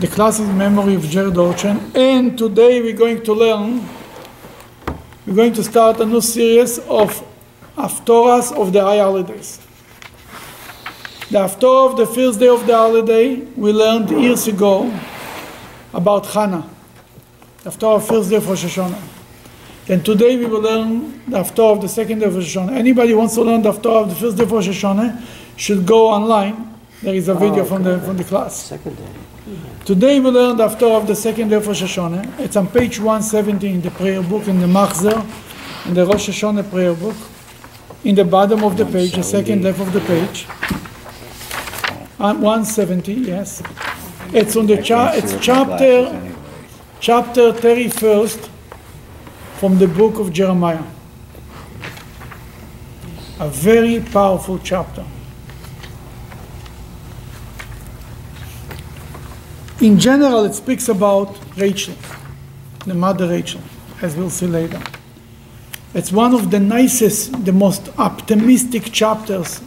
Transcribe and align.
the 0.00 0.06
classic 0.06 0.46
memory 0.54 0.94
of 0.94 1.02
Jared 1.02 1.34
Orchen. 1.34 1.94
And 1.96 2.38
today 2.38 2.80
we're 2.80 2.96
going 2.96 3.20
to 3.24 3.32
learn, 3.32 3.84
we're 5.26 5.34
going 5.34 5.52
to 5.54 5.64
start 5.64 5.98
a 5.98 6.06
new 6.06 6.20
series 6.20 6.78
of 6.78 7.24
Haftorahs 7.76 8.52
of 8.52 8.72
the 8.72 8.80
high 8.80 8.98
holidays. 8.98 9.58
The 11.30 11.38
Haftorah 11.38 11.90
of 11.90 11.96
the 11.96 12.06
first 12.06 12.38
day 12.38 12.46
of 12.46 12.64
the 12.64 12.76
holiday, 12.76 13.36
we 13.56 13.72
learned 13.72 14.10
years 14.10 14.46
ago 14.46 14.88
about 15.92 16.26
Hannah. 16.26 16.70
The 17.64 17.70
Haftorah 17.70 18.06
first 18.06 18.30
day 18.30 18.36
of 18.36 18.48
Rosh 18.48 18.64
Hashanah. 18.66 19.02
Then 19.86 20.04
today 20.04 20.36
we 20.36 20.46
will 20.46 20.60
learn 20.60 21.24
the 21.28 21.38
Haftorah 21.38 21.72
of 21.72 21.80
the 21.82 21.88
second 21.88 22.20
day 22.20 22.26
of 22.26 22.36
Rosh 22.36 22.56
Hashanah. 22.56 22.70
Anybody 22.70 23.10
who 23.10 23.18
wants 23.18 23.34
to 23.34 23.42
learn 23.42 23.62
the 23.62 23.72
Haftorah 23.72 24.02
of 24.02 24.10
the 24.10 24.14
first 24.14 24.36
day 24.36 24.44
of 24.44 24.52
Rosh 24.52 24.68
Hashanah 24.68 25.24
should 25.56 25.84
go 25.84 26.06
online. 26.06 26.78
There 27.02 27.14
is 27.14 27.26
a 27.26 27.34
video 27.34 27.62
oh, 27.62 27.64
from 27.64 27.82
the 27.82 27.98
from 28.00 28.16
the 28.16 28.24
class. 28.24 28.56
Second 28.56 28.96
day. 28.96 29.27
Today 29.84 30.20
we 30.20 30.30
learned 30.30 30.60
after 30.60 30.86
of 30.86 31.06
the 31.06 31.14
second 31.16 31.48
day 31.48 31.56
of 31.56 31.66
Rosh 31.66 31.82
Hashanah. 31.82 32.40
It's 32.40 32.56
on 32.56 32.66
page 32.68 32.98
170 32.98 33.66
in 33.68 33.80
the 33.80 33.90
prayer 33.90 34.22
book, 34.22 34.46
in 34.46 34.60
the 34.60 34.66
Machzer, 34.66 35.24
in 35.86 35.94
the 35.94 36.04
Rosh 36.04 36.28
Hashanah 36.28 36.68
prayer 36.70 36.94
book. 36.94 37.16
In 38.04 38.14
the 38.14 38.24
bottom 38.24 38.62
of 38.64 38.76
the 38.76 38.84
page, 38.84 39.12
the 39.12 39.22
second 39.22 39.64
left 39.64 39.80
of 39.80 39.92
the 39.92 40.00
page. 40.00 40.46
On 42.20 42.40
170, 42.40 43.12
yes. 43.14 43.62
It's 44.32 44.56
on 44.56 44.66
the 44.66 44.82
cha- 44.82 45.12
it's 45.14 45.34
chapter 45.40 46.34
chapter 47.00 47.52
31st 47.52 48.48
from 49.56 49.78
the 49.78 49.88
book 49.88 50.18
of 50.18 50.32
Jeremiah. 50.32 50.82
A 53.40 53.48
very 53.48 54.00
powerful 54.00 54.58
chapter. 54.58 55.04
In 59.80 59.96
general, 59.96 60.44
it 60.44 60.54
speaks 60.54 60.88
about 60.88 61.38
Rachel, 61.56 61.94
the 62.84 62.94
mother 62.94 63.28
Rachel, 63.28 63.60
as 64.02 64.16
we'll 64.16 64.28
see 64.28 64.48
later. 64.48 64.82
It's 65.94 66.10
one 66.10 66.34
of 66.34 66.50
the 66.50 66.58
nicest, 66.58 67.44
the 67.44 67.52
most 67.52 67.88
optimistic 67.96 68.90
chapters 68.90 69.60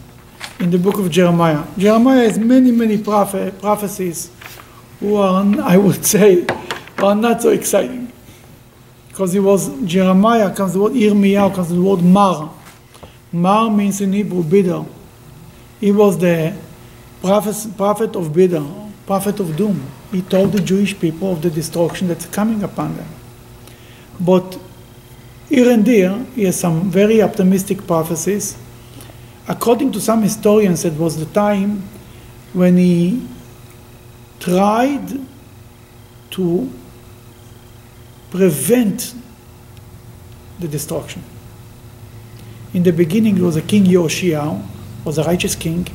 in 0.60 0.70
the 0.70 0.76
book 0.76 0.98
of 0.98 1.10
Jeremiah. 1.10 1.64
Jeremiah 1.78 2.24
has 2.24 2.38
many, 2.38 2.70
many 2.70 2.98
prophe- 2.98 3.58
prophecies 3.58 4.30
who 5.00 5.16
are, 5.16 5.46
I 5.62 5.78
would 5.78 6.04
say, 6.04 6.46
are 6.98 7.14
not 7.14 7.40
so 7.40 7.48
exciting. 7.48 8.12
Because 9.08 9.34
it 9.34 9.40
was 9.40 9.70
Jeremiah 9.82 10.54
comes 10.54 10.74
the 10.74 10.80
word 10.80 10.92
Yirmiyahu 10.92 11.54
comes 11.54 11.70
the 11.70 11.80
word 11.80 12.02
Mar. 12.02 12.52
Mar 13.32 13.70
means 13.70 14.02
in 14.02 14.12
Hebrew 14.12 14.42
bitter. 14.42 14.84
He 15.80 15.90
was 15.90 16.18
the 16.18 16.54
prophet, 17.22 17.76
prophet 17.78 18.14
of 18.14 18.34
bitter, 18.34 18.62
prophet 19.06 19.40
of 19.40 19.56
doom. 19.56 19.82
He 20.12 20.20
told 20.20 20.52
the 20.52 20.60
Jewish 20.60 20.98
people 20.98 21.32
of 21.32 21.40
the 21.40 21.50
destruction 21.50 22.08
that's 22.08 22.26
coming 22.26 22.62
upon 22.62 22.96
them. 22.96 23.08
But 24.20 24.58
here 25.48 25.70
and 25.70 25.84
there, 25.84 26.18
he 26.34 26.44
has 26.44 26.60
some 26.60 26.90
very 26.90 27.22
optimistic 27.22 27.86
prophecies. 27.86 28.56
According 29.48 29.92
to 29.92 30.00
some 30.00 30.22
historians, 30.22 30.84
it 30.84 30.92
was 30.94 31.16
the 31.18 31.26
time 31.32 31.82
when 32.52 32.76
he 32.76 33.26
tried 34.38 35.18
to 36.30 36.72
prevent 38.30 39.14
the 40.58 40.68
destruction. 40.68 41.22
In 42.74 42.82
the 42.82 42.92
beginning, 42.92 43.38
it 43.38 43.42
was 43.42 43.56
a 43.56 43.62
king 43.62 43.84
Yoshia, 43.84 44.62
was 45.04 45.18
a 45.18 45.24
righteous 45.24 45.54
king, 45.54 45.86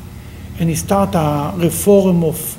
and 0.60 0.70
he 0.70 0.76
started 0.76 1.18
a 1.18 1.54
reform 1.58 2.24
of 2.24 2.58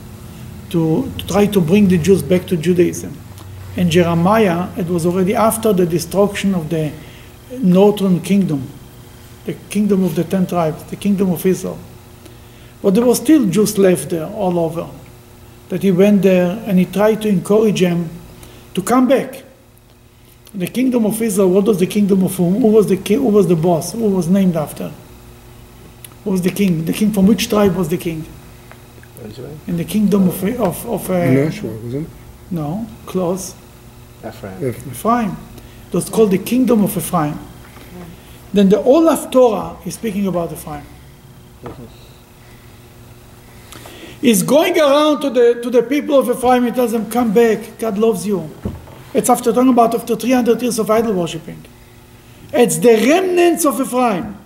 to, 0.70 1.10
to 1.18 1.26
try 1.26 1.46
to 1.46 1.60
bring 1.60 1.88
the 1.88 1.98
Jews 1.98 2.22
back 2.22 2.46
to 2.46 2.56
Judaism. 2.56 3.16
And 3.76 3.90
Jeremiah, 3.90 4.68
it 4.76 4.86
was 4.86 5.06
already 5.06 5.34
after 5.34 5.72
the 5.72 5.86
destruction 5.86 6.54
of 6.54 6.68
the 6.68 6.92
northern 7.52 8.20
kingdom, 8.20 8.68
the 9.44 9.54
kingdom 9.70 10.04
of 10.04 10.14
the 10.14 10.24
ten 10.24 10.46
tribes, 10.46 10.82
the 10.84 10.96
kingdom 10.96 11.30
of 11.30 11.44
Israel. 11.46 11.78
But 12.82 12.94
there 12.94 13.04
were 13.04 13.14
still 13.14 13.46
Jews 13.46 13.78
left 13.78 14.10
there 14.10 14.26
all 14.26 14.58
over. 14.58 14.88
That 15.68 15.82
he 15.82 15.90
went 15.90 16.22
there 16.22 16.62
and 16.66 16.78
he 16.78 16.86
tried 16.86 17.22
to 17.22 17.28
encourage 17.28 17.80
them 17.80 18.08
to 18.74 18.82
come 18.82 19.06
back. 19.08 19.44
The 20.54 20.66
kingdom 20.66 21.04
of 21.04 21.20
Israel, 21.20 21.50
what 21.50 21.64
was 21.64 21.78
the 21.78 21.86
kingdom 21.86 22.24
of 22.24 22.34
whom? 22.34 22.60
Who 22.60 22.68
was 22.68 22.88
the 22.88 22.96
king, 22.96 23.18
who 23.18 23.28
was 23.28 23.46
the 23.48 23.56
boss? 23.56 23.92
Who 23.92 24.08
was 24.08 24.28
named 24.28 24.56
after? 24.56 24.90
Who 26.24 26.30
was 26.30 26.42
the 26.42 26.50
king? 26.50 26.84
The 26.84 26.92
king 26.92 27.12
from 27.12 27.26
which 27.26 27.48
tribe 27.48 27.76
was 27.76 27.88
the 27.90 27.98
king? 27.98 28.24
Israel. 29.26 29.58
In 29.66 29.76
the 29.76 29.84
kingdom 29.84 30.28
of 30.28 30.42
of, 30.44 30.86
of 30.86 31.10
uh, 31.10 31.14
Menashe, 31.14 31.62
wasn't 31.62 32.06
it? 32.06 32.10
no, 32.50 32.86
close. 33.06 33.54
Ephraim. 34.26 34.64
If- 34.64 34.86
Ephraim. 34.86 35.36
It 35.88 35.94
was 35.94 36.10
called 36.10 36.30
the 36.32 36.38
kingdom 36.38 36.84
of 36.84 36.96
Ephraim. 36.96 37.38
Then 38.52 38.68
the 38.68 38.80
whole 38.82 39.02
Haftorah 39.04 39.86
is 39.86 39.94
speaking 39.94 40.26
about 40.26 40.52
Ephraim. 40.52 40.84
He's 44.20 44.42
going 44.42 44.78
around 44.78 45.20
to 45.20 45.30
the, 45.30 45.60
to 45.62 45.70
the 45.70 45.82
people 45.82 46.18
of 46.18 46.28
Ephraim, 46.28 46.64
he 46.64 46.72
tells 46.72 46.92
them, 46.92 47.08
come 47.10 47.32
back, 47.32 47.78
God 47.78 47.98
loves 47.98 48.26
you. 48.26 48.50
It's 49.14 49.30
after 49.30 49.52
talking 49.52 49.70
about 49.70 49.94
after 49.94 50.16
300 50.16 50.60
years 50.60 50.78
of 50.78 50.90
idol 50.90 51.14
worshipping. 51.14 51.64
It's 52.52 52.78
the 52.78 52.94
remnants 52.96 53.64
of 53.64 53.80
Ephraim. 53.80 54.36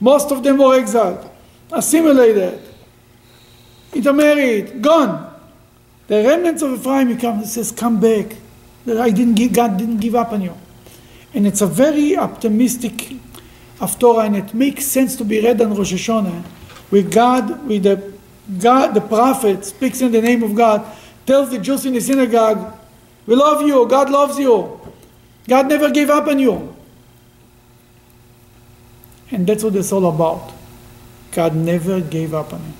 Most 0.00 0.32
of 0.32 0.42
them 0.42 0.58
were 0.58 0.74
exiled, 0.78 1.30
assimilated, 1.70 2.60
intermarried, 3.92 4.82
gone. 4.82 5.26
The 6.06 6.24
remnants 6.24 6.62
of 6.62 6.72
Ephraim, 6.72 7.08
he 7.08 7.16
comes, 7.16 7.44
he 7.44 7.50
says, 7.50 7.72
come 7.72 8.00
back. 8.00 8.36
That 8.86 8.98
I 8.98 9.10
didn't 9.10 9.34
give, 9.34 9.52
God 9.52 9.76
didn't 9.76 9.98
give 9.98 10.14
up 10.14 10.32
on 10.32 10.40
you. 10.40 10.56
And 11.34 11.46
it's 11.46 11.60
a 11.60 11.66
very 11.66 12.16
optimistic 12.16 13.16
Haftorah, 13.78 14.26
and 14.26 14.36
it 14.36 14.54
makes 14.54 14.84
sense 14.84 15.16
to 15.16 15.24
be 15.24 15.40
read 15.40 15.60
on 15.60 15.74
Rosh 15.74 15.92
Hashanah, 15.92 16.44
with 16.90 17.12
God, 17.12 17.66
with 17.66 17.84
the 17.84 18.12
God, 18.58 18.94
the 18.94 19.00
prophet 19.00 19.64
speaks 19.64 20.00
in 20.00 20.10
the 20.12 20.20
name 20.20 20.42
of 20.42 20.54
God, 20.56 20.84
tells 21.24 21.50
the 21.50 21.58
Jews 21.58 21.86
in 21.86 21.92
the 21.94 22.00
synagogue, 22.00 22.74
"We 23.26 23.36
love 23.36 23.62
you. 23.62 23.86
God 23.86 24.10
loves 24.10 24.38
you. 24.38 24.80
God 25.48 25.68
never 25.68 25.90
gave 25.90 26.10
up 26.10 26.26
on 26.26 26.38
you." 26.38 26.74
And 29.30 29.46
that's 29.46 29.62
what 29.62 29.76
it's 29.76 29.92
all 29.92 30.06
about. 30.08 30.52
God 31.30 31.54
never 31.54 32.00
gave 32.00 32.34
up 32.34 32.52
on 32.52 32.60
you. 32.60 32.79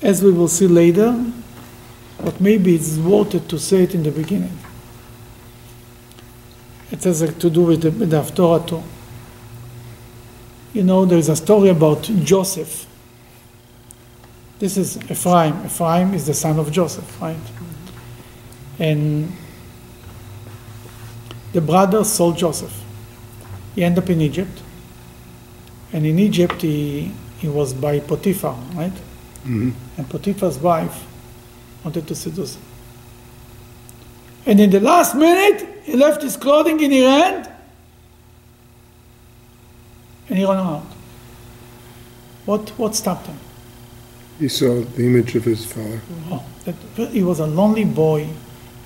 As 0.00 0.22
we 0.22 0.30
will 0.30 0.48
see 0.48 0.68
later, 0.68 1.24
but 2.22 2.40
maybe 2.40 2.74
it's 2.74 2.96
worth 2.96 3.34
it 3.34 3.48
to 3.48 3.58
say 3.58 3.82
it 3.82 3.94
in 3.94 4.02
the 4.02 4.10
beginning. 4.10 4.56
It 6.90 7.04
has 7.04 7.20
to 7.20 7.50
do 7.50 7.62
with 7.62 7.82
the, 7.82 7.90
with 7.90 8.10
the 8.10 8.16
Haftorah 8.22 8.66
too. 8.66 8.82
You 10.72 10.82
know, 10.82 11.04
there's 11.04 11.28
a 11.28 11.36
story 11.36 11.68
about 11.68 12.02
Joseph. 12.02 12.86
This 14.58 14.76
is 14.76 14.96
Ephraim. 15.10 15.64
Ephraim 15.66 16.14
is 16.14 16.26
the 16.26 16.34
son 16.34 16.58
of 16.58 16.70
Joseph, 16.72 17.20
right? 17.20 17.36
And 18.78 19.32
the 21.52 21.60
brother 21.60 22.04
sold 22.04 22.36
Joseph. 22.36 22.82
He 23.74 23.84
ended 23.84 24.04
up 24.04 24.10
in 24.10 24.20
Egypt. 24.20 24.62
And 25.92 26.04
in 26.04 26.18
Egypt, 26.18 26.62
he, 26.62 27.12
he 27.38 27.48
was 27.48 27.72
by 27.72 28.00
Potiphar, 28.00 28.56
right? 28.74 28.92
Mhm. 29.46 29.72
And 29.96 30.08
Potiphar's 30.08 30.58
wife 30.58 31.04
wanted 31.84 32.06
to 32.06 32.14
seduce 32.14 32.56
him. 32.56 32.62
And 34.46 34.60
in 34.60 34.70
the 34.70 34.80
last 34.80 35.14
minute, 35.14 35.66
he 35.84 35.96
left 35.96 36.22
his 36.22 36.36
clothing 36.36 36.80
in 36.80 36.90
her 36.90 37.08
hand 37.08 37.48
and 40.28 40.38
he 40.38 40.44
ran 40.44 40.56
out. 40.56 40.86
What, 42.46 42.70
what 42.78 42.94
stopped 42.94 43.26
him? 43.26 43.38
He 44.38 44.48
saw 44.48 44.80
the 44.82 45.04
image 45.04 45.34
of 45.34 45.44
his 45.44 45.64
father. 45.64 46.00
Oh, 46.30 46.44
that 46.64 47.10
he 47.10 47.22
was 47.22 47.40
a 47.40 47.46
lonely 47.46 47.84
boy 47.84 48.28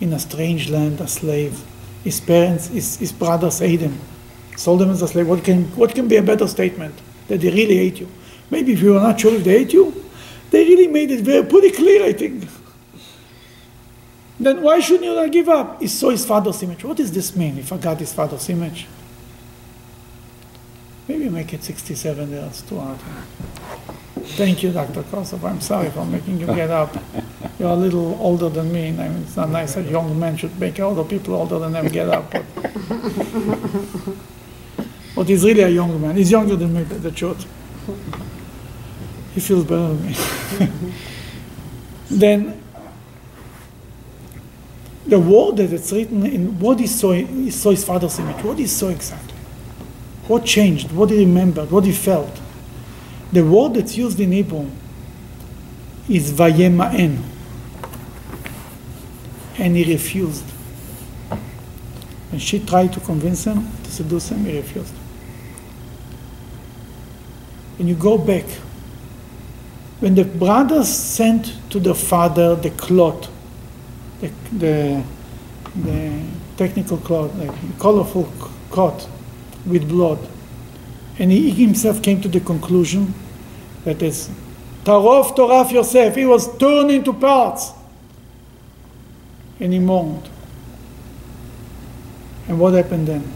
in 0.01 0.13
a 0.13 0.19
strange 0.19 0.69
land, 0.69 1.01
a 1.01 1.07
slave. 1.07 1.63
His 2.03 2.21
parents, 2.21 2.69
his, 2.69 2.97
his 2.97 3.13
brothers 3.13 3.61
hate 3.61 3.81
him, 3.81 3.99
sold 4.57 4.83
him 4.83 4.91
as 4.91 5.03
a 5.03 5.09
slave. 5.09 5.29
What 5.29 5.45
can, 5.45 5.65
what 5.77 5.95
can 5.95 6.09
be 6.09 6.17
a 6.17 6.23
better 6.23 6.49
statement? 6.49 6.95
That 7.29 7.41
they 7.41 7.51
really 7.51 7.77
hate 7.77 8.01
you. 8.01 8.09
Maybe 8.51 8.73
if 8.73 8.81
you 8.81 8.97
are 8.97 9.01
not 9.01 9.21
sure 9.21 9.35
if 9.35 9.45
they 9.45 9.59
hate 9.59 9.73
you, 9.73 10.02
they 10.53 10.65
really 10.65 10.87
made 10.87 11.11
it 11.11 11.21
very 11.25 11.45
pretty 11.45 11.71
clear, 11.71 12.05
I 12.05 12.13
think. 12.13 12.45
Then 14.39 14.61
why 14.61 14.81
shouldn't 14.81 15.05
you 15.05 15.15
not 15.15 15.33
give 15.33 15.49
up? 15.49 15.81
He 15.81 15.89
saw 15.89 16.11
his 16.11 16.27
father's 16.27 16.63
image. 16.63 16.85
What 16.85 16.99
does 16.99 17.11
this 17.11 17.35
mean? 17.35 17.55
He 17.55 17.63
forgot 17.63 17.99
his 17.99 18.13
father's 18.13 18.49
image. 18.51 18.87
Maybe 21.09 21.29
make 21.31 21.53
it 21.55 21.65
67 21.65 22.31
years, 22.31 22.63
too 22.63 22.79
hard. 22.79 22.99
Thank 24.37 24.63
you, 24.63 24.73
Dr. 24.73 25.03
Kosov. 25.03 25.43
I'm 25.43 25.61
sorry 25.61 25.91
for 25.91 26.05
making 26.05 26.39
you 26.39 26.47
get 26.47 26.71
up. 26.71 26.95
You're 27.59 27.71
a 27.71 27.77
little 27.77 28.17
older 28.21 28.49
than 28.51 28.71
me, 28.73 28.89
and 28.89 29.01
I 29.01 29.09
mean, 29.09 29.23
it's 29.23 29.37
not 29.37 29.49
nice 29.49 29.75
that 29.75 29.87
young 29.87 30.19
men 30.19 30.37
should 30.37 30.59
make 30.61 30.79
older 30.81 31.05
people 31.05 31.35
older 31.35 31.59
than 31.59 31.73
them 31.73 31.89
get 31.89 32.09
up. 32.09 32.31
But, 32.31 32.45
but 35.17 35.29
he's 35.29 35.45
really 35.45 35.63
a 35.63 35.69
young 35.69 36.01
man. 36.01 36.17
He's 36.17 36.31
younger 36.31 36.57
than 36.57 36.75
me, 36.75 36.83
the 36.83 37.11
truth. 37.11 37.47
He 39.35 39.41
feels 39.41 39.65
better 39.65 39.95
than 39.95 40.07
me. 40.07 40.93
then 42.11 42.63
the 45.07 45.19
word 45.19 45.57
that 45.57 45.73
it's 45.73 45.93
written 45.93 46.25
in 46.25 46.59
what 46.59 46.79
he 46.79 46.87
saw, 46.87 47.13
he 47.13 47.51
saw 47.51 47.71
his 47.71 47.85
father's 47.85 48.19
image. 48.19 48.43
What 48.45 48.59
he 48.59 48.67
saw 48.67 48.89
exactly? 48.89 49.35
What 50.27 50.45
changed? 50.45 50.93
What 50.93 51.11
he 51.11 51.19
remembered? 51.19 51.71
What 51.71 51.85
he 51.85 51.93
felt? 51.93 52.41
The 53.33 53.45
word 53.45 53.75
that's 53.75 53.97
used 53.97 54.21
in 54.21 54.33
Hebrew 54.33 54.71
is 56.09 56.33
vayema'en. 56.33 57.23
And 59.59 59.77
he 59.77 59.93
refused. 59.93 60.45
And 62.31 62.41
she 62.41 62.61
tried 62.61 62.93
to 62.95 63.01
convince 63.01 63.45
him, 63.45 63.69
to 63.85 63.91
seduce 63.91 64.31
him, 64.31 64.45
he 64.45 64.57
refused. 64.57 64.95
And 67.79 67.89
you 67.89 67.95
go 67.95 68.17
back. 68.17 68.45
When 70.03 70.17
the 70.17 70.25
brothers 70.25 70.89
sent 70.89 71.55
to 71.71 71.79
the 71.79 71.95
father 71.95 72.57
the 72.57 72.71
cloth, 72.71 73.31
the, 74.21 74.33
the, 74.53 75.05
the 75.77 76.25
technical 76.57 76.97
cloth, 76.97 77.33
like 77.37 77.53
colorful 77.79 78.25
cloth 78.69 79.09
with 79.65 79.89
blood, 79.89 80.19
and 81.21 81.31
he 81.31 81.51
himself 81.51 82.03
came 82.03 82.21
to 82.21 82.29
the 82.29 82.41
conclusion 82.41 83.15
that 83.85 84.03
is 84.03 84.29
Tarof 84.83 85.37
Toraf 85.37 85.71
Yosef, 85.71 86.17
he 86.17 86.27
was 86.27 86.49
torn 86.59 86.91
into 86.91 87.13
parts. 87.13 87.71
And 89.61 89.73
he 89.73 89.79
mourned. 89.79 90.29
And 92.49 92.59
what 92.59 92.75
happened 92.75 93.07
then? 93.07 93.33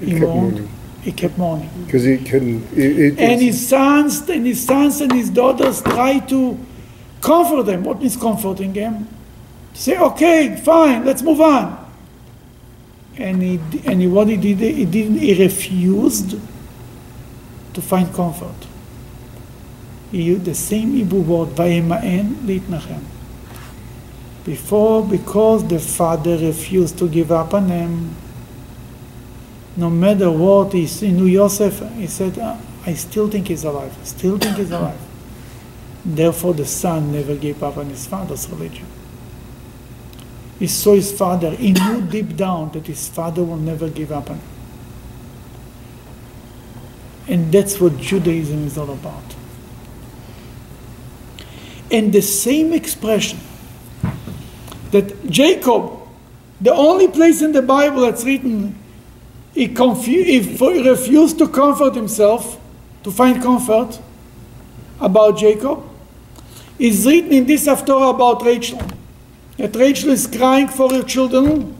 He 0.00 0.10
He, 0.10 0.14
mourned. 0.20 0.52
mourning. 0.52 0.68
He 1.04 1.12
kept 1.12 1.36
mourning. 1.36 1.68
Because 1.84 2.04
he 2.04 2.16
couldn't, 2.16 2.72
it, 2.72 2.98
it, 2.98 3.18
And 3.18 3.38
his 3.38 3.68
sons 3.68 4.26
and 4.26 4.46
his 4.46 4.64
sons 4.64 5.02
and 5.02 5.12
his 5.12 5.28
daughters 5.28 5.82
tried 5.82 6.26
to 6.30 6.58
comfort 7.20 7.64
them. 7.64 7.84
What 7.84 8.00
means 8.00 8.16
comforting 8.16 8.72
them? 8.72 9.06
Say, 9.74 9.98
okay, 9.98 10.56
fine, 10.56 11.04
let's 11.04 11.20
move 11.20 11.42
on. 11.42 11.84
And 13.18 13.42
he 13.42 13.60
and 13.84 14.00
he, 14.00 14.06
what 14.08 14.28
he 14.28 14.38
did, 14.38 14.58
he 14.58 14.86
didn't. 14.86 15.18
He 15.18 15.34
refused 15.40 16.36
to 17.74 17.82
find 17.82 18.12
comfort. 18.14 18.66
He 20.10 20.22
used 20.22 20.46
the 20.46 20.54
same 20.54 20.92
Hebrew 20.94 21.20
word, 21.20 21.50
"vayema'en 21.50 22.46
litnachem." 22.46 23.02
Before, 24.44 25.04
because 25.04 25.66
the 25.68 25.78
father 25.78 26.36
refused 26.38 26.98
to 26.98 27.08
give 27.08 27.30
up 27.30 27.54
on 27.54 27.68
him, 27.68 28.16
no 29.76 29.90
matter 29.90 30.30
what 30.30 30.72
he, 30.72 30.86
knew 31.10 31.26
Yosef, 31.26 31.80
he 31.94 32.06
said, 32.06 32.38
"Ah, 32.40 32.58
I 32.86 32.94
still 32.94 33.28
think 33.28 33.48
he's 33.48 33.64
alive, 33.64 33.96
still 34.04 34.38
think 34.38 34.56
he's 34.56 34.70
alive. 34.70 35.00
Therefore, 36.04 36.54
the 36.54 36.66
son 36.66 37.12
never 37.12 37.34
gave 37.34 37.62
up 37.62 37.78
on 37.78 37.88
his 37.88 38.06
father's 38.06 38.48
religion. 38.50 38.86
He 40.58 40.66
saw 40.66 40.94
his 40.94 41.10
father, 41.16 41.50
he 41.50 41.72
knew 41.72 42.02
deep 42.02 42.36
down 42.36 42.70
that 42.72 42.86
his 42.86 43.08
father 43.08 43.42
will 43.42 43.56
never 43.56 43.88
give 43.88 44.12
up 44.12 44.30
on 44.30 44.36
him. 44.36 44.48
And 47.26 47.52
that's 47.52 47.80
what 47.80 47.98
Judaism 47.98 48.66
is 48.66 48.76
all 48.76 48.90
about. 48.90 49.34
And 51.90 52.12
the 52.12 52.22
same 52.22 52.72
expression 52.72 53.38
that 54.90 55.28
Jacob, 55.28 55.92
the 56.60 56.72
only 56.72 57.08
place 57.08 57.40
in 57.40 57.52
the 57.52 57.62
Bible 57.62 58.02
that's 58.02 58.24
written, 58.24 58.78
he, 59.54 59.68
confu- 59.68 60.24
he 60.24 60.38
refused 60.82 61.38
to 61.38 61.48
comfort 61.48 61.94
himself, 61.94 62.60
to 63.02 63.10
find 63.10 63.42
comfort 63.42 64.00
about 65.00 65.38
Jacob, 65.38 65.82
It's 66.78 67.06
written 67.06 67.32
in 67.32 67.46
this 67.46 67.66
Haftorah 67.66 68.14
about 68.14 68.44
Rachel. 68.44 68.80
That 69.58 69.76
Rachel 69.76 70.10
is 70.10 70.26
crying 70.26 70.68
for 70.68 70.90
her 70.90 71.02
children. 71.02 71.76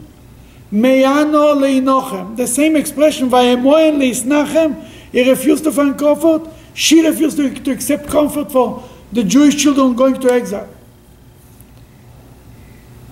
Leinochem. 0.71 2.37
The 2.37 2.47
same 2.47 2.75
expression, 2.75 3.29
vayemoen 3.29 3.97
leisnachem. 3.97 4.83
He 5.11 5.29
refused 5.29 5.63
to 5.65 5.71
find 5.71 5.97
comfort. 5.97 6.49
She 6.73 7.05
refused 7.05 7.37
to, 7.37 7.53
to 7.53 7.71
accept 7.71 8.07
comfort 8.07 8.51
for 8.51 8.83
the 9.11 9.23
Jewish 9.23 9.61
children 9.61 9.95
going 9.95 10.19
to 10.21 10.31
exile. 10.31 10.69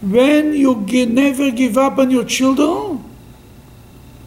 When 0.01 0.53
you 0.53 0.75
never 1.05 1.51
give 1.51 1.77
up 1.77 1.97
on 1.97 2.11
your 2.11 2.25
children, 2.25 3.03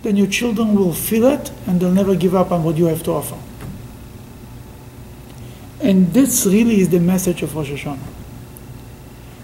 then 0.07 0.17
your 0.17 0.29
children 0.29 0.77
will 0.77 0.93
feel 0.93 1.27
it 1.27 1.51
and 1.67 1.81
they'll 1.81 1.91
never 1.91 2.15
give 2.15 2.33
up 2.33 2.53
on 2.53 2.63
what 2.63 2.77
you 2.77 2.85
have 2.85 3.03
to 3.03 3.11
offer. 3.11 3.37
And 5.81 6.13
this 6.13 6.47
really 6.47 6.81
is 6.81 6.91
the 6.91 7.01
message 7.01 7.43
of 7.43 7.57
Rosh 7.57 7.71
Hashanah. 7.71 7.99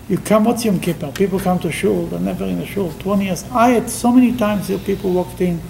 You 0.09 0.19
come, 0.19 0.45
what's 0.45 0.65
Yom 0.65 0.79
Kippur? 0.79 1.11
People 1.11 1.41
come 1.41 1.59
to 1.59 1.73
shul, 1.73 2.07
they're 2.07 2.21
never 2.21 2.45
in 2.45 2.61
a 2.61 2.67
shul. 2.67 2.93
20 2.93 3.25
years. 3.25 3.45
I 3.51 3.71
had 3.71 3.91
so 3.91 4.13
many 4.13 4.37
times 4.37 4.69
here 4.69 4.79
people 4.79 5.13
walked 5.13 5.41
in, 5.41 5.61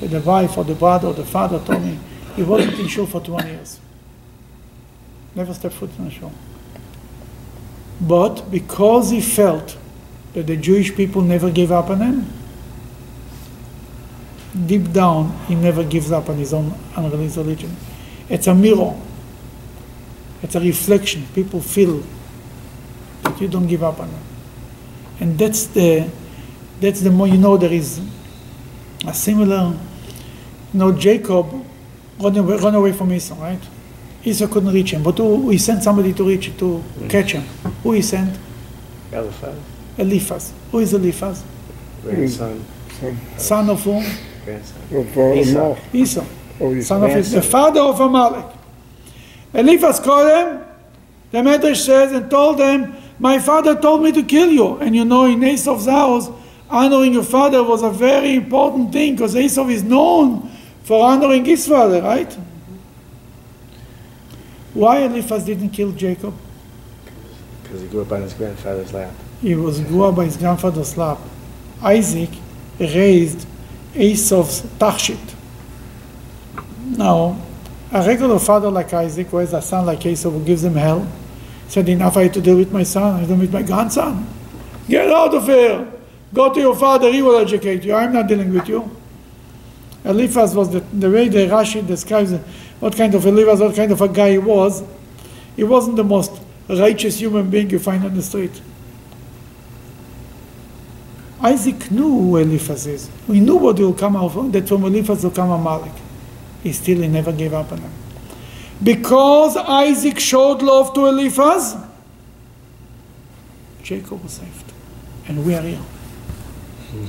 that 0.00 0.08
the 0.08 0.20
wife 0.20 0.58
or 0.58 0.64
the 0.64 0.74
brother 0.74 1.06
or 1.06 1.14
the 1.14 1.24
father 1.24 1.60
told 1.60 1.84
me, 1.84 2.00
he 2.34 2.42
wasn't 2.42 2.76
in 2.76 2.88
shul 2.88 3.06
for 3.06 3.20
20 3.20 3.48
years. 3.48 3.78
Never 5.36 5.54
stepped 5.54 5.76
foot 5.76 5.90
in 5.96 6.08
a 6.08 6.10
shul. 6.10 6.32
But 8.00 8.50
because 8.50 9.10
he 9.10 9.20
felt 9.20 9.76
that 10.32 10.48
the 10.48 10.56
Jewish 10.56 10.92
people 10.96 11.22
never 11.22 11.52
gave 11.52 11.70
up 11.70 11.88
on 11.88 12.00
him, 12.00 12.39
deep 14.66 14.92
down, 14.92 15.36
he 15.46 15.54
never 15.54 15.84
gives 15.84 16.10
up 16.12 16.28
on 16.28 16.36
his 16.36 16.52
own 16.52 16.74
unreleased 16.96 17.36
religion. 17.36 17.74
It's 18.28 18.46
a 18.46 18.54
mirror. 18.54 18.94
It's 20.42 20.54
a 20.54 20.60
reflection. 20.60 21.26
People 21.34 21.60
feel 21.60 22.02
that 23.22 23.40
you 23.40 23.48
don't 23.48 23.66
give 23.66 23.82
up 23.82 24.00
on 24.00 24.08
it. 24.08 24.14
And 25.20 25.38
that's 25.38 25.66
the, 25.66 26.10
that's 26.80 27.00
the 27.00 27.10
more, 27.10 27.28
you 27.28 27.36
know, 27.36 27.56
there 27.56 27.72
is 27.72 28.00
a 29.06 29.12
similar, 29.12 29.76
you 30.72 30.78
know, 30.78 30.92
Jacob 30.92 31.46
run 32.18 32.36
away, 32.36 32.56
run 32.56 32.74
away 32.74 32.92
from 32.92 33.12
Esau, 33.12 33.40
right? 33.40 33.60
Esau 34.24 34.46
couldn't 34.46 34.72
reach 34.72 34.92
him, 34.92 35.02
but 35.02 35.16
who, 35.16 35.50
he 35.50 35.58
sent 35.58 35.82
somebody 35.82 36.12
to 36.12 36.24
reach, 36.24 36.46
to 36.58 36.82
mm. 36.98 37.10
catch 37.10 37.32
him. 37.32 37.42
Who 37.82 37.92
he 37.92 38.02
sent? 38.02 38.38
Eliphaz, 39.12 39.56
Eliphaz. 39.98 40.52
Who 40.70 40.78
is 40.78 40.92
Eliphaz? 40.92 41.42
grandson, 42.02 42.64
son 42.98 43.18
Son 43.36 43.70
of 43.70 43.82
whom? 43.82 44.04
Grandson. 44.44 44.82
Esau. 45.38 45.76
Esau. 45.92 46.24
Oh, 46.60 46.80
son 46.80 47.04
of 47.04 47.10
his, 47.10 47.32
the 47.32 47.42
father 47.42 47.80
of 47.80 48.00
Amalek. 48.00 48.44
Eliphaz 49.54 49.98
called 49.98 50.28
him, 50.28 50.64
the 51.30 51.38
Medrash 51.38 51.84
says, 51.84 52.12
and 52.12 52.30
told 52.30 52.58
them, 52.58 52.94
My 53.18 53.38
father 53.38 53.74
told 53.80 54.02
me 54.02 54.12
to 54.12 54.22
kill 54.22 54.50
you. 54.50 54.76
And 54.76 54.94
you 54.94 55.04
know, 55.04 55.24
in 55.24 55.42
Esau's 55.42 55.86
house, 55.86 56.28
honoring 56.68 57.14
your 57.14 57.24
father 57.24 57.62
was 57.64 57.82
a 57.82 57.90
very 57.90 58.34
important 58.34 58.92
thing 58.92 59.14
because 59.14 59.34
Esau 59.34 59.66
is 59.68 59.82
known 59.82 60.50
for 60.82 61.04
honoring 61.04 61.44
his 61.44 61.66
father, 61.66 62.02
right? 62.02 62.32
Why 64.74 64.98
Eliphaz 64.98 65.44
didn't 65.44 65.70
kill 65.70 65.92
Jacob? 65.92 66.34
Because 67.62 67.80
he 67.82 67.88
grew 67.88 68.02
up 68.02 68.12
on 68.12 68.22
his 68.22 68.34
grandfather's 68.34 68.92
lap. 68.92 69.12
He 69.40 69.54
was 69.54 69.80
grew 69.80 70.04
up 70.04 70.16
by 70.16 70.26
his 70.26 70.36
grandfather's 70.36 70.96
lap. 70.96 71.18
Isaac 71.82 72.30
raised 72.78 73.46
Esau's 73.94 74.62
tachshit. 74.78 75.34
Now, 76.96 77.40
a 77.92 78.06
regular 78.06 78.38
father 78.38 78.70
like 78.70 78.92
Isaac, 78.92 79.28
who 79.28 79.38
has 79.38 79.52
a 79.52 79.62
son 79.62 79.86
like 79.86 80.04
Esau 80.04 80.30
who 80.30 80.44
gives 80.44 80.62
him 80.62 80.74
hell, 80.74 81.10
said, 81.68 81.88
Enough 81.88 82.16
I 82.16 82.24
have 82.24 82.32
to 82.32 82.40
deal 82.40 82.56
with 82.56 82.72
my 82.72 82.82
son, 82.82 83.22
I 83.22 83.26
don't 83.26 83.38
with 83.38 83.52
my 83.52 83.62
grandson. 83.62 84.26
Get 84.88 85.10
out 85.10 85.34
of 85.34 85.44
here! 85.46 85.90
Go 86.32 86.52
to 86.52 86.60
your 86.60 86.76
father, 86.76 87.12
he 87.12 87.22
will 87.22 87.36
educate 87.36 87.84
you. 87.84 87.94
I'm 87.94 88.12
not 88.12 88.28
dealing 88.28 88.52
with 88.52 88.68
you. 88.68 88.88
Eliphaz 90.04 90.54
was 90.54 90.70
the, 90.70 90.80
the 90.80 91.10
way 91.10 91.28
the 91.28 91.46
Rashi 91.46 91.86
describes 91.86 92.32
what 92.78 92.96
kind 92.96 93.14
of 93.14 93.26
Eliphaz, 93.26 93.60
what 93.60 93.74
kind 93.74 93.92
of 93.92 94.00
a 94.00 94.08
guy 94.08 94.32
he 94.32 94.38
was. 94.38 94.82
He 95.56 95.64
wasn't 95.64 95.96
the 95.96 96.04
most 96.04 96.40
righteous 96.68 97.18
human 97.18 97.50
being 97.50 97.68
you 97.70 97.78
find 97.78 98.04
on 98.04 98.14
the 98.14 98.22
street. 98.22 98.60
Isaac 101.42 101.90
knew 101.90 102.08
who 102.08 102.36
Eliphaz 102.36 102.86
is. 102.86 103.10
We 103.26 103.40
knew 103.40 103.56
what 103.56 103.78
he 103.78 103.84
will 103.84 103.94
come 103.94 104.16
out 104.16 104.36
of 104.36 104.52
that 104.52 104.68
from 104.68 104.84
Eliphaz 104.84 105.24
will 105.24 105.30
come 105.30 105.50
Amalek. 105.50 105.92
He 106.62 106.72
still 106.72 107.00
he 107.00 107.08
never 107.08 107.32
gave 107.32 107.54
up 107.54 107.72
on 107.72 107.78
him. 107.78 107.92
Because 108.82 109.56
Isaac 109.56 110.18
showed 110.18 110.62
love 110.62 110.92
to 110.94 111.06
Eliphaz, 111.06 111.76
Jacob 113.82 114.22
was 114.22 114.32
saved. 114.32 114.72
And 115.28 115.44
we 115.46 115.54
are 115.54 115.62
here. 115.62 115.78
Hmm. 116.90 117.06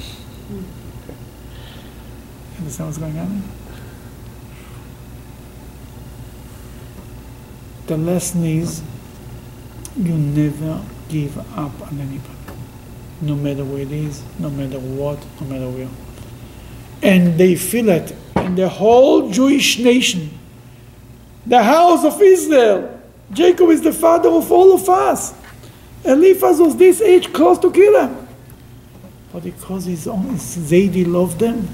Understand 2.60 2.88
what's 2.88 2.98
going 2.98 3.18
on? 3.18 3.44
The 7.88 7.98
lesson 7.98 8.46
is 8.46 8.82
you 9.98 10.14
never 10.14 10.82
give 11.10 11.38
up 11.58 11.82
on 11.82 12.00
anybody 12.00 12.31
no 13.22 13.36
matter 13.36 13.64
where 13.64 13.82
it 13.82 13.92
is, 13.92 14.24
no 14.40 14.50
matter 14.50 14.80
what, 14.80 15.20
no 15.40 15.48
matter 15.48 15.70
where. 15.70 15.90
And 17.04 17.38
they 17.38 17.56
feel 17.56 17.90
it. 17.90 18.16
And 18.36 18.58
the 18.58 18.68
whole 18.68 19.30
Jewish 19.30 19.80
nation, 19.80 20.38
the 21.46 21.62
house 21.62 22.04
of 22.04 22.22
Israel, 22.22 23.00
Jacob 23.32 23.70
is 23.70 23.82
the 23.82 23.94
father 23.94 24.30
of 24.30 24.52
all 24.52 24.74
of 24.74 24.88
us. 24.90 25.34
Eliphaz 26.04 26.60
was 26.60 26.76
this 26.76 27.02
age 27.02 27.32
close 27.32 27.60
to 27.60 27.72
kill 27.72 28.02
him. 28.02 28.28
But 29.32 29.44
because 29.44 29.86
his 29.86 30.08
own 30.08 30.36
Zaidi 30.36 31.08
loved 31.08 31.40
them, 31.40 31.68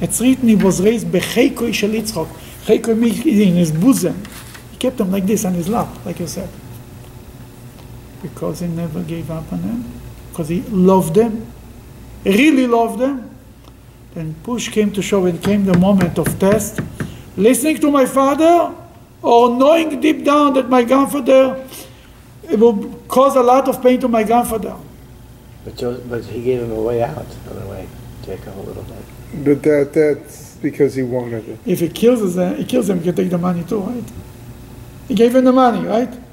it's 0.00 0.20
written 0.20 0.48
he 0.48 0.56
was 0.56 0.82
raised 0.82 1.06
bechekoi 1.06 1.72
shel 1.72 1.90
Yitzchok. 1.90 2.28
Chekoi 2.64 3.26
in 3.26 3.54
his 3.54 3.70
bosom. 3.70 4.22
He 4.72 4.76
kept 4.78 4.96
them 4.96 5.12
like 5.12 5.24
this 5.24 5.44
on 5.44 5.54
his 5.54 5.68
lap, 5.68 5.88
like 6.04 6.18
you 6.18 6.26
said. 6.26 6.48
Because 8.22 8.60
he 8.60 8.66
never 8.66 9.02
gave 9.02 9.30
up 9.30 9.50
on 9.52 9.62
them. 9.62 9.84
Because 10.36 10.50
he 10.50 10.60
loved 10.68 11.14
them. 11.14 11.50
Really 12.22 12.66
loved 12.66 12.98
them. 12.98 13.30
Then 14.12 14.34
push 14.42 14.68
came 14.68 14.92
to 14.92 15.00
shove 15.00 15.24
and 15.24 15.42
came 15.42 15.64
the 15.64 15.78
moment 15.78 16.18
of 16.18 16.38
test. 16.38 16.80
Listening 17.38 17.78
to 17.78 17.90
my 17.90 18.04
father 18.04 18.74
or 19.22 19.56
knowing 19.56 19.98
deep 19.98 20.26
down 20.26 20.52
that 20.52 20.68
my 20.68 20.84
grandfather 20.84 21.66
it 22.50 22.58
will 22.58 22.76
cause 23.08 23.34
a 23.34 23.42
lot 23.42 23.66
of 23.66 23.82
pain 23.82 23.98
to 23.98 24.08
my 24.08 24.24
grandfather. 24.24 24.76
But 25.64 25.76
Jo, 25.76 25.98
but 26.06 26.22
he 26.26 26.42
gave 26.42 26.60
him 26.60 26.72
a 26.72 26.82
way 26.82 27.02
out, 27.02 27.16
on 27.48 27.58
the 27.58 27.66
way, 27.68 27.88
Jacob, 28.22 28.58
a 28.58 28.60
little 28.60 28.82
bit. 28.82 29.42
But 29.42 29.62
that, 29.62 29.92
that's 29.94 30.56
because 30.56 30.96
he 30.96 31.02
wanted 31.02 31.48
it. 31.48 31.58
If 31.64 31.80
he 31.80 31.88
kills 31.88 32.20
us, 32.20 32.36
uh, 32.36 32.52
he 32.56 32.66
kills 32.66 32.88
them, 32.88 32.98
he 32.98 33.04
can 33.04 33.14
take 33.14 33.30
the 33.30 33.38
money 33.38 33.64
too, 33.64 33.80
right? 33.80 34.04
He 35.08 35.14
gave 35.14 35.34
him 35.34 35.46
the 35.46 35.52
money, 35.52 35.86
right? 35.86 36.25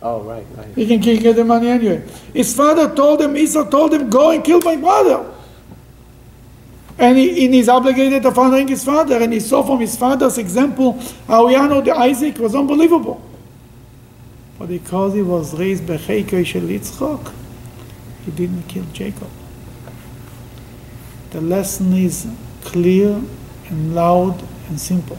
Oh, 0.00 0.22
right, 0.22 0.46
right. 0.56 0.68
He 0.76 0.86
can 0.86 1.02
he 1.02 1.18
get 1.18 1.36
the 1.36 1.44
money 1.44 1.68
anyway. 1.68 2.06
His 2.32 2.54
father 2.54 2.94
told 2.94 3.20
him, 3.20 3.36
Esau 3.36 3.68
told 3.68 3.92
him, 3.92 4.08
go 4.08 4.30
and 4.30 4.44
kill 4.44 4.60
my 4.60 4.76
brother. 4.76 5.34
And 6.98 7.16
he, 7.16 7.44
and 7.44 7.54
he's 7.54 7.68
obligated 7.68 8.22
to 8.22 8.32
following 8.32 8.68
his 8.68 8.84
father. 8.84 9.16
And 9.22 9.32
he 9.32 9.40
saw 9.40 9.62
from 9.62 9.80
his 9.80 9.96
father's 9.96 10.38
example 10.38 10.92
how 11.26 11.46
Yano 11.46 11.84
the 11.84 11.92
Isaac 11.92 12.38
was 12.38 12.54
unbelievable. 12.54 13.22
But 14.58 14.68
because 14.68 15.14
he 15.14 15.22
was 15.22 15.56
raised 15.58 15.86
by 15.86 15.96
Shel 15.96 16.22
Yitzchok, 16.22 17.32
he 18.24 18.30
didn't 18.32 18.64
kill 18.64 18.84
Jacob. 18.92 19.30
The 21.30 21.40
lesson 21.40 21.92
is 21.92 22.26
clear 22.62 23.20
and 23.68 23.94
loud 23.94 24.42
and 24.68 24.80
simple. 24.80 25.18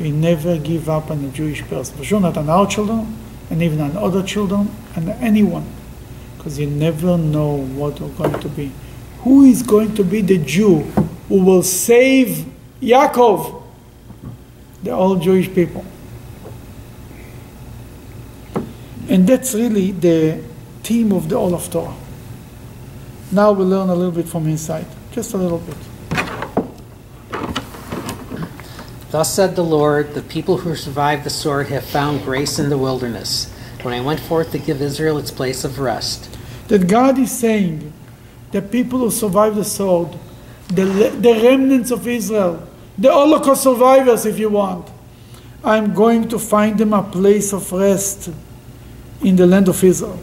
We 0.00 0.10
never 0.10 0.58
give 0.58 0.88
up 0.88 1.10
on 1.10 1.24
a 1.24 1.28
Jewish 1.28 1.62
person. 1.62 1.96
For 1.96 2.04
sure, 2.04 2.20
not 2.20 2.36
on 2.36 2.48
our 2.48 2.66
children, 2.66 3.14
and 3.50 3.62
even 3.62 3.80
on 3.80 3.96
other 3.96 4.22
children, 4.22 4.70
and 4.96 5.08
anyone. 5.10 5.66
Because 6.36 6.58
you 6.58 6.66
never 6.66 7.16
know 7.16 7.56
what 7.56 8.00
we're 8.00 8.08
going 8.08 8.40
to 8.40 8.48
be. 8.48 8.72
Who 9.20 9.44
is 9.44 9.62
going 9.62 9.94
to 9.94 10.04
be 10.04 10.20
the 10.20 10.38
Jew 10.38 10.80
who 11.28 11.42
will 11.42 11.62
save 11.62 12.44
Yaakov? 12.80 13.62
The 14.82 14.94
all 14.94 15.16
Jewish 15.16 15.52
people. 15.52 15.84
And 19.08 19.26
that's 19.26 19.54
really 19.54 19.92
the 19.92 20.42
theme 20.82 21.12
of 21.12 21.28
the 21.28 21.36
all 21.36 21.52
Haftorah. 21.52 21.94
Now 23.32 23.52
we 23.52 23.64
learn 23.64 23.88
a 23.88 23.94
little 23.94 24.12
bit 24.12 24.28
from 24.28 24.46
inside, 24.46 24.86
just 25.12 25.34
a 25.34 25.36
little 25.36 25.58
bit. 25.58 25.76
Thus 29.14 29.32
said 29.32 29.54
the 29.54 29.62
Lord, 29.62 30.14
the 30.14 30.22
people 30.22 30.56
who 30.56 30.74
survived 30.74 31.22
the 31.22 31.30
sword 31.30 31.68
have 31.68 31.84
found 31.84 32.24
grace 32.24 32.58
in 32.58 32.68
the 32.68 32.76
wilderness, 32.76 33.48
when 33.82 33.94
I 33.94 34.00
went 34.00 34.18
forth 34.18 34.50
to 34.50 34.58
give 34.58 34.82
Israel 34.82 35.18
its 35.18 35.30
place 35.30 35.62
of 35.62 35.78
rest. 35.78 36.36
That 36.66 36.88
God 36.88 37.16
is 37.20 37.30
saying, 37.30 37.92
the 38.50 38.60
people 38.60 38.98
who 38.98 39.12
survived 39.12 39.54
the 39.54 39.64
sword, 39.64 40.18
the, 40.66 41.14
the 41.16 41.40
remnants 41.44 41.92
of 41.92 42.08
Israel, 42.08 42.66
the 42.98 43.12
Holocaust 43.12 43.62
survivors, 43.62 44.26
if 44.26 44.36
you 44.36 44.48
want, 44.48 44.90
I'm 45.62 45.94
going 45.94 46.26
to 46.30 46.38
find 46.40 46.76
them 46.76 46.92
a 46.92 47.04
place 47.04 47.52
of 47.52 47.70
rest 47.70 48.32
in 49.22 49.36
the 49.36 49.46
land 49.46 49.68
of 49.68 49.84
Israel. 49.84 50.18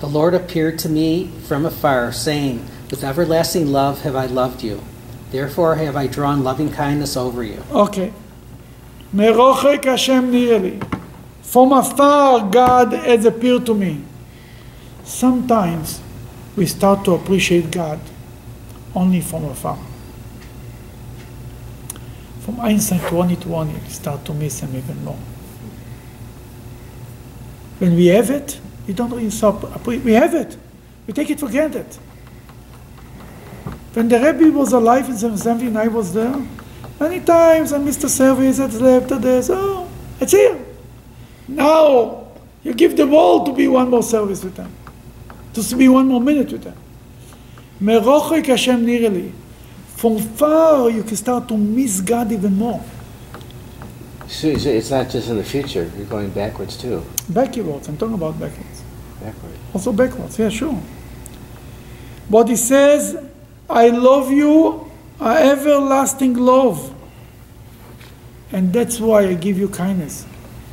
The 0.00 0.08
Lord 0.08 0.34
appeared 0.34 0.76
to 0.80 0.88
me 0.88 1.28
from 1.46 1.64
afar, 1.64 2.10
saying, 2.10 2.66
With 2.90 3.04
everlasting 3.04 3.68
love 3.68 4.02
have 4.02 4.16
I 4.16 4.26
loved 4.26 4.64
you. 4.64 4.82
Therefore 5.30 5.76
have 5.76 5.96
I 5.96 6.06
drawn 6.06 6.42
loving 6.42 6.72
kindness 6.72 7.16
over 7.16 7.42
you. 7.44 7.62
Okay. 7.70 8.12
Hashem 9.12 10.30
nir'ah 10.32 10.60
li. 10.62 10.80
From 11.42 11.72
afar, 11.72 12.48
God 12.50 12.92
has 12.92 13.24
appeared 13.24 13.66
to 13.66 13.74
me. 13.74 14.04
Sometimes 15.04 16.00
we 16.56 16.66
start 16.66 17.04
to 17.04 17.12
appreciate 17.12 17.70
God 17.70 17.98
only 18.94 19.20
from 19.20 19.44
afar. 19.44 19.78
From 22.40 22.60
Einstein 22.60 23.00
2020, 23.00 23.72
we 23.72 23.88
start 23.88 24.24
to 24.24 24.34
miss 24.34 24.60
Him 24.60 24.76
even 24.76 25.04
more. 25.04 25.18
When 27.78 27.94
we 27.94 28.06
have 28.06 28.30
it, 28.30 28.60
we 28.86 28.94
don't 28.94 29.10
really 29.10 29.30
stop. 29.30 29.86
We 29.86 30.12
have 30.12 30.34
it. 30.34 30.56
We 31.06 31.12
take 31.12 31.30
it 31.30 31.40
for 31.40 31.48
granted. 31.48 31.86
When 33.92 34.08
the 34.08 34.18
Rebbe 34.20 34.56
was 34.56 34.72
alive 34.72 35.06
in 35.06 35.16
1770 35.16 35.76
I 35.76 35.88
was 35.88 36.14
there, 36.14 36.34
many 37.00 37.20
times 37.20 37.72
I 37.72 37.78
missed 37.78 38.02
the 38.02 38.08
service, 38.08 38.58
it's 38.58 38.80
left, 38.80 39.08
So, 39.08 39.54
oh, 39.56 39.88
it's 40.20 40.32
here. 40.32 40.58
Now, 41.48 42.28
you 42.62 42.72
give 42.74 42.96
the 42.96 43.06
ball 43.06 43.44
to 43.46 43.52
be 43.52 43.66
one 43.66 43.90
more 43.90 44.02
service 44.02 44.44
with 44.44 44.54
them, 44.54 44.72
to 45.54 45.76
be 45.76 45.88
one 45.88 46.06
more 46.06 46.20
minute 46.20 46.52
with 46.52 46.62
them. 46.62 46.76
Merochik 47.80 48.46
Hashem 48.46 48.86
nir'ah 48.86 49.12
li. 49.12 49.32
From 49.96 50.18
far, 50.18 50.88
you 50.90 51.02
can 51.02 51.16
start 51.16 51.48
to 51.48 51.56
miss 51.56 52.00
God 52.00 52.30
even 52.30 52.56
more. 52.56 52.82
So 54.28 54.46
it's 54.46 54.90
not 54.90 55.10
just 55.10 55.28
in 55.28 55.36
the 55.36 55.44
future, 55.44 55.90
you're 55.96 56.06
going 56.06 56.30
backwards 56.30 56.76
too. 56.76 57.04
Backwards, 57.28 57.88
I'm 57.88 57.96
talking 57.96 58.14
about 58.14 58.38
backwards. 58.38 58.82
Backwards. 59.20 59.58
Also 59.74 59.92
backwards, 59.92 60.38
yeah, 60.38 60.48
sure. 60.48 60.80
But 62.30 62.48
he 62.48 62.56
says, 62.56 63.29
I 63.70 63.88
love 63.88 64.30
you, 64.30 64.90
a 65.20 65.50
everlasting 65.52 66.34
love. 66.34 66.94
And 68.52 68.72
that's 68.72 68.98
why 68.98 69.28
I 69.28 69.34
give 69.34 69.58
you 69.58 69.68
kindness. 69.68 70.26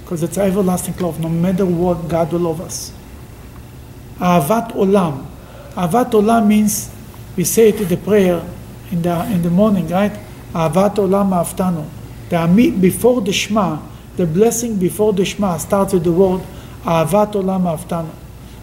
Because 0.03 0.23
it's 0.23 0.37
everlasting 0.37 0.95
love. 0.97 1.19
No 1.19 1.29
matter 1.29 1.65
what, 1.65 2.07
God 2.07 2.31
will 2.31 2.39
love 2.39 2.61
us. 2.61 2.91
Ahavat 4.19 4.71
olam. 4.71 5.25
Ahavat 5.75 6.11
olam 6.11 6.47
means, 6.47 6.89
we 7.35 7.43
say 7.43 7.69
it 7.69 7.81
in 7.81 7.87
the 7.87 7.97
prayer 7.97 8.43
in 8.91 9.01
the, 9.01 9.25
in 9.31 9.41
the 9.41 9.49
morning, 9.49 9.87
right? 9.89 10.13
Ahavat 10.53 10.95
olam 10.95 11.29
aftanu. 11.29 11.87
The 12.29 12.71
before 12.79 13.21
the 13.21 13.31
Shema, 13.31 13.79
the 14.15 14.25
blessing 14.25 14.77
before 14.77 15.13
the 15.13 15.23
Shema 15.23 15.57
starts 15.57 15.93
with 15.93 16.03
the 16.03 16.11
word 16.11 16.41
Ahavat 16.83 17.33
olam 17.33 17.63
aftanu. 17.63 18.09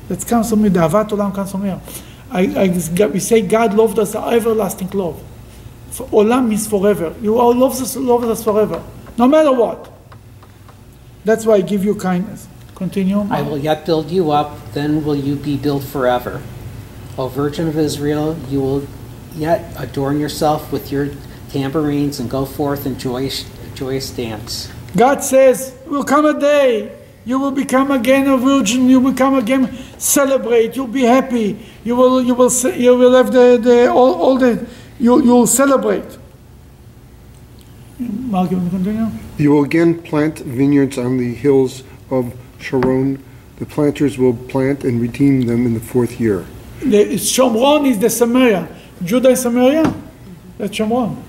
That 0.08 0.26
comes 0.26 0.50
from 0.50 0.62
me, 0.62 0.70
the 0.70 0.80
Ahavat 0.80 1.10
olam 1.10 1.34
comes 1.34 1.52
from 1.52 1.64
here. 1.64 1.80
I, 2.34 2.64
I, 2.64 3.06
we 3.06 3.20
say 3.20 3.42
God 3.42 3.74
loved 3.74 3.98
us, 3.98 4.14
an 4.14 4.34
everlasting 4.34 4.90
love. 4.90 5.22
For, 5.92 6.08
olam 6.08 6.48
means 6.48 6.66
forever. 6.66 7.14
You 7.22 7.38
all 7.38 7.54
loves 7.54 7.80
us, 7.80 7.94
loves 7.94 8.26
us 8.26 8.42
forever, 8.42 8.82
no 9.16 9.28
matter 9.28 9.52
what. 9.52 9.90
That's 11.24 11.46
why 11.46 11.54
I 11.54 11.60
give 11.60 11.84
you 11.84 11.94
kindness. 11.94 12.48
Continue. 12.74 13.20
I 13.30 13.42
will 13.42 13.56
yet 13.56 13.86
build 13.86 14.10
you 14.10 14.32
up, 14.32 14.72
then 14.72 15.04
will 15.04 15.14
you 15.14 15.36
be 15.36 15.56
built 15.56 15.84
forever. 15.84 16.42
O 17.16 17.28
Virgin 17.28 17.68
of 17.68 17.78
Israel, 17.78 18.36
you 18.50 18.60
will 18.60 18.86
yet 19.36 19.72
adorn 19.78 20.18
yourself 20.18 20.72
with 20.72 20.90
your 20.90 21.10
tambourines 21.50 22.18
and 22.18 22.28
go 22.28 22.44
forth 22.44 22.84
in 22.84 22.98
joyous, 22.98 23.48
joyous 23.76 24.10
dance. 24.10 24.72
God 24.96 25.22
says, 25.22 25.76
will 25.86 26.02
come 26.02 26.26
a 26.26 26.38
day, 26.38 26.90
you 27.24 27.38
will 27.38 27.50
become 27.50 27.90
again 27.90 28.26
a 28.28 28.36
virgin, 28.36 28.88
you 28.88 29.00
will 29.00 29.12
become 29.12 29.34
again 29.34 29.74
celebrate, 29.98 30.76
you'll 30.76 30.86
be 30.86 31.02
happy, 31.02 31.58
you 31.84 31.96
will, 31.96 32.22
you 32.22 32.34
will, 32.34 32.52
you 32.76 32.96
will 32.96 33.14
have 33.14 33.32
the, 33.32 33.58
the 33.60 33.90
all, 33.90 34.14
all 34.14 34.38
the, 34.38 34.66
you, 34.98 35.22
you'll 35.22 35.46
celebrate. 35.46 36.18
Mark, 37.98 38.50
you 38.50 38.56
want 38.56 38.70
to 38.70 38.76
continue? 38.76 39.06
You 39.38 39.52
will 39.52 39.64
again 39.64 40.02
plant 40.02 40.40
vineyards 40.40 40.98
on 40.98 41.16
the 41.18 41.34
hills 41.34 41.84
of 42.10 42.34
Sharon. 42.58 43.22
The 43.56 43.66
planters 43.66 44.18
will 44.18 44.34
plant 44.34 44.84
and 44.84 45.00
redeem 45.00 45.42
them 45.42 45.64
in 45.64 45.74
the 45.74 45.80
fourth 45.80 46.20
year. 46.20 46.44
The 46.80 47.14
Shomron 47.14 47.86
is 47.86 47.98
the 47.98 48.10
Samaria. 48.10 48.68
Judah 49.02 49.30
is 49.30 49.42
Samaria? 49.42 49.94
That's 50.58 50.76
Shomron. 50.76 51.22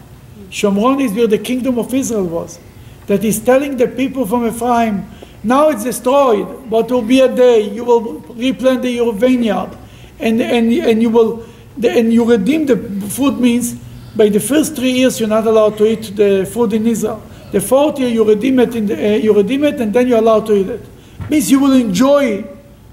Shomron 0.49 1.01
is 1.01 1.13
where 1.13 1.27
the 1.27 1.37
kingdom 1.37 1.77
of 1.77 1.93
Israel 1.93 2.25
was. 2.25 2.59
That 3.07 3.23
is 3.23 3.39
telling 3.39 3.77
the 3.77 3.87
people 3.87 4.25
from 4.25 4.47
Ephraim, 4.47 5.05
now 5.45 5.69
it's 5.69 5.83
destroyed, 5.83 6.69
but 6.69 6.89
will 6.91 7.01
be 7.01 7.21
a 7.21 7.33
day 7.33 7.61
you 7.61 7.83
will 7.83 8.19
replant 8.35 8.81
the, 8.81 8.89
your 8.89 9.13
vineyard, 9.13 9.77
and, 10.19 10.41
and, 10.41 10.71
and 10.73 11.01
you 11.01 11.09
will 11.09 11.45
and 11.83 12.13
you 12.13 12.23
redeem 12.23 12.65
the 12.65 12.77
food 13.09 13.37
means 13.37 13.75
by 14.15 14.29
the 14.29 14.39
first 14.39 14.75
three 14.75 14.91
years 14.91 15.19
you're 15.19 15.29
not 15.29 15.45
allowed 15.45 15.77
to 15.77 15.85
eat 15.85 16.15
the 16.15 16.49
food 16.51 16.73
in 16.73 16.87
Israel. 16.87 17.21
The 17.51 17.59
fourth 17.59 17.99
year 17.99 18.09
you 18.09 18.23
redeem 18.23 18.59
it, 18.59 18.71
the, 18.71 18.95
uh, 18.95 19.17
you 19.17 19.33
redeem 19.33 19.65
it, 19.65 19.79
and 19.81 19.93
then 19.93 20.07
you're 20.07 20.19
allowed 20.19 20.45
to 20.47 20.53
eat 20.55 20.69
it. 20.69 20.85
Means 21.29 21.51
you 21.51 21.59
will 21.59 21.73
enjoy 21.73 22.45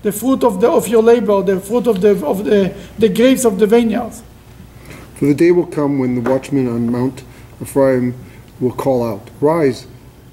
the 0.03 0.13
fruit 0.13 0.43
of 0.43 0.61
the 0.61 0.69
of 0.69 0.89
your 0.89 1.03
labor, 1.03 1.43
the 1.43 1.61
fruit 1.61 1.87
of 1.87 2.01
the 2.01 2.27
of 2.27 2.45
the 2.45 2.75
the 2.99 3.09
grapes 3.09 3.45
of 3.45 3.59
the 3.59 3.67
vineyards. 3.67 4.23
For 5.15 5.27
the 5.27 5.35
day 5.35 5.53
will 5.53 5.67
come 5.67 5.99
when 6.01 6.17
the 6.17 6.29
watchmen 6.29 6.67
on 6.67 6.91
Mount 6.91 7.23
Ephraim 7.63 8.15
will 8.61 8.73
call 8.73 9.05
out, 9.05 9.31
Rise, 9.41 9.87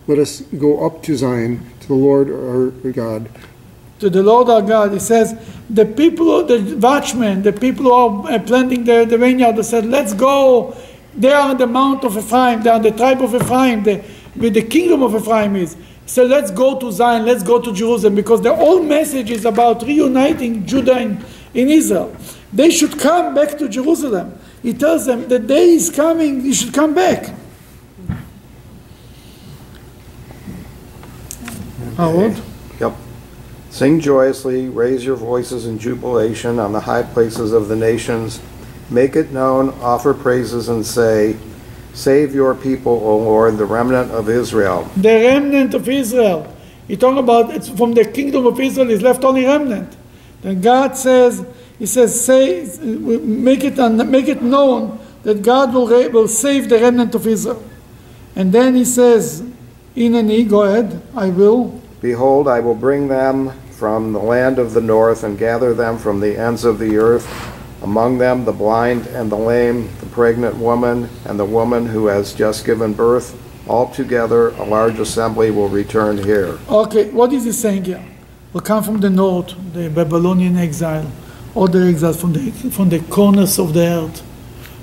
let 0.08 0.18
us 0.18 0.42
go 0.42 0.86
up 0.86 1.04
to 1.04 1.16
Zion, 1.16 1.64
the 1.90 1.96
Lord 1.96 2.30
our 2.30 2.92
God. 2.92 3.30
to 4.00 4.10
the 4.10 4.24
Lord 4.24 4.50
our 4.50 4.62
God. 4.62 4.94
He 4.94 5.00
says, 5.00 5.36
the 5.70 5.86
people, 5.86 6.40
of 6.40 6.48
the 6.48 6.78
watchmen, 6.78 7.42
the 7.42 7.52
people 7.52 7.86
who 7.86 7.92
are 7.92 8.32
uh, 8.32 8.40
planting 8.40 8.84
the, 8.84 9.06
the 9.06 9.18
vineyard, 9.18 9.56
they 9.56 9.64
said, 9.64 9.86
let's 9.86 10.14
go. 10.14 10.78
They 11.16 11.32
are 11.32 11.50
on 11.50 11.58
the 11.58 11.68
mount 11.68 12.04
of 12.04 12.16
Ephraim. 12.16 12.62
They 12.62 12.70
are 12.70 12.80
the 12.80 12.92
tribe 12.92 13.22
of 13.22 13.34
Ephraim, 13.36 13.84
the, 13.84 13.98
where 14.36 14.52
the 14.52 14.62
kingdom 14.62 15.02
of 15.02 15.16
Ephraim 15.16 15.56
is. 15.56 15.76
So 16.06 16.26
let's 16.26 16.52
go 16.52 16.80
to 16.80 16.92
Zion, 16.92 17.26
let's 17.26 17.44
go 17.44 17.60
to 17.60 17.74
Jerusalem, 17.74 18.16
because 18.16 18.42
the 18.42 18.56
whole 18.56 18.82
message 18.82 19.30
is 19.30 19.46
about 19.46 19.84
reuniting 19.84 20.66
Judah 20.66 21.00
in, 21.00 21.24
in 21.54 21.70
Israel. 21.70 22.16
They 22.54 22.70
should 22.72 23.00
come 23.00 23.36
back 23.36 23.58
to 23.58 23.68
Jerusalem. 23.68 24.38
He 24.62 24.74
tells 24.74 25.06
them, 25.06 25.28
the 25.28 25.40
day 25.40 25.70
is 25.70 25.90
coming, 25.90 26.46
you 26.46 26.54
should 26.54 26.74
come 26.74 26.94
back. 26.94 27.34
Harold? 32.00 32.42
Yep. 32.80 32.94
Sing 33.70 34.00
joyously, 34.00 34.68
raise 34.70 35.06
your 35.06 35.16
voices 35.16 35.66
in 35.66 35.78
jubilation 35.78 36.58
on 36.60 36.72
the 36.72 36.80
high 36.80 37.04
places 37.04 37.52
of 37.54 37.68
the 37.68 37.76
nations. 37.76 38.42
Make 38.90 39.16
it 39.16 39.32
known, 39.32 39.70
offer 39.82 40.14
praises, 40.14 40.70
and 40.70 40.86
say, 40.86 41.36
Save 41.94 42.34
your 42.34 42.56
people, 42.56 42.94
O 42.94 43.18
Lord, 43.18 43.58
the 43.58 43.66
remnant 43.66 44.12
of 44.12 44.30
Israel. 44.30 44.90
the 44.96 45.10
remnant 45.10 45.74
of 45.74 45.90
Israel. 45.90 46.56
He 46.88 46.96
talking 46.96 47.20
about 47.20 47.54
it's 47.54 47.70
from 47.70 47.94
the 47.94 48.06
kingdom 48.06 48.48
of 48.48 48.60
Israel 48.60 48.90
is 48.90 49.02
left 49.02 49.24
only 49.24 49.46
remnant. 49.46 49.96
Then 50.42 50.62
God 50.62 50.96
says, 50.98 51.46
He 51.78 51.86
says, 51.86 52.20
say, 52.20 52.66
make 52.82 53.64
it 53.64 53.78
make 54.08 54.28
it 54.28 54.42
known 54.42 54.98
that 55.24 55.42
God 55.42 55.74
will 55.74 55.88
will 56.12 56.28
save 56.28 56.70
the 56.70 56.80
remnant 56.80 57.14
of 57.14 57.28
Israel. 57.28 57.62
And 58.36 58.52
then 58.54 58.76
He 58.76 58.86
says, 58.86 59.44
Inani, 59.96 60.48
go 60.50 60.64
ahead, 60.64 61.02
I 61.16 61.30
will. 61.30 61.82
Behold, 62.02 62.48
I 62.48 62.62
will 62.62 62.76
bring 62.76 63.10
them 63.10 63.52
from 63.72 64.14
the 64.14 64.20
land 64.20 64.58
of 64.58 64.74
the 64.74 64.82
north 64.82 65.24
and 65.24 65.38
gather 65.38 65.74
them 65.74 65.98
from 65.98 66.22
the 66.22 66.38
ends 66.38 66.64
of 66.64 66.80
the 66.80 66.98
earth. 66.98 67.28
Among 67.82 68.18
them, 68.18 68.46
the 68.46 68.54
blind 68.54 69.08
and 69.08 69.32
the 69.32 69.38
lame, 69.38 69.90
the 70.00 70.06
pregnant 70.06 70.56
woman, 70.58 71.10
and 71.26 71.40
the 71.40 71.46
woman 71.46 71.86
who 71.86 72.08
has 72.08 72.34
just 72.34 72.66
given 72.66 72.94
birth. 72.94 73.38
Altogether, 73.68 74.50
a 74.50 74.64
large 74.64 75.00
assembly 75.00 75.52
will 75.52 75.70
return 75.70 76.18
here. 76.18 76.58
Okay, 76.70 77.10
what 77.12 77.32
is 77.34 77.44
he 77.44 77.52
saying 77.52 77.86
here? 77.86 78.04
Will 78.52 78.62
come 78.62 78.84
from 78.84 79.00
the 79.00 79.10
north, 79.10 79.54
the 79.74 79.90
Babylonian 79.90 80.58
exile, 80.58 81.10
all 81.54 81.68
the 81.68 81.86
exiles 81.86 82.20
from 82.20 82.34
the 82.34 82.52
from 82.52 82.90
the 82.90 83.00
corners 83.00 83.60
of 83.60 83.74
the 83.74 83.86
earth, 83.86 84.24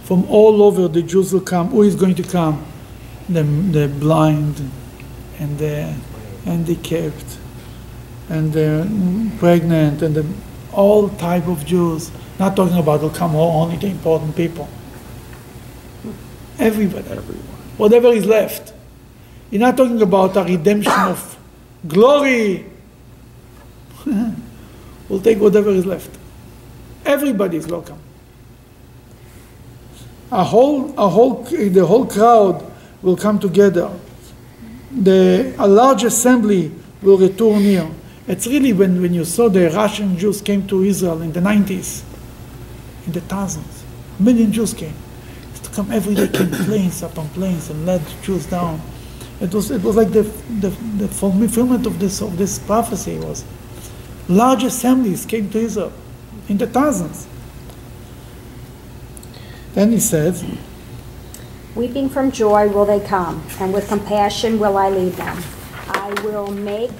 from 0.04 0.24
all 0.30 0.62
over 0.62 0.86
the 0.86 1.02
Jews 1.02 1.32
will 1.32 1.40
come. 1.40 1.68
Who 1.68 1.82
is 1.82 1.96
going 1.96 2.14
to 2.14 2.22
come? 2.22 2.64
The 3.28 3.42
the 3.42 3.88
blind, 3.88 4.70
and 5.40 5.58
the 5.58 5.94
handicapped, 6.46 7.38
and 8.30 8.52
the 8.52 8.88
pregnant, 9.38 10.00
and 10.00 10.14
the 10.14 10.24
all 10.72 11.08
type 11.10 11.46
of 11.48 11.66
Jews. 11.66 12.10
Not 12.38 12.56
talking 12.56 12.78
about 12.78 13.02
will 13.02 13.10
come 13.10 13.34
only 13.36 13.76
the 13.76 13.88
important 13.88 14.34
people. 14.36 14.68
Everybody, 16.58 17.08
everyone, 17.10 17.44
whatever 17.76 18.08
is 18.08 18.24
left. 18.24 18.72
You're 19.50 19.60
not 19.60 19.76
talking 19.76 20.00
about 20.00 20.36
a 20.36 20.44
redemption 20.44 20.92
of 20.92 21.38
glory. 21.86 22.66
we'll 25.08 25.20
take 25.20 25.38
whatever 25.40 25.70
is 25.70 25.86
left. 25.86 26.10
Everybody 27.04 27.58
is 27.58 27.66
welcome. 27.66 27.98
A 30.32 30.42
whole, 30.42 30.92
a 30.98 31.08
whole, 31.08 31.44
the 31.44 31.86
whole 31.86 32.06
crowd 32.06 32.64
will 33.02 33.16
come 33.16 33.38
together. 33.38 33.90
The, 34.96 35.54
a 35.58 35.68
large 35.68 36.04
assembly 36.04 36.72
will 37.02 37.18
return 37.18 37.60
here. 37.60 37.88
It's 38.26 38.46
really 38.46 38.72
when, 38.72 39.00
when 39.00 39.14
you 39.14 39.24
saw 39.24 39.48
the 39.48 39.70
Russian 39.70 40.18
Jews 40.18 40.40
came 40.40 40.66
to 40.68 40.82
Israel 40.82 41.22
in 41.22 41.32
the 41.32 41.40
90s, 41.40 42.02
in 43.06 43.12
the 43.12 43.20
thousands, 43.20 43.84
a 44.18 44.22
million 44.22 44.50
Jews 44.50 44.72
came. 44.72 44.94
Used 45.50 45.64
to 45.64 45.70
come 45.70 45.92
every 45.92 46.14
day, 46.14 46.28
came 46.28 46.50
planes 46.64 47.02
upon 47.02 47.28
planes 47.30 47.70
and 47.70 47.84
led 47.86 48.02
Jews 48.22 48.46
down. 48.46 48.80
It 49.40 49.52
was, 49.52 49.70
it 49.70 49.82
was 49.82 49.96
like 49.96 50.10
the, 50.12 50.22
the, 50.60 50.70
the 50.96 51.08
fulfillment 51.08 51.86
of 51.86 51.98
this, 52.00 52.22
of 52.22 52.38
this 52.38 52.58
prophecy 52.58 53.18
was. 53.18 53.44
Large 54.28 54.64
assemblies 54.64 55.26
came 55.26 55.50
to 55.50 55.58
Israel 55.58 55.92
in 56.48 56.58
the 56.58 56.66
thousands. 56.66 57.28
Then 59.74 59.92
he 59.92 60.00
says, 60.00 60.42
Weeping 61.76 62.08
from 62.08 62.32
joy 62.32 62.68
will 62.68 62.86
they 62.86 63.00
come, 63.00 63.46
and 63.60 63.70
with 63.70 63.86
compassion 63.86 64.58
will 64.58 64.78
I 64.78 64.88
lead 64.88 65.12
them. 65.12 65.42
I 65.88 66.08
will 66.24 66.50
make, 66.50 66.90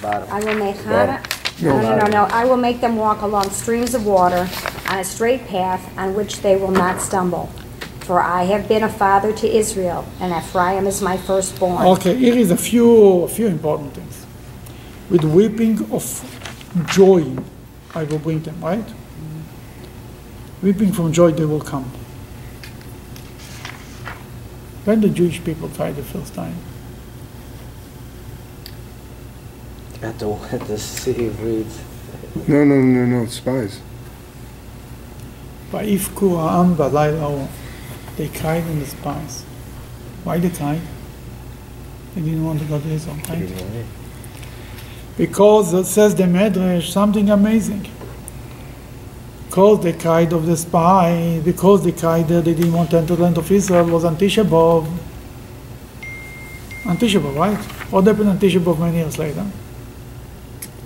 Bottom. 0.00 0.28
I 0.32 0.38
will 0.44 0.54
make 0.54 0.76
Hannah, 0.76 1.20
no, 1.60 1.80
no, 1.80 1.96
no, 1.96 2.06
no, 2.06 2.24
I 2.26 2.44
will 2.44 2.56
make 2.56 2.80
them 2.80 2.94
walk 2.94 3.22
along 3.22 3.50
streams 3.50 3.94
of 3.94 4.06
water 4.06 4.48
on 4.88 5.00
a 5.00 5.04
straight 5.04 5.44
path 5.48 5.82
on 5.98 6.14
which 6.14 6.40
they 6.40 6.54
will 6.54 6.70
not 6.70 7.00
stumble. 7.02 7.46
For 8.02 8.20
I 8.20 8.44
have 8.44 8.68
been 8.68 8.84
a 8.84 8.88
father 8.88 9.32
to 9.32 9.48
Israel, 9.48 10.06
and 10.20 10.32
Ephraim 10.32 10.86
is 10.86 11.02
my 11.02 11.16
firstborn. 11.16 11.84
okay, 11.98 12.14
here 12.14 12.36
is 12.38 12.52
a 12.52 12.56
few, 12.56 13.24
a 13.24 13.28
few 13.28 13.48
important 13.48 13.92
things. 13.92 14.24
With 15.10 15.24
weeping 15.24 15.90
of 15.90 16.06
joy, 16.86 17.36
I 17.92 18.04
will 18.04 18.20
bring 18.20 18.40
them, 18.42 18.60
right? 18.62 18.84
Weeping 20.62 20.92
from 20.92 21.12
joy, 21.12 21.30
they 21.30 21.44
will 21.44 21.60
come. 21.60 21.84
When 24.84 25.00
the 25.00 25.08
Jewish 25.08 25.42
people 25.44 25.68
tried 25.68 25.96
the 25.96 26.02
first 26.02 26.34
time? 26.34 26.56
At 30.02 30.18
the, 30.18 30.30
at 30.50 30.60
the 30.62 30.78
Sea 30.78 31.26
of 31.26 31.42
Reeds. 31.42 31.80
No, 32.48 32.64
no, 32.64 32.76
no, 32.80 33.04
no, 33.04 33.26
spies. 33.26 33.80
But 35.70 35.84
ha'am 35.84 36.76
ba'layla 36.76 37.48
They 38.16 38.28
cried 38.28 38.64
in 38.64 38.80
the 38.80 38.86
spies. 38.86 39.42
Why 40.24 40.38
they 40.38 40.50
cried? 40.50 40.80
They 42.14 42.22
didn't 42.22 42.44
want 42.44 42.60
to 42.60 42.64
go 42.64 42.80
to 42.80 42.88
Israel, 42.88 43.16
right? 43.28 43.84
Because 45.16 45.74
it 45.74 45.84
says 45.84 46.14
the 46.14 46.24
Medrash, 46.24 46.90
something 46.90 47.28
amazing. 47.30 47.86
Because 49.58 49.82
they 49.82 49.92
cried 49.92 50.32
of 50.32 50.46
the 50.46 50.56
spy, 50.56 51.40
because 51.44 51.82
they 51.82 51.90
cried 51.90 52.28
that 52.28 52.44
they 52.44 52.54
didn't 52.54 52.72
want 52.72 52.90
to 52.92 52.98
enter 52.98 53.16
the 53.16 53.24
land 53.24 53.38
of 53.38 53.50
Israel 53.50 53.86
was 53.86 54.04
on 54.04 54.14
Tisha 54.16 54.44
B'Av. 54.44 54.86
On 56.86 56.96
Tisha 56.96 57.20
B'Av, 57.20 57.34
right? 57.34 57.58
What 57.90 58.06
happened 58.06 58.28
on 58.28 58.38
Tisha 58.38 58.60
B'Av 58.60 58.78
many 58.78 58.98
years 58.98 59.18
later? 59.18 59.44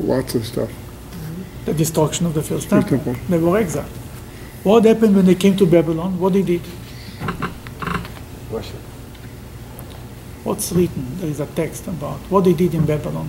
Lots 0.00 0.34
of 0.36 0.46
stuff. 0.46 0.70
The 1.66 1.74
destruction 1.74 2.24
of 2.24 2.32
the 2.32 2.40
first 2.40 2.70
First 2.70 2.88
temple. 2.88 3.12
temple. 3.12 3.22
They 3.28 3.36
were 3.36 3.58
exiled. 3.58 3.84
What 4.62 4.86
happened 4.86 5.16
when 5.16 5.26
they 5.26 5.34
came 5.34 5.54
to 5.58 5.66
Babylon? 5.66 6.18
What 6.18 6.32
they 6.32 6.40
did? 6.40 6.62
Worship. 8.50 8.80
What's 10.44 10.72
written? 10.72 11.18
There 11.18 11.28
is 11.28 11.40
a 11.40 11.46
text 11.46 11.88
about 11.88 12.20
what 12.30 12.44
they 12.44 12.54
did 12.54 12.72
in 12.72 12.86
Babylon. 12.86 13.28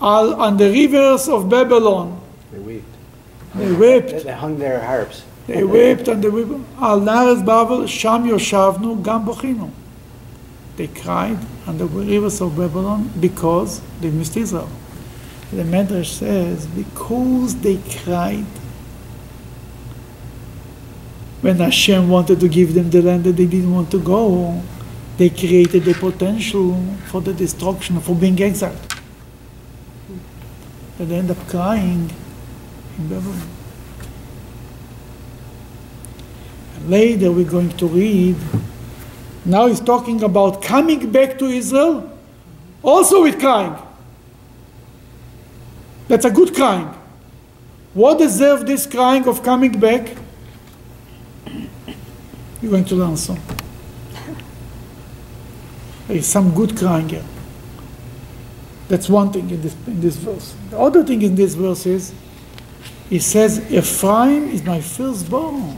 All 0.00 0.40
on 0.40 0.56
the 0.56 0.70
rivers 0.70 1.28
of 1.28 1.50
Babylon, 1.50 2.18
They 2.50 2.58
wept. 2.58 2.91
They 3.54 3.66
They, 3.66 3.72
wept. 3.72 4.24
they 4.24 4.32
hung 4.32 4.58
their 4.58 4.80
harps. 4.80 5.24
They 5.46 5.64
wept 5.64 6.08
on 6.08 6.20
the 6.20 6.30
river. 6.30 6.60
Al 6.80 7.00
Nares 7.00 7.42
Babel, 7.42 7.86
Sham 7.86 8.24
Yoshavnu, 8.28 9.02
Gam 9.04 9.24
Bochinu. 9.26 9.70
They 10.76 10.86
cried 10.86 11.38
on 11.66 11.78
the 11.78 11.86
rivers 11.86 12.40
of 12.40 12.56
Babylon 12.56 13.10
because 13.20 13.80
they 14.00 14.10
missed 14.10 14.36
Israel. 14.36 14.70
The 15.52 15.64
Medrash 15.64 16.06
says 16.06 16.66
because 16.66 17.56
they 17.56 17.78
cried 18.02 18.46
when 21.42 21.58
Hashem 21.58 22.08
wanted 22.08 22.40
to 22.40 22.48
give 22.48 22.72
them 22.72 22.88
the 22.90 23.02
land 23.02 23.24
that 23.24 23.32
they 23.36 23.46
didn't 23.46 23.74
want 23.74 23.90
to 23.90 23.98
go, 24.00 24.62
they 25.18 25.28
created 25.28 25.84
the 25.84 25.92
potential 25.94 26.80
for 27.06 27.20
the 27.20 27.34
destruction, 27.34 28.00
for 28.00 28.14
being 28.14 28.40
exiled. 28.40 28.78
But 30.96 31.08
they 31.08 31.16
end 31.16 31.30
up 31.32 31.48
crying 31.48 32.10
in. 32.98 33.34
Later 36.88 37.30
we're 37.30 37.48
going 37.48 37.70
to 37.76 37.86
read. 37.86 38.36
Now 39.44 39.66
he's 39.66 39.80
talking 39.80 40.22
about 40.22 40.62
coming 40.62 41.10
back 41.10 41.38
to 41.38 41.46
Israel, 41.46 42.10
also 42.82 43.22
with 43.22 43.40
crying. 43.40 43.76
That's 46.08 46.24
a 46.24 46.30
good 46.30 46.54
crying. 46.54 46.92
What 47.94 48.18
deserve 48.18 48.66
this 48.66 48.86
crying 48.86 49.26
of 49.28 49.42
coming 49.42 49.78
back? 49.78 50.16
You're 52.60 52.70
going 52.70 52.84
to 52.86 52.94
learn 52.94 53.16
some. 53.16 53.40
There 56.08 56.16
is 56.16 56.26
some 56.26 56.54
good 56.54 56.76
crying 56.76 57.08
here. 57.08 57.24
That's 58.88 59.08
one 59.08 59.32
thing 59.32 59.50
in 59.50 59.62
this, 59.62 59.74
in 59.86 60.00
this 60.00 60.16
verse. 60.16 60.54
The 60.70 60.78
other 60.78 61.02
thing 61.02 61.22
in 61.22 61.34
this 61.34 61.54
verse 61.54 61.86
is, 61.86 62.12
he 63.08 63.18
says, 63.18 63.70
Ephraim 63.70 64.48
is 64.48 64.62
my 64.64 64.80
firstborn. 64.80 65.76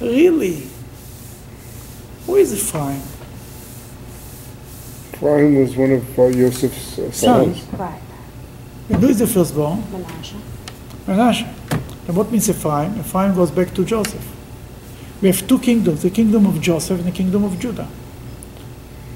Really? 0.00 0.68
Who 2.26 2.36
is 2.36 2.52
Ephraim? 2.52 3.02
Ephraim 5.14 5.54
was 5.56 5.76
one 5.76 5.92
of 5.92 6.18
uh, 6.18 6.30
Joseph's 6.32 6.98
uh, 6.98 7.10
Sons. 7.12 7.62
sons. 7.62 7.72
Right, 7.78 8.00
And 8.90 9.02
who 9.02 9.08
is 9.08 9.18
the 9.18 9.26
firstborn? 9.26 9.82
Menashe. 9.82 10.38
Menashe. 11.06 11.46
And 12.08 12.16
what 12.16 12.30
means 12.30 12.48
Ephraim? 12.50 12.98
Ephraim 12.98 13.34
goes 13.34 13.50
back 13.50 13.72
to 13.74 13.84
Joseph. 13.84 14.24
We 15.22 15.28
have 15.28 15.46
two 15.48 15.58
kingdoms, 15.58 16.02
the 16.02 16.10
kingdom 16.10 16.46
of 16.46 16.60
Joseph 16.60 16.98
and 16.98 17.08
the 17.08 17.12
kingdom 17.16 17.44
of 17.44 17.58
Judah. 17.58 17.88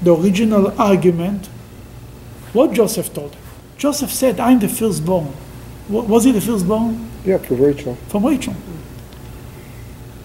The 0.01 0.15
original 0.15 0.79
argument, 0.81 1.47
what 2.53 2.73
Joseph 2.73 3.13
told 3.13 3.35
him. 3.35 3.41
Joseph 3.77 4.11
said, 4.11 4.39
I'm 4.39 4.59
the 4.59 4.67
firstborn. 4.67 5.33
Wa- 5.89 6.03
Was 6.03 6.23
he 6.23 6.31
the 6.31 6.41
firstborn? 6.41 7.09
Yeah, 7.25 7.37
from 7.37 7.61
Rachel. 7.61 7.95
From 8.07 8.25
Rachel. 8.25 8.55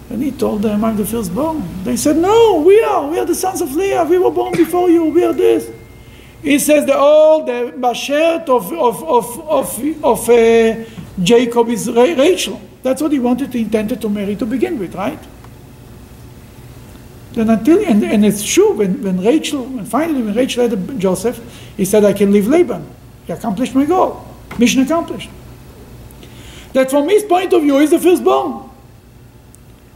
And 0.09 0.23
he 0.23 0.31
told 0.31 0.61
them, 0.61 0.83
I'm 0.85 0.95
the 0.95 1.05
firstborn. 1.05 1.63
They 1.83 1.97
said, 1.97 2.15
No, 2.17 2.61
we 2.65 2.81
are. 2.81 3.07
We 3.09 3.19
are 3.19 3.25
the 3.25 3.35
sons 3.35 3.61
of 3.61 3.75
Leah. 3.75 4.05
We 4.05 4.17
were 4.17 4.31
born 4.31 4.53
before 4.53 4.89
you. 4.89 5.05
We 5.05 5.23
are 5.23 5.33
this. 5.33 5.69
He 6.41 6.59
says 6.59 6.85
the 6.85 6.95
all 6.97 7.43
the 7.45 7.73
Bashert 7.75 8.47
of, 8.47 8.71
of, 8.71 9.03
of, 9.03 9.39
of, 9.49 10.03
of 10.03 10.29
uh, 10.29 10.85
Jacob 11.21 11.67
is 11.69 11.89
Ra- 11.89 12.03
Rachel. 12.03 12.61
That's 12.83 13.01
what 13.01 13.11
he 13.11 13.19
wanted, 13.19 13.53
he 13.53 13.61
intended 13.61 13.99
to 14.01 14.07
marry 14.09 14.35
to 14.37 14.45
begin 14.45 14.79
with, 14.79 14.95
right? 14.95 15.19
Then 17.33 17.49
until, 17.49 17.79
and, 17.85 18.03
and 18.03 18.25
it's 18.25 18.45
true, 18.45 18.71
when, 18.73 19.03
when 19.03 19.19
Rachel, 19.21 19.63
when 19.65 19.85
finally 19.85 20.21
when 20.23 20.35
Rachel 20.35 20.69
had 20.69 20.99
Joseph, 20.99 21.39
he 21.75 21.83
said, 21.85 22.05
I 22.05 22.13
can 22.13 22.31
leave 22.31 22.47
Laban. 22.47 22.87
He 23.25 23.33
accomplished 23.33 23.75
my 23.75 23.85
goal. 23.85 24.25
Mission 24.57 24.81
accomplished. 24.83 25.29
That 26.73 26.89
from 26.89 27.09
his 27.09 27.23
point 27.23 27.53
of 27.53 27.61
view 27.61 27.77
is 27.77 27.91
the 27.91 27.99
firstborn. 27.99 28.69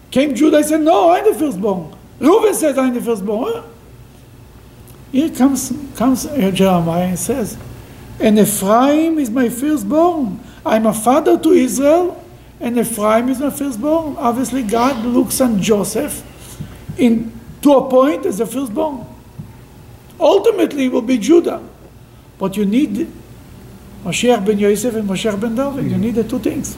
Came 0.09 0.35
Judah, 0.35 0.57
I 0.57 0.61
said, 0.61 0.81
no, 0.81 1.11
I'm 1.11 1.23
the 1.25 1.37
firstborn. 1.37 1.95
Reuben 2.19 2.53
says, 2.53 2.77
I'm 2.77 2.93
the 2.93 3.01
firstborn. 3.01 3.63
Here 5.11 5.29
comes, 5.29 5.73
comes 5.95 6.25
uh, 6.25 6.51
Jeremiah 6.51 7.07
and 7.07 7.19
says, 7.19 7.57
and 8.19 8.37
Ephraim 8.37 9.17
is 9.19 9.29
my 9.29 9.49
firstborn. 9.49 10.39
I'm 10.65 10.85
a 10.85 10.93
father 10.93 11.39
to 11.39 11.51
Israel, 11.51 12.23
and 12.59 12.77
Ephraim 12.77 13.29
is 13.29 13.39
my 13.39 13.49
firstborn. 13.49 14.15
Obviously, 14.17 14.63
God 14.63 15.03
looks 15.05 15.41
on 15.41 15.61
Joseph 15.61 16.23
in, 16.99 17.31
to 17.61 17.73
a 17.73 17.89
point 17.89 18.25
as 18.25 18.37
the 18.37 18.45
firstborn. 18.45 19.05
Ultimately, 20.19 20.85
it 20.85 20.91
will 20.91 21.01
be 21.01 21.17
Judah. 21.17 21.67
But 22.37 22.55
you 22.55 22.65
need 22.65 23.11
Mashiach 24.03 24.45
ben 24.45 24.57
Yosef 24.57 24.95
and 24.95 25.07
Mashiach 25.07 25.39
ben 25.39 25.55
David. 25.55 25.91
You 25.91 25.97
need 25.97 26.15
the 26.15 26.23
two 26.23 26.39
things. 26.39 26.77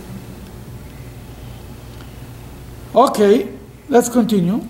Okay, 2.94 3.50
let's 3.90 4.10
continue. 4.10 4.68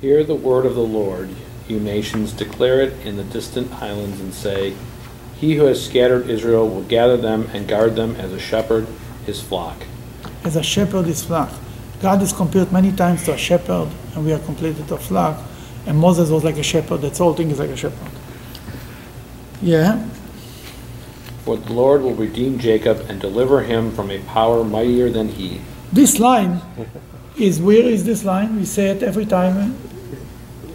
Hear 0.00 0.24
the 0.24 0.34
word 0.34 0.66
of 0.66 0.74
the 0.74 0.82
Lord, 0.82 1.30
you 1.68 1.78
nations, 1.78 2.32
declare 2.32 2.80
it 2.80 2.92
in 3.06 3.16
the 3.16 3.24
distant 3.24 3.72
islands, 3.80 4.20
and 4.20 4.34
say, 4.34 4.74
He 5.36 5.54
who 5.54 5.64
has 5.64 5.84
scattered 5.84 6.28
Israel 6.28 6.68
will 6.68 6.82
gather 6.82 7.16
them 7.16 7.48
and 7.52 7.68
guard 7.68 7.96
them 7.96 8.16
as 8.16 8.32
a 8.32 8.38
shepherd 8.38 8.86
his 9.24 9.40
flock. 9.40 9.84
As 10.44 10.56
a 10.56 10.62
shepherd 10.62 11.06
his 11.06 11.24
flock. 11.24 11.50
God 12.02 12.22
is 12.22 12.32
compared 12.32 12.72
many 12.72 12.92
times 12.92 13.24
to 13.24 13.34
a 13.34 13.38
shepherd, 13.38 13.88
and 14.14 14.24
we 14.24 14.32
are 14.32 14.38
completed 14.40 14.88
to 14.88 14.94
a 14.94 14.98
flock. 14.98 15.38
And 15.86 15.98
Moses 15.98 16.30
was 16.30 16.44
like 16.44 16.56
a 16.56 16.62
shepherd. 16.62 16.98
That's 16.98 17.18
whole 17.18 17.34
thing 17.34 17.50
is 17.50 17.58
like 17.58 17.70
a 17.70 17.76
shepherd. 17.76 18.12
Yeah. 19.62 20.06
For 21.45 21.57
the 21.57 21.73
Lord 21.73 22.01
will 22.01 22.15
redeem 22.15 22.57
Jacob 22.59 22.97
and 23.09 23.19
deliver 23.21 23.61
him 23.61 23.91
from 23.91 24.09
a 24.11 24.19
power 24.19 24.63
mightier 24.63 25.09
than 25.11 25.27
he. 25.29 25.61
This 25.93 26.19
line 26.19 26.61
is 27.37 27.61
where 27.61 27.83
is 27.95 28.03
this 28.05 28.23
line? 28.25 28.55
We 28.59 28.65
say 28.65 28.89
it 28.89 29.03
every 29.03 29.25
time 29.25 29.75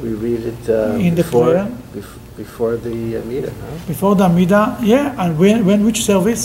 We 0.02 0.10
read 0.26 0.42
it 0.52 0.62
uh, 0.70 0.96
In 1.06 1.14
the 1.14 1.22
before, 1.22 1.44
prayer? 1.50 1.68
bef- 1.94 2.18
before 2.36 2.76
the 2.76 3.16
uh, 3.18 3.24
meeting, 3.30 3.54
huh? 3.64 3.76
before 3.92 4.14
the 4.14 4.24
Amida. 4.24 4.62
Yeah, 4.82 5.14
and 5.22 5.38
when, 5.38 5.58
when 5.68 5.84
which 5.84 6.00
service? 6.04 6.42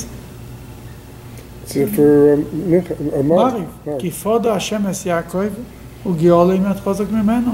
It's 1.64 1.76
uh, 1.78 1.88
for 1.96 2.34
um, 2.34 2.44
Mincha- 2.72 2.98
uh, 3.00 3.24
Mariv. 3.24 3.68
מעריב. 3.86 4.00
כי 4.00 4.12
פוד 4.12 4.48
השם 4.48 4.88
אס 4.88 5.06
יעקב 5.06 5.48
וגאול 6.06 6.54
ימת 6.56 6.80
חוזק 6.80 7.06
ממנו. 7.12 7.52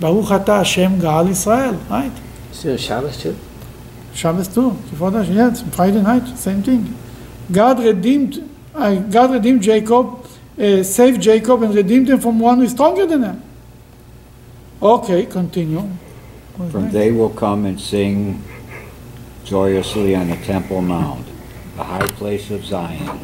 ברוך 0.00 0.32
אתה 0.32 0.60
השם 0.60 0.92
גאל 1.00 1.28
ישראל, 1.30 1.74
right? 1.90 2.16
So 2.52 2.76
Shabbos 2.76 3.16
too? 3.22 3.34
Shabbos 4.15 4.47
too. 4.47 4.71
That, 4.93 5.27
yeah, 5.27 5.49
it's 5.49 5.61
Friday 5.75 6.01
night, 6.01 6.25
same 6.37 6.63
thing. 6.63 6.95
God 7.51 7.83
redeemed, 7.83 8.49
uh, 8.73 8.95
God 8.95 9.31
redeemed 9.31 9.61
Jacob, 9.61 10.25
uh, 10.57 10.83
saved 10.83 11.21
Jacob 11.21 11.61
and 11.63 11.75
redeemed 11.75 12.09
him 12.09 12.19
from 12.19 12.39
one 12.39 12.57
who 12.57 12.63
is 12.63 12.71
stronger 12.71 13.05
than 13.05 13.23
him. 13.23 13.43
Okay, 14.81 15.25
continue. 15.25 15.81
What's 16.55 16.71
For 16.71 16.79
next? 16.79 16.93
they 16.93 17.11
will 17.11 17.29
come 17.29 17.65
and 17.65 17.79
sing 17.79 18.41
joyously 19.43 20.15
on 20.15 20.29
the 20.29 20.37
Temple 20.37 20.81
Mount, 20.81 21.27
the 21.75 21.83
high 21.83 22.07
place 22.07 22.49
of 22.51 22.65
Zion, 22.65 23.19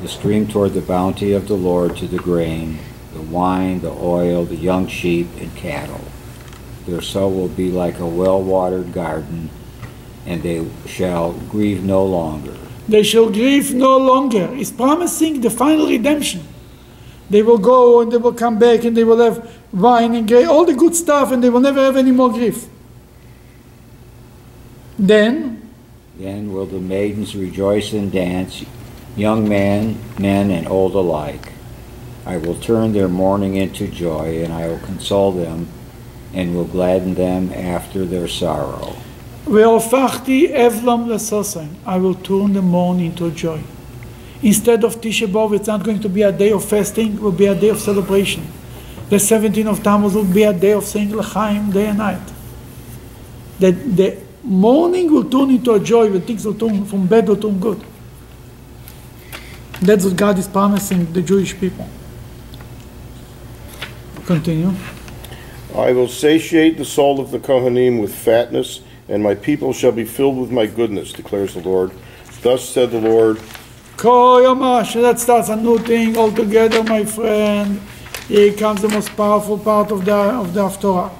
the 0.00 0.08
stream 0.08 0.48
toward 0.48 0.72
the 0.72 0.80
bounty 0.80 1.32
of 1.32 1.48
the 1.48 1.54
Lord 1.54 1.96
to 1.98 2.08
the 2.08 2.18
grain, 2.18 2.78
the 3.12 3.22
wine, 3.22 3.80
the 3.80 3.92
oil, 3.92 4.44
the 4.44 4.56
young 4.56 4.86
sheep 4.88 5.28
and 5.38 5.54
cattle. 5.54 6.00
Their 6.86 7.02
soul 7.02 7.32
will 7.32 7.48
be 7.48 7.70
like 7.70 7.98
a 7.98 8.06
well-watered 8.06 8.92
garden, 8.92 9.50
and 10.26 10.42
they 10.42 10.66
shall 10.86 11.32
grieve 11.50 11.84
no 11.84 12.04
longer. 12.04 12.54
They 12.88 13.02
shall 13.02 13.30
grieve 13.30 13.74
no 13.74 13.96
longer. 13.96 14.54
He's 14.54 14.72
promising 14.72 15.40
the 15.40 15.50
final 15.50 15.86
redemption. 15.86 16.42
They 17.30 17.42
will 17.42 17.58
go 17.58 18.00
and 18.00 18.12
they 18.12 18.18
will 18.18 18.34
come 18.34 18.58
back 18.58 18.84
and 18.84 18.96
they 18.96 19.04
will 19.04 19.18
have 19.18 19.50
wine 19.72 20.14
and 20.14 20.28
gra- 20.28 20.50
all 20.50 20.64
the 20.64 20.74
good 20.74 20.94
stuff 20.94 21.32
and 21.32 21.42
they 21.42 21.50
will 21.50 21.60
never 21.60 21.80
have 21.80 21.96
any 21.96 22.12
more 22.12 22.30
grief. 22.30 22.66
Then 24.98 25.70
Then 26.18 26.52
will 26.52 26.66
the 26.66 26.78
maidens 26.78 27.34
rejoice 27.34 27.92
and 27.92 28.12
dance, 28.12 28.64
young 29.16 29.48
men, 29.48 29.98
men, 30.18 30.50
and 30.50 30.68
old 30.68 30.94
alike. 30.94 31.52
I 32.26 32.36
will 32.36 32.54
turn 32.54 32.92
their 32.92 33.08
mourning 33.08 33.56
into 33.56 33.86
joy, 33.88 34.42
and 34.42 34.52
I 34.52 34.68
will 34.68 34.78
console 34.78 35.32
them, 35.32 35.66
and 36.32 36.54
will 36.54 36.64
gladden 36.64 37.14
them 37.14 37.52
after 37.52 38.06
their 38.06 38.28
sorrow. 38.28 38.96
Ve'olfachti 39.46 40.50
evlam 40.52 41.06
lesosain. 41.06 41.68
I 41.86 41.98
will 41.98 42.14
turn 42.14 42.54
the 42.54 42.62
mourn 42.62 43.00
into 43.00 43.30
joy. 43.30 43.60
Instead 44.42 44.84
of 44.84 45.00
Tisha 45.00 45.26
B'Av, 45.26 45.54
it's 45.56 45.68
not 45.68 45.82
going 45.82 46.00
to 46.00 46.08
be 46.08 46.22
a 46.22 46.32
day 46.32 46.52
of 46.52 46.64
fasting, 46.64 47.14
it 47.14 47.20
will 47.20 47.32
be 47.32 47.46
a 47.46 47.54
day 47.54 47.68
of 47.68 47.78
celebration. 47.78 48.46
The 49.08 49.16
17th 49.16 49.70
of 49.70 49.82
Tammuz 49.82 50.14
will 50.14 50.24
be 50.24 50.42
a 50.42 50.52
day 50.52 50.72
of 50.72 50.84
saying 50.84 51.14
L'chaim 51.14 51.70
day 51.70 51.86
and 51.86 51.98
night. 51.98 52.32
The, 53.58 53.72
the 53.72 54.18
mourning 54.42 55.12
will 55.12 55.28
turn 55.28 55.50
into 55.50 55.72
a 55.72 55.80
joy, 55.80 56.10
when 56.10 56.22
things 56.22 56.44
will 56.44 56.54
turn 56.54 56.84
from 56.84 57.06
bad 57.06 57.28
will 57.28 57.36
turn 57.36 57.58
good. 57.58 57.82
That's 59.80 60.04
what 60.04 60.16
God 60.16 60.38
is 60.38 60.48
promising 60.48 61.12
the 61.12 61.22
Jewish 61.22 61.58
people. 61.58 61.88
Continue. 64.26 64.72
I 65.74 65.92
will 65.92 66.08
satiate 66.08 66.78
the 66.78 66.84
soul 66.84 67.20
of 67.20 67.30
the 67.30 67.38
Kohanim 67.38 68.00
with 68.00 68.14
fatness 68.14 68.80
and 69.08 69.22
my 69.22 69.34
people 69.34 69.72
shall 69.72 69.92
be 69.92 70.04
filled 70.04 70.38
with 70.38 70.50
my 70.50 70.66
goodness, 70.66 71.12
declares 71.12 71.54
the 71.54 71.60
Lord. 71.60 71.92
Thus 72.42 72.68
said 72.68 72.90
the 72.90 73.00
Lord, 73.00 73.40
Koyamash, 73.96 75.00
that 75.00 75.20
starts 75.20 75.48
a 75.48 75.56
new 75.56 75.78
thing 75.78 76.16
altogether, 76.16 76.82
my 76.82 77.04
friend. 77.04 77.80
Here 78.28 78.52
comes 78.52 78.82
the 78.82 78.88
most 78.88 79.14
powerful 79.16 79.58
part 79.58 79.92
of 79.92 80.04
the 80.04 80.14
of 80.14 80.52
the 80.52 80.60
Haftorah. 80.60 81.12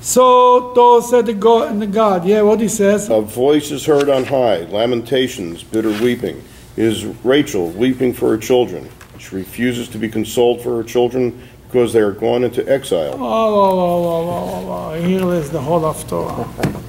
So 0.00 0.72
Torah 0.74 1.02
said 1.02 1.26
the 1.26 1.34
God, 1.34 1.78
the 1.80 1.86
God, 1.86 2.24
yeah, 2.24 2.42
what 2.42 2.60
he 2.60 2.68
says. 2.68 3.10
A 3.10 3.20
voice 3.20 3.70
is 3.70 3.84
heard 3.84 4.08
on 4.08 4.24
high, 4.24 4.60
lamentations, 4.66 5.62
bitter 5.62 5.90
weeping. 6.02 6.42
It 6.76 6.84
is 6.84 7.04
Rachel 7.24 7.70
weeping 7.70 8.14
for 8.14 8.30
her 8.30 8.38
children. 8.38 8.88
She 9.18 9.34
refuses 9.34 9.88
to 9.88 9.98
be 9.98 10.08
consoled 10.08 10.62
for 10.62 10.76
her 10.76 10.84
children 10.84 11.42
because 11.66 11.92
they 11.92 12.00
are 12.00 12.12
gone 12.12 12.44
into 12.44 12.66
exile. 12.68 13.14
Oh, 13.14 13.18
oh, 13.18 13.78
oh, 13.78 14.08
oh, 14.08 14.30
oh, 14.30 14.92
oh, 14.92 15.02
here 15.02 15.34
is 15.34 15.50
the 15.50 15.60
whole 15.60 15.80
Haftorah. 15.80 16.84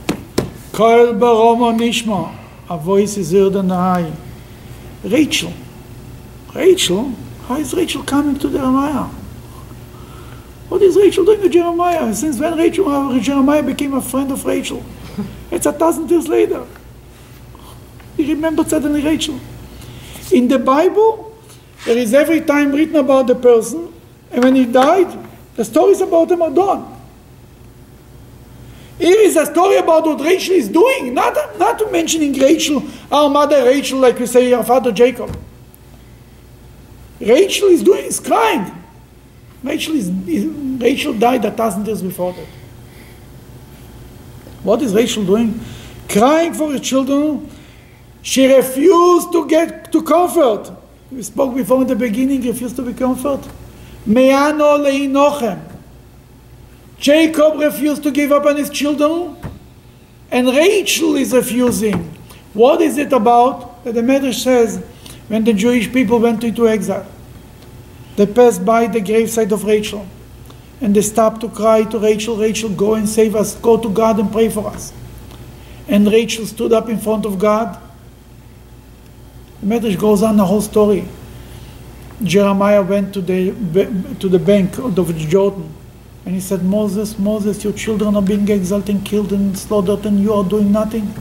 Koel 0.80 1.20
baromo 1.20 1.78
nishma, 1.78 2.34
a 2.70 2.78
voice 2.78 3.18
is 3.18 3.34
heard 3.34 3.54
on 3.58 3.68
high. 3.68 4.13
Rachel, 5.04 5.52
Rachel, 6.56 7.13
how 7.46 7.58
is 7.58 7.74
Rachel 7.74 8.02
coming 8.04 8.39
to 8.39 8.50
Jeremiah? 8.50 9.10
What 10.70 10.82
is 10.82 10.96
Rachel 10.96 11.26
doing 11.26 11.42
to 11.42 11.50
Jeremiah? 11.50 12.15
Since 12.15 12.39
when 12.39 12.58
Rachel, 12.58 12.88
uh, 12.88 13.20
Jeremiah 13.20 13.62
became 13.62 13.94
a 13.94 14.02
friend 14.02 14.32
of 14.32 14.46
Rachel? 14.46 14.82
It's 15.52 15.65
a 15.65 15.74
thousand 15.74 16.10
years 16.10 16.30
later. 16.30 16.65
He 18.15 18.30
remembered 18.34 18.70
suddenly 18.70 19.02
Rachel. 19.02 19.38
In 20.32 20.48
the 20.48 20.60
Bible, 20.60 21.36
there 21.84 21.98
is 21.98 22.13
every 22.13 22.39
time 22.39 22.72
written 22.72 22.96
about 22.96 23.28
the 23.28 23.36
person, 23.36 23.94
and 24.32 24.46
when 24.46 24.56
he 24.56 24.63
died, 24.63 25.28
the 25.58 25.65
stories 25.65 26.00
about 26.00 26.32
him 26.32 26.42
are 26.42 26.52
done. 26.52 26.99
Here 29.00 29.22
is 29.22 29.38
a 29.38 29.46
story 29.46 29.78
about 29.78 30.06
what 30.06 30.20
Rachel 30.20 30.56
is 30.56 30.68
doing, 30.68 31.14
not, 31.14 31.58
not 31.58 31.90
mentioning 31.90 32.34
Rachel, 32.34 32.84
our 33.10 33.30
mother 33.30 33.64
Rachel, 33.64 33.98
like 34.00 34.20
we 34.20 34.26
say, 34.26 34.52
our 34.52 34.64
father 34.64 34.92
Jacob. 34.92 35.38
Rachel 37.22 37.70
is 37.70 37.82
doing, 37.82 38.04
is 38.04 38.20
crying. 38.20 38.76
Rachel 39.64 39.96
is, 39.96 40.10
is 40.28 40.46
Rachel 40.46 41.14
died 41.14 41.46
a 41.46 41.52
thousand 41.52 41.86
years 41.86 42.02
before 42.02 42.34
that. 42.34 42.48
What 44.64 44.82
is 44.82 44.94
Rachel 44.94 45.26
doing? 45.26 45.62
Crying 46.10 46.54
for 46.54 46.70
her 46.70 46.80
children. 46.80 47.50
She 48.22 48.54
refused 48.54 49.32
to 49.32 49.48
get 49.48 49.94
to 49.94 50.04
comfort. 50.04 50.72
We 51.10 51.24
spoke 51.24 51.56
before 51.56 51.82
in 51.82 51.88
the 51.88 51.96
beginning, 51.96 52.42
refused 52.42 52.76
to 52.76 52.82
be 52.82 52.94
comfort. 52.94 53.48
Me'ano 54.06 54.78
le'inochem. 54.78 55.69
Jacob 57.00 57.60
refused 57.60 58.04
to 58.04 58.12
give 58.12 58.32
up 58.32 58.46
on 58.46 58.58
his 58.58 58.70
children, 58.70 59.38
and 60.32 60.48
Rachel 60.48 61.16
is 61.16 61.34
refusing. 61.34 62.18
What 62.54 62.82
is 62.82 62.98
it 62.98 63.14
about? 63.14 63.84
That 63.86 63.94
the 63.94 64.02
Medrash 64.02 64.44
says, 64.44 64.84
when 65.30 65.46
the 65.46 65.54
Jewish 65.54 65.92
people 65.92 66.20
went 66.20 66.44
into 66.44 66.68
exile, 66.68 67.08
they 68.18 68.26
passed 68.26 68.66
by 68.66 68.88
the 68.88 69.00
graveside 69.00 69.54
of 69.54 69.64
Rachel, 69.64 70.06
and 70.82 70.94
they 70.94 71.02
stopped 71.02 71.40
to 71.42 71.50
cry 71.50 71.84
to 71.86 72.00
Rachel, 72.00 72.36
Rachel, 72.36 72.70
go 72.70 72.96
and 72.96 73.08
save 73.08 73.34
us, 73.34 73.56
go 73.56 73.78
to 73.78 73.90
God 73.90 74.20
and 74.20 74.30
pray 74.30 74.50
for 74.50 74.68
us. 74.68 74.92
And 75.88 76.06
Rachel 76.12 76.46
stood 76.46 76.74
up 76.74 76.90
in 76.90 77.00
front 77.00 77.26
of 77.26 77.40
God. 77.40 77.82
The 79.62 79.68
Medrash 79.68 79.98
goes 79.98 80.22
on 80.22 80.36
the 80.36 80.46
whole 80.46 80.62
story. 80.62 81.06
Jeremiah 82.22 82.82
went 82.82 83.14
to 83.14 83.22
the, 83.22 83.52
to 84.20 84.28
the 84.28 84.40
bank 84.40 84.78
of 84.78 85.18
Jordan 85.18 85.74
and 86.30 86.36
he 86.36 86.42
said, 86.42 86.62
Moses, 86.62 87.18
Moses, 87.18 87.63
your 87.63 87.74
children 87.74 88.15
are 88.15 88.22
being 88.22 88.48
exiled 88.52 88.88
and 88.88 89.04
killed 89.04 89.34
and 89.34 89.58
slaughtered 89.58 90.06
and 90.06 90.20
you 90.20 90.32
are 90.32 90.44
doing 90.44 90.72
nothing. 90.72 91.12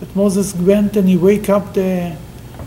But 0.00 0.16
Moses 0.16 0.54
went 0.54 0.96
and 0.96 1.06
he 1.06 1.18
wake 1.18 1.50
up 1.50 1.74
the, 1.74 2.16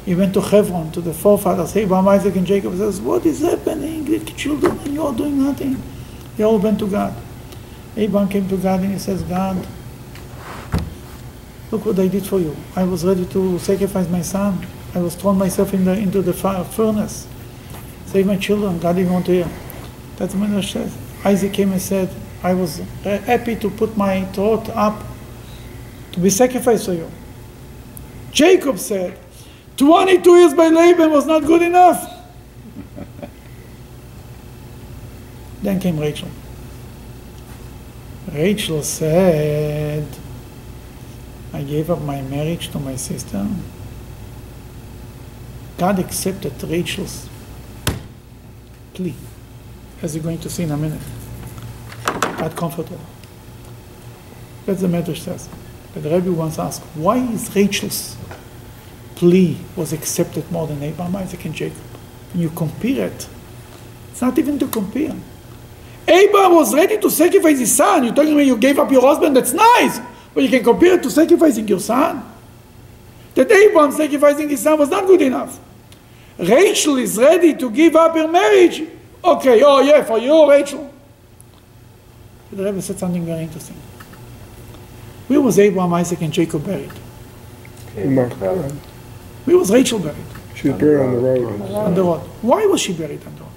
he 0.06 0.14
went 0.14 0.36
to 0.36 0.42
Hebron, 0.42 0.92
to 0.92 1.02
the 1.02 1.16
forefathers, 1.16 1.76
Abraham, 1.76 2.08
Isaac 2.10 2.36
and 2.36 2.46
Jacob, 2.46 2.78
says, 2.78 3.02
what 3.02 3.26
is 3.26 3.42
happening? 3.42 4.06
The 4.06 4.20
children 4.20 4.78
and 4.82 4.94
you 4.94 5.02
are 5.02 5.16
doing 5.16 5.44
nothing. 5.44 5.82
They 6.38 6.44
all 6.44 6.60
went 6.60 6.78
to 6.78 6.88
God. 6.88 7.16
Abraham 7.98 8.30
came 8.30 8.48
to 8.48 8.58
God 8.58 8.82
and 8.82 8.92
he 8.94 9.00
says, 9.00 9.24
God, 9.24 9.66
look 11.72 11.88
what 11.88 11.98
I 11.98 12.08
did 12.08 12.24
for 12.24 12.40
you. 12.40 12.56
I 12.76 12.84
was 12.84 13.04
ready 13.04 13.26
to 13.26 13.58
sacrifice 13.58 14.08
my 14.10 14.22
son. 14.22 14.64
I 14.94 15.00
was 15.00 15.16
thrown 15.16 15.40
myself 15.40 15.74
in 15.74 15.86
the, 15.86 15.94
into 15.94 16.22
the 16.22 16.34
furnace. 16.34 17.28
Save 18.06 18.28
my 18.28 18.38
children. 18.38 18.78
God 18.78 18.96
didn't 18.96 19.12
want 19.12 19.26
to 19.26 19.32
hear. 19.32 19.50
That's 20.18 20.36
what 20.36 20.48
Medrash 20.48 20.74
says. 20.74 21.11
Isaac 21.24 21.54
came 21.54 21.72
and 21.72 21.82
said, 21.82 22.10
I 22.44 22.54
was 22.54 22.82
happy 23.04 23.56
to 23.58 23.70
put 23.70 23.96
my 23.96 24.26
throat 24.26 24.70
up 24.70 25.04
to 26.14 26.20
be 26.20 26.30
sacrificed 26.30 26.86
for 26.86 26.94
you. 26.94 27.10
Jacob 28.32 28.80
said, 28.80 29.18
22 29.78 30.38
years 30.38 30.54
by 30.54 30.68
Laban 30.68 31.12
was 31.12 31.26
not 31.26 31.46
good 31.46 31.62
enough. 31.62 32.10
then 35.62 35.80
came 35.80 36.00
Rachel. 36.00 36.30
Rachel 38.32 38.84
said, 38.84 40.08
I 41.54 41.64
gave 41.64 41.90
up 41.90 42.02
my 42.02 42.22
marriage 42.22 42.70
to 42.70 42.80
my 42.80 42.96
sister. 42.96 43.46
God 45.78 46.00
accepted 46.00 46.62
Rachel's 46.64 47.28
plea, 48.94 49.16
as 50.02 50.16
you're 50.16 50.24
going 50.24 50.40
to 50.40 50.50
see 50.50 50.64
in 50.64 50.72
a 50.72 50.78
minute. 50.78 51.02
God 52.04 52.56
comfortable. 52.56 53.00
That's 54.66 54.82
the 54.82 54.88
Medrash 54.88 55.20
says. 55.20 55.50
But 55.94 56.04
the 56.04 56.10
Rebbe 56.10 56.32
once 56.32 56.58
asked, 56.58 56.82
why 56.96 57.18
is 57.18 57.54
Rachel's 57.56 58.16
plea 59.16 59.58
was 59.76 59.94
accepted 59.94 60.50
more 60.52 60.68
than 60.68 60.82
Abraham, 60.82 61.16
Isaac, 61.18 61.46
and 61.46 61.54
Jacob? 61.54 61.78
When 62.34 62.44
you 62.44 62.50
compare 62.50 63.08
it, 63.08 63.28
it's 64.12 64.22
not 64.22 64.38
even 64.40 64.58
to 64.60 64.68
compare. 64.68 65.16
Abraham 66.08 66.56
was 66.56 66.74
ready 66.74 66.98
to 66.98 67.10
sacrifice 67.10 67.60
his 67.60 67.76
son. 67.76 68.04
You're 68.04 68.16
telling 68.16 68.36
me 68.36 68.44
you 68.44 68.58
gave 68.58 68.80
up 68.80 68.92
your 68.92 69.02
husband, 69.02 69.36
that's 69.36 69.54
nice. 69.54 70.00
But 70.34 70.44
you 70.44 70.50
can 70.50 70.64
compare 70.64 70.96
it 70.96 71.04
to 71.04 71.12
sacrificing 71.12 71.68
your 71.68 71.80
son. 71.80 72.24
That 73.36 73.52
Abraham 73.52 73.92
sacrificing 73.92 74.50
his 74.50 74.62
son 74.62 74.80
was 74.80 74.90
not 74.90 75.06
good 75.06 75.22
enough. 75.22 75.60
Rachel 76.38 76.98
is 76.98 77.18
ready 77.18 77.54
to 77.56 77.70
give 77.70 77.96
up 77.96 78.16
her 78.16 78.28
marriage. 78.28 78.84
Okay, 79.24 79.62
oh 79.64 79.82
yeah, 79.82 80.04
for 80.04 80.18
you, 80.18 80.50
Rachel. 80.50 80.92
The 82.52 82.64
Rebbe 82.66 82.82
said 82.82 83.00
something 83.00 83.26
very 83.26 83.44
interesting. 83.44 83.78
Where 85.28 85.40
was 85.40 85.58
Abraham, 85.60 85.94
Isaac, 85.94 86.22
and 86.22 86.34
Jacob 86.34 86.66
buried? 86.66 86.92
Where 89.46 89.58
was 89.58 89.72
Rachel 89.72 90.00
buried? 90.00 90.26
She 90.56 90.70
was 90.70 90.80
buried 90.80 91.02
on 91.02 91.14
the 91.14 91.20
road. 91.20 91.62
On 91.72 91.96
the 91.96 92.04
road. 92.04 92.22
Why 92.42 92.66
was 92.66 92.82
she 92.82 92.94
buried 92.94 93.26
on 93.26 93.36
the 93.36 93.42
road? 93.42 93.52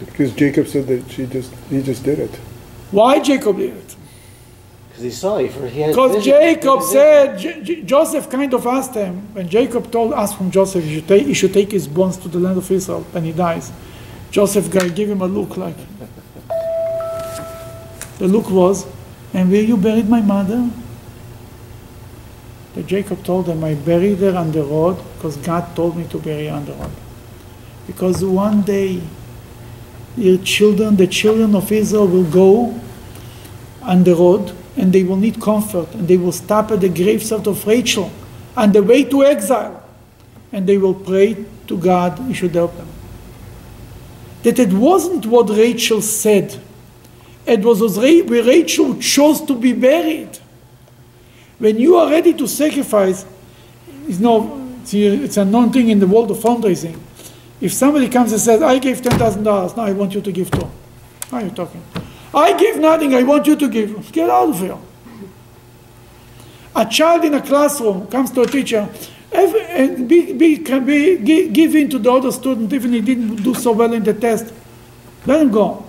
Because 0.00 0.32
Jacob 0.32 0.66
said 0.68 0.86
that 0.86 1.10
she 1.10 1.26
just, 1.26 1.52
he 1.70 1.82
just 1.82 2.02
did 2.04 2.18
it. 2.18 2.34
Why 2.90 3.20
Jacob 3.20 3.56
did 3.58 3.76
it? 3.76 3.96
Because 4.94 5.02
he 5.02 5.10
saw 5.10 5.38
for 5.48 5.66
he 5.66 5.80
had 5.80 5.92
Because. 5.92 6.22
Jacob 6.24 6.78
He 6.78 6.86
said, 6.86 7.38
J- 7.38 7.62
J- 7.62 7.82
Joseph 7.82 8.30
kind 8.30 8.54
of 8.54 8.64
asked 8.64 8.94
him, 8.94 9.26
when 9.32 9.48
Jacob 9.48 9.90
told, 9.90 10.12
asked 10.12 10.36
from 10.36 10.52
Joseph, 10.52 10.84
he 10.84 10.94
should, 10.94 11.08
take, 11.08 11.26
he 11.26 11.34
should 11.34 11.52
take 11.52 11.72
his 11.72 11.88
bones 11.88 12.16
to 12.18 12.28
the 12.28 12.38
land 12.38 12.58
of 12.58 12.70
Israel 12.70 13.00
when 13.10 13.24
he 13.24 13.32
dies. 13.32 13.72
Joseph 14.30 14.70
guy 14.70 14.88
give 14.88 15.10
him 15.10 15.20
a 15.20 15.26
look 15.26 15.56
like. 15.56 15.74
The 18.18 18.28
look 18.28 18.48
was, 18.50 18.86
and 19.32 19.50
where 19.50 19.62
you 19.62 19.76
buried 19.76 20.08
my 20.08 20.20
mother? 20.20 20.70
That 22.74 22.86
Jacob 22.86 23.24
told 23.24 23.48
him, 23.48 23.64
I 23.64 23.74
buried 23.74 24.18
her 24.18 24.36
on 24.36 24.52
the 24.52 24.62
road 24.62 24.96
because 25.16 25.36
God 25.38 25.74
told 25.74 25.96
me 25.96 26.04
to 26.04 26.18
bury 26.20 26.46
her 26.46 26.54
on 26.54 26.66
the 26.66 26.72
road. 26.74 26.92
Because 27.88 28.24
one 28.24 28.62
day, 28.62 29.02
your 30.16 30.38
children, 30.38 30.94
the 30.94 31.08
children 31.08 31.56
of 31.56 31.72
Israel 31.72 32.06
will 32.06 32.30
go 32.30 32.80
on 33.82 34.04
the 34.04 34.14
road 34.14 34.54
and 34.76 34.92
they 34.92 35.02
will 35.02 35.16
need 35.16 35.40
comfort 35.40 35.92
and 35.94 36.08
they 36.08 36.16
will 36.16 36.32
stop 36.32 36.70
at 36.70 36.80
the 36.80 36.88
gravesite 36.88 37.46
of 37.46 37.66
Rachel 37.66 38.10
on 38.56 38.72
the 38.72 38.82
way 38.82 39.04
to 39.04 39.24
exile 39.24 39.82
and 40.52 40.66
they 40.66 40.78
will 40.78 40.94
pray 40.94 41.44
to 41.66 41.78
God, 41.78 42.18
He 42.20 42.34
should 42.34 42.54
help 42.54 42.76
them. 42.76 42.88
That 44.42 44.58
it 44.58 44.72
wasn't 44.72 45.26
what 45.26 45.48
Rachel 45.50 46.02
said, 46.02 46.60
it 47.46 47.60
was 47.60 47.98
where 47.98 48.44
Rachel 48.44 48.96
chose 48.98 49.40
to 49.42 49.54
be 49.54 49.72
buried. 49.72 50.38
When 51.58 51.78
you 51.78 51.96
are 51.96 52.10
ready 52.10 52.34
to 52.34 52.46
sacrifice, 52.46 53.26
it's, 54.06 54.18
no, 54.18 54.68
it's 54.86 55.36
a 55.36 55.44
known 55.44 55.72
thing 55.72 55.88
in 55.88 55.98
the 55.98 56.06
world 56.06 56.30
of 56.30 56.38
fundraising. 56.38 56.98
If 57.60 57.72
somebody 57.72 58.08
comes 58.08 58.32
and 58.32 58.40
says, 58.40 58.62
I 58.62 58.78
gave 58.78 59.00
$10,000, 59.00 59.76
now 59.76 59.82
I 59.82 59.92
want 59.92 60.14
you 60.14 60.20
to 60.20 60.32
give 60.32 60.50
two. 60.50 60.68
How 61.30 61.38
are 61.38 61.44
you 61.44 61.50
talking? 61.50 61.82
I 62.34 62.56
give 62.58 62.78
nothing, 62.78 63.14
I 63.14 63.22
want 63.22 63.46
you 63.46 63.56
to 63.56 63.68
give. 63.68 64.12
Get 64.12 64.28
out 64.28 64.48
of 64.50 64.58
here. 64.58 64.78
A 66.76 66.84
child 66.84 67.24
in 67.24 67.34
a 67.34 67.40
classroom 67.40 68.06
comes 68.08 68.30
to 68.32 68.42
a 68.42 68.46
teacher 68.46 68.88
and 69.32 70.08
be, 70.08 70.32
be, 70.32 70.58
can 70.58 70.84
be, 70.84 71.18
give 71.18 71.74
in 71.74 71.88
to 71.90 71.98
the 71.98 72.10
other 72.10 72.32
student 72.32 72.72
even 72.72 72.92
he 72.92 73.00
didn't 73.00 73.36
do 73.36 73.54
so 73.54 73.72
well 73.72 73.92
in 73.92 74.02
the 74.02 74.14
test. 74.14 74.52
Let 75.26 75.40
him 75.40 75.50
go. 75.50 75.84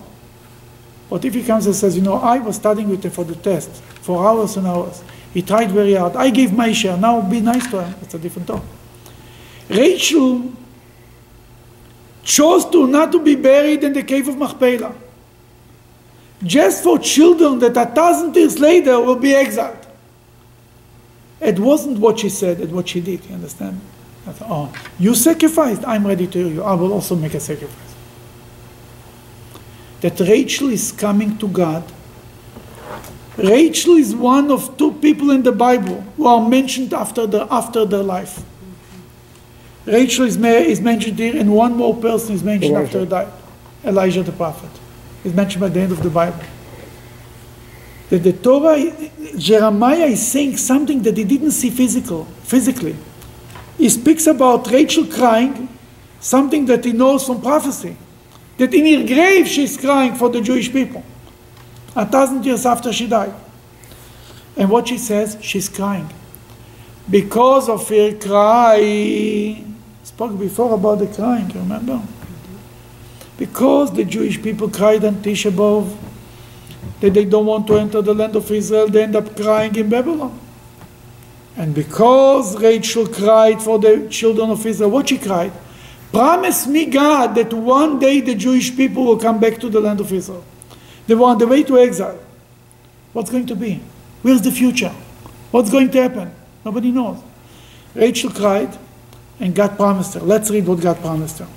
But 1.09 1.25
if 1.25 1.33
he 1.33 1.43
comes 1.43 1.65
and 1.65 1.75
says, 1.75 1.95
you 1.95 2.01
know, 2.01 2.15
I 2.15 2.39
was 2.39 2.55
studying 2.55 2.89
with 2.89 3.03
him 3.03 3.11
for 3.11 3.23
the 3.23 3.35
test 3.35 3.69
for 4.01 4.27
hours 4.27 4.57
and 4.57 4.65
hours. 4.67 5.03
He 5.33 5.41
tried 5.41 5.71
very 5.71 5.93
hard. 5.93 6.15
I 6.15 6.29
gave 6.29 6.53
my 6.53 6.71
share. 6.71 6.97
Now 6.97 7.21
be 7.21 7.41
nice 7.41 7.67
to 7.71 7.83
him. 7.83 7.95
It's 8.01 8.13
a 8.13 8.19
different 8.19 8.47
talk. 8.47 8.63
Rachel 9.69 10.51
chose 12.23 12.65
to 12.69 12.87
not 12.87 13.11
to 13.11 13.21
be 13.21 13.35
buried 13.35 13.83
in 13.83 13.93
the 13.93 14.03
cave 14.03 14.27
of 14.27 14.37
Machpelah. 14.37 14.95
Just 16.43 16.83
for 16.83 16.99
children 16.99 17.59
that 17.59 17.77
a 17.77 17.85
thousand 17.85 18.35
years 18.35 18.59
later 18.59 18.99
will 18.99 19.15
be 19.15 19.33
exiled. 19.33 19.77
It 21.39 21.59
wasn't 21.59 21.99
what 21.99 22.19
she 22.19 22.29
said, 22.29 22.59
it's 22.59 22.71
what 22.71 22.89
she 22.89 23.01
did, 23.01 23.23
you 23.25 23.35
understand? 23.35 23.79
Thought, 24.25 24.47
oh, 24.49 24.73
you 24.97 25.13
sacrificed, 25.13 25.83
I'm 25.85 26.05
ready 26.05 26.27
to 26.27 26.37
hear 26.43 26.53
you. 26.53 26.63
I 26.63 26.73
will 26.73 26.91
also 26.91 27.15
make 27.15 27.35
a 27.35 27.39
sacrifice. 27.39 27.95
That 30.01 30.19
Rachel 30.19 30.69
is 30.69 30.91
coming 30.91 31.37
to 31.37 31.47
God. 31.47 31.83
Rachel 33.37 33.95
is 33.95 34.15
one 34.15 34.49
of 34.49 34.77
two 34.77 34.93
people 34.93 35.31
in 35.31 35.43
the 35.43 35.51
Bible 35.51 36.01
who 36.17 36.25
are 36.25 36.47
mentioned 36.47 36.93
after, 36.93 37.27
the, 37.27 37.47
after 37.51 37.85
their 37.85 38.03
life. 38.03 38.43
Rachel 39.85 40.25
is, 40.25 40.37
is 40.37 40.81
mentioned 40.81 41.19
here, 41.19 41.37
and 41.37 41.53
one 41.53 41.75
more 41.75 41.95
person 41.95 42.33
is 42.33 42.43
mentioned 42.43 42.71
Elijah. 42.71 42.99
after 42.99 43.05
died. 43.05 43.31
Elijah 43.83 44.23
the 44.23 44.31
prophet 44.31 44.71
is 45.25 45.33
mentioned 45.33 45.61
by 45.61 45.69
the 45.69 45.81
end 45.81 45.91
of 45.91 46.01
the 46.01 46.09
Bible. 46.09 46.43
That 48.09 48.19
the 48.19 48.33
Torah, 48.33 48.93
Jeremiah 49.35 50.05
is 50.05 50.25
saying 50.25 50.57
something 50.57 51.01
that 51.01 51.17
he 51.17 51.23
didn't 51.23 51.51
see 51.51 51.71
physical, 51.71 52.25
physically. 52.43 52.95
He 53.77 53.89
speaks 53.89 54.27
about 54.27 54.69
Rachel 54.71 55.05
crying, 55.05 55.67
something 56.19 56.65
that 56.67 56.85
he 56.85 56.93
knows 56.93 57.25
from 57.25 57.41
prophecy. 57.41 57.97
That 58.57 58.73
in 58.73 58.85
her 59.01 59.07
grave 59.07 59.47
she's 59.47 59.75
crying 59.75 60.15
for 60.15 60.29
the 60.29 60.39
Jewish 60.39 60.71
people. 60.71 61.03
A 61.95 62.05
thousand 62.05 62.45
years 62.45 62.65
after 62.65 62.93
she 62.93 63.07
died. 63.07 63.33
And 64.55 64.69
what 64.69 64.87
she 64.87 64.97
says, 64.97 65.37
she's 65.41 65.67
crying. 65.67 66.09
Because 67.09 67.67
of 67.67 67.89
her 67.89 68.13
cry, 68.17 69.63
spoke 70.03 70.39
before 70.39 70.73
about 70.73 70.99
the 70.99 71.07
crying, 71.07 71.49
remember? 71.49 72.01
Because 73.37 73.93
the 73.93 74.05
Jewish 74.05 74.41
people 74.41 74.69
cried 74.69 75.03
on 75.03 75.15
Tisha 75.15 75.51
B'Av, 75.51 75.95
that 77.01 77.13
they 77.13 77.25
don't 77.25 77.45
want 77.45 77.67
to 77.67 77.77
enter 77.77 78.01
the 78.01 78.13
land 78.13 78.35
of 78.35 78.49
Israel, 78.49 78.87
they 78.87 79.03
end 79.03 79.15
up 79.15 79.35
crying 79.35 79.75
in 79.75 79.89
Babylon. 79.89 80.39
And 81.57 81.73
because 81.73 82.59
Rachel 82.61 83.07
cried 83.07 83.61
for 83.61 83.79
the 83.79 84.07
children 84.09 84.49
of 84.49 84.65
Israel, 84.65 84.91
what 84.91 85.09
she 85.09 85.17
cried? 85.17 85.51
Promise 86.11 86.67
me, 86.67 86.85
God, 86.85 87.35
that 87.35 87.53
one 87.53 87.99
day 87.99 88.21
the 88.21 88.35
Jewish 88.35 88.75
people 88.75 89.03
will 89.05 89.17
come 89.17 89.39
back 89.39 89.59
to 89.59 89.69
the 89.69 89.79
land 89.79 89.99
of 89.99 90.11
Israel. 90.11 90.43
They 91.07 91.15
were 91.15 91.25
on 91.25 91.37
the 91.37 91.47
way 91.47 91.63
to 91.63 91.77
exile. 91.77 92.19
What's 93.13 93.29
going 93.29 93.45
to 93.47 93.55
be? 93.55 93.81
Where's 94.21 94.41
the 94.41 94.51
future? 94.51 94.93
What's 95.51 95.69
going 95.69 95.91
to 95.91 96.01
happen? 96.01 96.33
Nobody 96.63 96.91
knows. 96.91 97.21
Rachel 97.93 98.29
cried, 98.29 98.77
and 99.39 99.53
God 99.55 99.77
promised 99.77 100.15
her. 100.15 100.19
Let's 100.19 100.49
read 100.49 100.65
what 100.67 100.81
God 100.81 100.97
promised 100.99 101.39
her. 101.39 101.47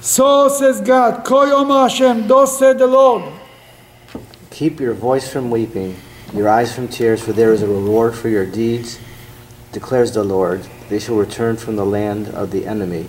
So 0.00 0.48
says 0.48 0.80
God, 0.80 1.24
Koyom 1.24 1.68
Hashem, 1.68 2.28
thus 2.28 2.58
said 2.58 2.78
the 2.78 2.86
Lord. 2.86 3.32
Keep 4.50 4.80
your 4.80 4.94
voice 4.94 5.30
from 5.30 5.50
weeping, 5.50 5.96
your 6.32 6.48
eyes 6.48 6.74
from 6.74 6.88
tears, 6.88 7.22
for 7.22 7.32
there 7.32 7.52
is 7.52 7.62
a 7.62 7.66
reward 7.66 8.14
for 8.14 8.28
your 8.28 8.46
deeds, 8.46 8.98
declares 9.72 10.12
the 10.12 10.24
Lord. 10.24 10.66
They 10.88 10.98
shall 10.98 11.16
return 11.16 11.56
from 11.56 11.76
the 11.76 11.84
land 11.84 12.28
of 12.28 12.50
the 12.50 12.66
enemy. 12.66 13.08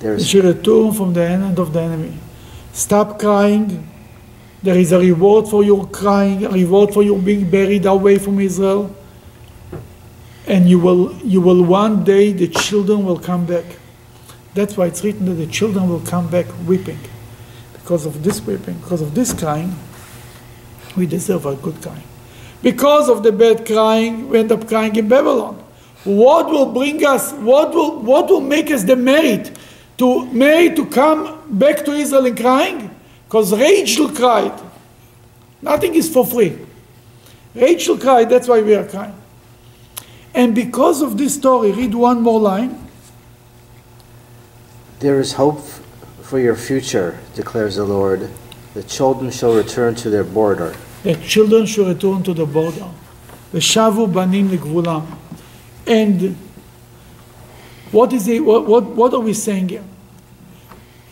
There 0.00 0.14
is 0.14 0.28
should 0.28 0.44
return 0.44 0.92
from 0.92 1.12
the 1.14 1.20
land 1.20 1.58
of 1.58 1.72
the 1.72 1.80
enemy. 1.80 2.18
Stop 2.72 3.18
crying. 3.18 3.86
There 4.62 4.78
is 4.78 4.92
a 4.92 4.98
reward 4.98 5.48
for 5.48 5.64
your 5.64 5.86
crying, 5.86 6.44
a 6.44 6.50
reward 6.50 6.92
for 6.92 7.02
your 7.02 7.18
being 7.18 7.50
buried 7.50 7.86
away 7.86 8.18
from 8.18 8.40
Israel. 8.40 8.94
And 10.46 10.68
you 10.68 10.78
will, 10.78 11.14
you 11.18 11.40
will 11.40 11.62
one 11.64 12.04
day, 12.04 12.32
the 12.32 12.48
children 12.48 13.04
will 13.04 13.18
come 13.18 13.46
back. 13.46 13.64
That's 14.54 14.76
why 14.76 14.86
it's 14.86 15.04
written 15.04 15.26
that 15.26 15.34
the 15.34 15.46
children 15.46 15.88
will 15.88 16.00
come 16.00 16.28
back 16.28 16.46
weeping. 16.66 16.98
Because 17.72 18.06
of 18.06 18.22
this 18.22 18.40
weeping, 18.40 18.78
because 18.78 19.02
of 19.02 19.14
this 19.14 19.32
crying, 19.32 19.74
we 20.96 21.06
deserve 21.06 21.46
a 21.46 21.56
good 21.56 21.80
crying. 21.80 22.02
Because 22.62 23.08
of 23.08 23.22
the 23.22 23.32
bad 23.32 23.66
crying, 23.66 24.28
we 24.28 24.38
end 24.38 24.52
up 24.52 24.68
crying 24.68 24.94
in 24.96 25.08
Babylon. 25.08 25.56
What 26.04 26.46
will 26.46 26.72
bring 26.72 27.04
us, 27.04 27.32
what 27.32 27.74
will, 27.74 28.00
what 28.00 28.28
will 28.28 28.40
make 28.40 28.70
us 28.70 28.84
the 28.84 28.96
merit 28.96 29.56
to 29.98 30.26
merit 30.26 30.76
to 30.76 30.86
come 30.86 31.42
back 31.58 31.84
to 31.84 31.92
Israel 31.92 32.26
and 32.26 32.36
crying? 32.36 32.94
Because 33.26 33.52
Rachel 33.52 34.08
cried. 34.08 34.58
Nothing 35.62 35.94
is 35.94 36.12
for 36.12 36.26
free. 36.26 36.58
Rachel 37.54 37.98
cried, 37.98 38.30
that's 38.30 38.48
why 38.48 38.62
we 38.62 38.74
are 38.74 38.86
crying. 38.86 39.14
And 40.34 40.54
because 40.54 41.02
of 41.02 41.18
this 41.18 41.34
story, 41.34 41.72
read 41.72 41.94
one 41.94 42.22
more 42.22 42.40
line. 42.40 42.89
There 44.99 45.19
is 45.19 45.33
hope 45.33 45.57
f- 45.57 45.81
for 46.21 46.39
your 46.39 46.55
future, 46.55 47.17
declares 47.35 47.75
the 47.75 47.85
Lord. 47.85 48.29
The 48.73 48.83
children 48.83 49.31
shall 49.31 49.53
return 49.55 49.95
to 49.95 50.09
their 50.09 50.23
border. 50.23 50.73
The 51.03 51.15
children 51.15 51.65
should 51.65 51.87
return 51.87 52.23
to 52.23 52.33
the 52.33 52.45
border. 52.45 52.87
ושבו 53.53 54.07
בנים 54.07 54.49
לגבולם. 54.51 55.01
And 55.87 56.35
what 57.91 58.11
is 58.11 58.27
it, 58.27 58.43
what, 58.43 58.65
what, 58.67 58.83
what 58.95 59.13
are 59.13 59.19
we 59.19 59.33
saying 59.33 59.69
here? 59.69 59.83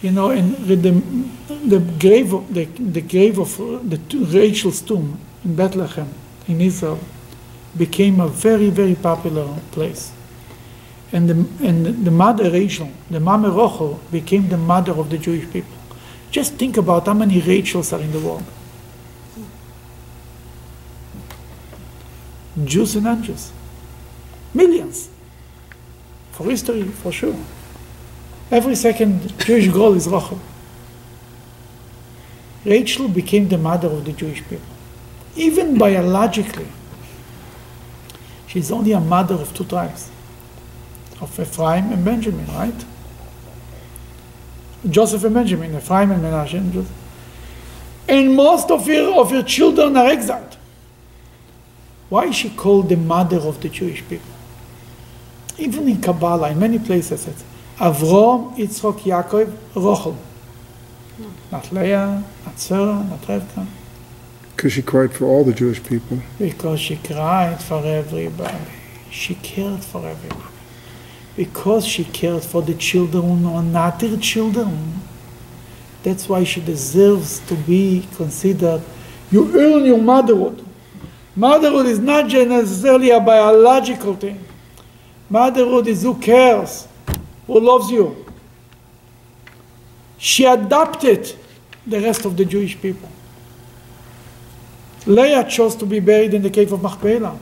You 0.01 0.11
know, 0.11 0.31
and 0.31 0.55
the, 0.57 0.75
the 0.75 1.79
grave 1.99 2.33
of, 2.33 2.53
the, 2.53 2.65
the 2.65 3.01
grave 3.01 3.37
of 3.39 3.59
uh, 3.61 3.79
the, 3.83 3.97
t- 3.97 4.23
Rachel's 4.25 4.81
tomb 4.81 5.19
in 5.45 5.55
Bethlehem, 5.55 6.07
in 6.47 6.59
Israel, 6.59 6.99
became 7.77 8.19
a 8.19 8.27
very, 8.27 8.69
very 8.69 8.95
popular 8.95 9.47
place. 9.71 10.11
And 11.12 11.28
the, 11.28 11.66
and 11.66 12.04
the 12.04 12.10
mother 12.10 12.50
Rachel, 12.50 12.90
the 13.10 13.20
Mama 13.20 13.48
Rochel, 13.48 13.98
became 14.10 14.48
the 14.48 14.58
mother 14.58 14.92
of 14.92 15.08
the 15.08 15.18
Jewish 15.18 15.50
people. 15.50 15.72
Just 16.30 16.54
think 16.54 16.76
about 16.76 17.06
how 17.06 17.14
many 17.14 17.40
Rachels 17.40 17.92
are 17.92 18.00
in 18.00 18.12
the 18.12 18.20
world. 18.20 18.44
Jews 22.64 22.94
and 22.96 23.04
non-Jews. 23.04 23.52
Millions. 24.52 25.08
For 26.32 26.44
history, 26.44 26.84
for 26.84 27.12
sure. 27.12 27.36
Every 28.50 28.74
second 28.74 29.38
Jewish 29.38 29.68
girl 29.68 29.94
is 29.94 30.06
Rachel. 30.08 30.40
Rachel 32.64 33.08
became 33.08 33.48
the 33.48 33.58
mother 33.58 33.88
of 33.88 34.04
the 34.04 34.12
Jewish 34.12 34.42
people. 34.42 34.60
Even 35.36 35.78
biologically, 35.78 36.66
she's 38.46 38.70
only 38.70 38.92
a 38.92 39.00
mother 39.00 39.34
of 39.34 39.54
two 39.54 39.64
tribes, 39.64 40.10
of 41.20 41.38
Ephraim 41.38 41.92
and 41.92 42.04
Benjamin, 42.04 42.46
right? 42.46 42.84
Joseph 44.88 45.24
and 45.24 45.34
Benjamin, 45.34 45.74
Ephraim 45.74 46.10
and 46.10 46.22
Menashe 46.22 46.54
and 46.54 46.72
Joseph. 46.72 46.92
And 48.08 48.34
most 48.34 48.70
of 48.70 48.86
her, 48.86 49.12
of 49.20 49.30
her 49.30 49.42
children 49.42 49.96
are 49.96 50.08
exiled. 50.08 50.56
Why 52.08 52.26
is 52.26 52.36
she 52.36 52.50
called 52.50 52.88
the 52.88 52.96
mother 52.96 53.36
of 53.36 53.60
the 53.60 53.68
Jewish 53.68 54.02
people? 54.08 54.30
Even 55.58 55.88
in 55.88 56.00
Kabbalah, 56.00 56.50
in 56.50 56.58
many 56.58 56.78
places, 56.78 57.26
it's 57.26 57.44
Avrom, 57.78 58.56
Yitzchok, 58.56 59.00
Yaakov, 59.00 59.52
Rochel. 59.74 60.16
Not 61.50 61.72
Leah, 61.72 62.24
not 62.46 62.58
Sarah, 62.58 63.04
not 63.04 63.20
Rivka. 63.22 63.66
Because 64.54 64.72
she 64.72 64.82
cried 64.82 65.12
for 65.12 65.26
all 65.26 65.44
the 65.44 65.52
Jewish 65.52 65.82
people. 65.82 66.18
Because 66.38 66.80
she 66.80 66.96
cried 66.96 67.62
for 67.62 67.84
everybody. 67.84 68.64
She 69.10 69.34
cared 69.34 69.84
for 69.84 70.06
everybody. 70.06 70.57
Because 71.38 71.86
she 71.86 72.02
cared 72.02 72.42
for 72.42 72.62
the 72.62 72.74
children 72.74 73.46
or 73.46 73.62
not 73.62 74.02
her 74.02 74.16
children. 74.16 75.00
That's 76.02 76.28
why 76.28 76.42
she 76.42 76.60
deserves 76.60 77.38
to 77.46 77.54
be 77.54 78.08
considered. 78.16 78.82
You 79.30 79.56
earn 79.56 79.84
your 79.84 80.02
motherhood. 80.02 80.66
Motherhood 81.36 81.86
is 81.86 82.00
not 82.00 82.26
necessarily 82.26 83.10
a 83.10 83.20
biological 83.20 84.16
thing. 84.16 84.44
Motherhood 85.30 85.86
is 85.86 86.02
who 86.02 86.18
cares, 86.18 86.88
who 87.46 87.60
loves 87.60 87.88
you. 87.88 88.26
She 90.18 90.44
adopted 90.44 91.32
the 91.86 92.00
rest 92.00 92.24
of 92.24 92.36
the 92.36 92.44
Jewish 92.44 92.76
people. 92.80 93.08
Leah 95.06 95.48
chose 95.48 95.76
to 95.76 95.86
be 95.86 96.00
buried 96.00 96.34
in 96.34 96.42
the 96.42 96.50
cave 96.50 96.72
of 96.72 96.82
Machpelah. 96.82 97.38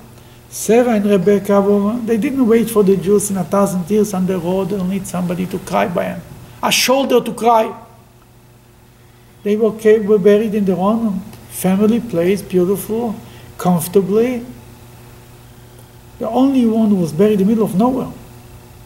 Sarah 0.51 0.95
and 0.95 1.05
Rebecca, 1.07 1.61
were- 1.61 1.99
they 2.05 2.17
didn't 2.17 2.47
wait 2.47 2.71
for 2.71 2.83
the 2.83 2.97
Jews 2.97 3.31
in 3.31 3.37
a 3.37 3.45
thousand 3.45 3.91
years 3.91 4.15
on 4.15 4.27
the 4.27 4.39
road 4.39 4.73
and 4.73 4.89
need 4.89 5.07
somebody 5.07 5.47
to 5.47 5.59
cry 5.61 5.89
by 5.89 6.05
them, 6.05 6.23
a 6.63 6.71
shoulder 6.73 7.21
to 7.21 7.33
cry. 7.33 7.75
They 9.43 9.57
were, 9.57 9.73
ca- 9.73 9.99
were 10.01 10.19
buried 10.19 10.55
in 10.55 10.65
their 10.65 10.77
own 10.79 11.21
family 11.51 12.01
place, 12.01 12.43
beautiful, 12.43 13.15
comfortably. 13.59 14.45
The 16.19 16.29
only 16.29 16.65
one 16.67 16.89
who 16.89 16.97
was 16.97 17.13
buried 17.13 17.41
in 17.41 17.47
the 17.47 17.53
middle 17.55 17.65
of 17.65 17.75
nowhere 17.75 18.11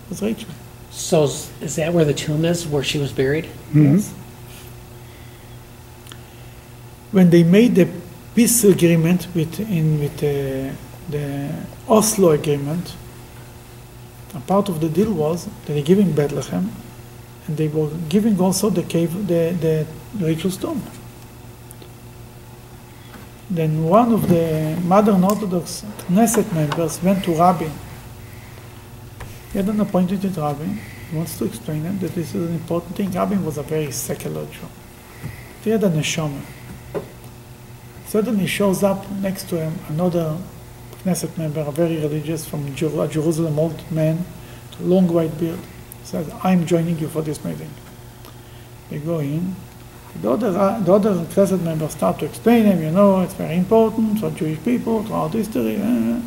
was 0.08 0.20
Rachel. 0.22 0.50
So 0.90 1.24
is 1.24 1.50
is 1.60 1.76
that 1.76 1.92
where 1.94 2.04
the 2.04 2.12
tomb 2.14 2.44
is, 2.44 2.66
where 2.66 2.82
she 2.82 2.98
was 2.98 3.12
buried? 3.12 3.44
Mm-hmm. 3.44 3.94
Yes. 3.96 4.12
When 7.12 7.30
they 7.30 7.42
made 7.44 7.74
the 7.76 7.88
peace 8.34 8.64
agreement 8.64 9.28
with, 9.34 9.60
in, 9.60 10.00
with 10.00 10.16
the, 10.18 10.72
the 11.08 11.52
Oslo 11.88 12.30
agreement, 12.30 12.94
a 14.34 14.40
part 14.40 14.68
of 14.68 14.80
the 14.80 14.88
deal 14.88 15.12
was 15.12 15.46
that 15.46 15.66
they 15.66 15.82
giving 15.82 16.12
Bethlehem, 16.12 16.70
and 17.46 17.56
they 17.56 17.68
were 17.68 17.90
giving 18.08 18.40
also 18.40 18.70
the 18.70 18.82
cave, 18.82 19.26
the, 19.26 19.56
the 19.60 19.86
Rachel's 20.24 20.56
tomb. 20.56 20.82
Then 23.50 23.84
one 23.84 24.12
of 24.12 24.28
the 24.28 24.78
modern 24.84 25.24
Orthodox 25.24 25.84
Knesset 26.08 26.52
members 26.52 27.02
went 27.02 27.24
to 27.24 27.32
Rabin. 27.32 27.72
He 29.52 29.58
had 29.58 29.68
an 29.68 29.80
appointment 29.80 30.22
with 30.22 30.38
Rabin. 30.38 30.78
He 31.10 31.16
wants 31.16 31.36
to 31.38 31.44
explain 31.46 31.84
it, 31.84 31.98
that 31.98 32.14
this 32.14 32.32
is 32.32 32.48
an 32.48 32.54
important 32.54 32.94
thing. 32.94 33.10
Rabin 33.10 33.44
was 33.44 33.58
a 33.58 33.64
very 33.64 33.90
secular 33.90 34.46
Jew. 34.46 34.68
He 35.64 35.70
had 35.70 35.82
a 35.82 35.90
neshama. 35.90 36.42
Suddenly 38.06 38.46
shows 38.46 38.84
up 38.84 39.10
next 39.10 39.48
to 39.48 39.56
him 39.56 39.74
another 39.88 40.36
Knesset 41.04 41.36
member, 41.38 41.60
a 41.60 41.72
very 41.72 41.96
religious 41.98 42.46
from 42.46 42.74
Jerusalem 42.74 43.58
old 43.58 43.90
man, 43.90 44.24
long 44.80 45.08
white 45.08 45.38
beard. 45.38 45.58
Says, 46.04 46.30
I'm 46.42 46.66
joining 46.66 46.98
you 46.98 47.08
for 47.08 47.22
this 47.22 47.44
meeting. 47.44 47.70
They 48.88 48.98
go 48.98 49.20
in. 49.20 49.54
The 50.20 50.30
other, 50.32 50.48
uh, 50.48 50.80
the 50.80 50.92
other 50.92 51.14
Knesset 51.14 51.62
members 51.62 51.92
start 51.92 52.18
to 52.18 52.24
explain 52.26 52.64
him, 52.66 52.82
you 52.82 52.90
know, 52.90 53.20
it's 53.20 53.34
very 53.34 53.56
important 53.56 54.18
for 54.20 54.30
Jewish 54.30 54.62
people 54.64 55.04
throughout 55.04 55.32
history. 55.32 55.76
eh. 55.76 56.20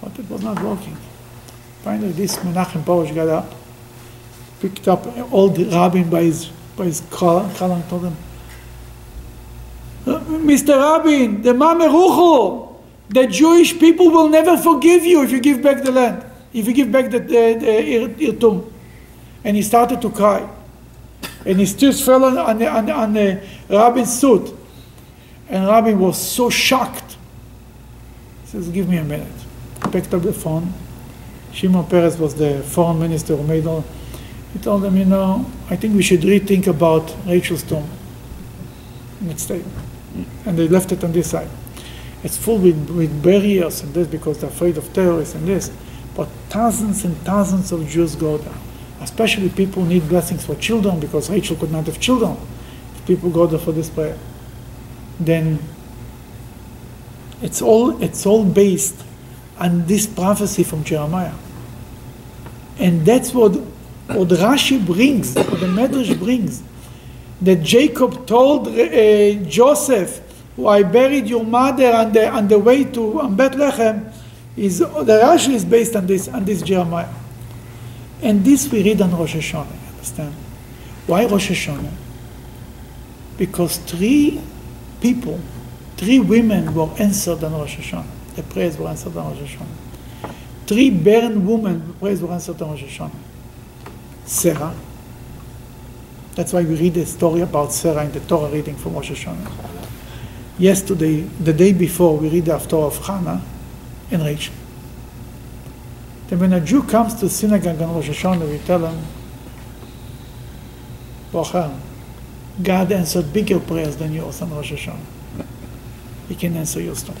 But 0.00 0.18
it 0.18 0.30
was 0.30 0.42
not 0.42 0.62
working. 0.62 0.96
Finally, 1.82 2.12
this 2.12 2.36
Menachem 2.38 2.82
Porush 2.84 3.14
got 3.14 3.28
up, 3.28 3.54
picked 4.60 4.88
up 4.88 5.06
old 5.32 5.58
Rabin 5.58 6.08
by 6.08 6.22
his, 6.22 6.46
by 6.76 6.84
his 6.86 7.02
collar, 7.10 7.50
collar 7.54 7.74
and 7.74 7.88
told 7.88 8.04
him, 8.04 8.16
Mr. 10.06 10.76
Rabin, 10.76 11.42
the 11.42 11.52
Mameruchu, 11.52 12.69
the 13.10 13.26
Jewish 13.26 13.76
people 13.78 14.08
will 14.10 14.28
never 14.28 14.56
forgive 14.56 15.04
you 15.04 15.22
if 15.24 15.32
you 15.32 15.40
give 15.40 15.60
back 15.60 15.82
the 15.82 15.90
land, 15.90 16.24
if 16.52 16.66
you 16.66 16.72
give 16.72 16.92
back 16.92 17.10
the, 17.10 17.18
the, 17.18 18.06
the, 18.06 18.36
tomb. 18.38 18.72
And 19.42 19.56
he 19.56 19.62
started 19.62 20.00
to 20.02 20.10
cry. 20.10 20.48
and 21.44 21.58
his 21.58 21.74
tears 21.74 22.04
fell 22.04 22.24
on, 22.24 22.38
on, 22.38 22.62
on, 22.62 22.90
on 22.90 23.40
Rabin's 23.68 24.16
suit. 24.16 24.56
And 25.48 25.66
Rabin 25.66 25.98
was 25.98 26.18
so 26.18 26.50
shocked. 26.50 27.16
He 28.42 28.50
says, 28.50 28.68
Give 28.68 28.88
me 28.88 28.98
a 28.98 29.04
minute. 29.04 29.26
He 29.84 29.90
picked 29.90 30.14
up 30.14 30.22
the 30.22 30.32
phone. 30.32 30.72
Shimon 31.52 31.86
Peres 31.86 32.16
was 32.16 32.36
the 32.36 32.62
foreign 32.62 33.00
minister 33.00 33.36
made 33.38 33.66
all. 33.66 33.84
He 34.52 34.60
told 34.60 34.82
them, 34.82 34.96
You 34.96 35.06
know, 35.06 35.50
I 35.68 35.74
think 35.74 35.96
we 35.96 36.02
should 36.02 36.20
rethink 36.20 36.68
about 36.68 37.12
Rachel's 37.26 37.64
tomb. 37.64 37.88
And 39.20 39.32
it 39.32 39.40
stayed. 39.40 39.64
And 40.46 40.56
they 40.56 40.68
left 40.68 40.92
it 40.92 41.02
on 41.02 41.10
this 41.10 41.30
side. 41.30 41.50
It's 42.22 42.36
full 42.36 42.58
with, 42.58 42.90
with 42.90 43.22
barriers 43.22 43.80
and 43.82 43.94
this 43.94 44.06
because 44.06 44.40
they're 44.40 44.50
afraid 44.50 44.76
of 44.76 44.92
terrorists 44.92 45.34
and 45.34 45.46
this. 45.46 45.70
But 46.14 46.28
thousands 46.48 47.04
and 47.04 47.16
thousands 47.18 47.72
of 47.72 47.86
Jews 47.88 48.14
go 48.14 48.36
there. 48.36 48.54
Especially 49.00 49.48
people 49.48 49.84
need 49.84 50.08
blessings 50.08 50.44
for 50.44 50.54
children 50.56 51.00
because 51.00 51.30
Rachel 51.30 51.56
could 51.56 51.72
not 51.72 51.86
have 51.86 51.98
children. 51.98 52.36
People 53.06 53.30
go 53.30 53.46
there 53.46 53.58
for 53.58 53.72
this 53.72 53.88
prayer. 53.88 54.18
Then 55.18 55.58
it's 57.40 57.62
all 57.62 58.02
it's 58.02 58.26
all 58.26 58.44
based 58.44 59.02
on 59.58 59.86
this 59.86 60.06
prophecy 60.06 60.62
from 60.62 60.84
Jeremiah. 60.84 61.34
And 62.78 63.06
that's 63.06 63.32
what 63.32 63.52
what 64.08 64.28
Rashi 64.28 64.84
brings, 64.84 65.34
what 65.34 65.60
the 65.60 65.66
Medrash 65.66 66.18
brings, 66.18 66.62
that 67.40 67.62
Jacob 67.62 68.26
told 68.26 68.68
uh, 68.68 69.32
Joseph, 69.48 70.20
who 70.56 70.66
I 70.66 70.82
buried 70.82 71.28
your 71.28 71.44
mother 71.44 71.92
on 71.92 72.12
the, 72.12 72.28
on 72.28 72.48
the 72.48 72.58
way 72.58 72.84
to 72.84 73.20
um, 73.20 73.36
Bethlehem, 73.36 74.10
is 74.56 74.78
the 74.80 74.86
Rashi 74.86 75.54
is 75.54 75.64
based 75.64 75.96
on 75.96 76.06
this 76.06 76.28
on 76.28 76.44
this 76.44 76.60
Jeremiah. 76.62 77.08
And 78.22 78.44
this 78.44 78.70
we 78.70 78.82
read 78.82 79.00
on 79.00 79.16
Rosh 79.16 79.34
Hashanah, 79.34 79.92
understand? 79.92 80.34
Why 81.06 81.24
Rosh 81.24 81.50
Hashanah? 81.50 81.92
Because 83.38 83.78
three 83.78 84.40
people, 85.00 85.40
three 85.96 86.20
women 86.20 86.74
were 86.74 86.90
answered 86.98 87.42
on 87.42 87.52
Rosh 87.52 87.76
Hashanah. 87.76 88.34
The 88.36 88.42
prayers 88.42 88.76
were 88.76 88.88
answered 88.88 89.16
on 89.16 89.30
Rosh 89.30 89.56
Hashanah. 89.56 90.34
Three 90.66 90.90
barren 90.90 91.46
women, 91.46 91.94
prayers 91.94 92.20
were 92.20 92.32
answered 92.32 92.60
on 92.60 92.70
Rosh 92.70 92.82
Hashanah. 92.82 93.16
Sarah. 94.26 94.74
That's 96.34 96.52
why 96.52 96.62
we 96.62 96.74
read 96.76 96.94
the 96.94 97.06
story 97.06 97.40
about 97.40 97.72
Sarah 97.72 98.04
in 98.04 98.12
the 98.12 98.20
Torah 98.20 98.50
reading 98.52 98.76
from 98.76 98.94
Rosh 98.94 99.10
Hashanah. 99.10 99.79
Yesterday, 100.60 101.22
the 101.22 101.54
day 101.54 101.72
before, 101.72 102.18
we 102.18 102.28
read 102.28 102.44
the 102.44 102.52
Haftorah 102.52 102.88
of 102.88 103.06
Hannah 103.06 103.42
and 104.10 104.22
Rachel. 104.22 104.52
Then 106.28 106.38
when 106.38 106.52
a 106.52 106.60
Jew 106.60 106.82
comes 106.82 107.14
to 107.14 107.30
synagogue 107.30 107.80
on 107.80 107.94
Rosh 107.94 108.10
Hashanah, 108.10 108.46
we 108.46 108.58
tell 108.58 108.84
him, 108.84 109.02
Bocher, 111.32 111.74
God 112.62 112.92
answered 112.92 113.32
bigger 113.32 113.58
prayers 113.58 113.96
than 113.96 114.12
yours 114.12 114.42
on 114.42 114.50
Rosh 114.50 114.72
Hashanah. 114.72 115.46
He 116.28 116.34
can 116.34 116.54
answer 116.58 116.82
yours 116.82 117.04
too. 117.04 117.14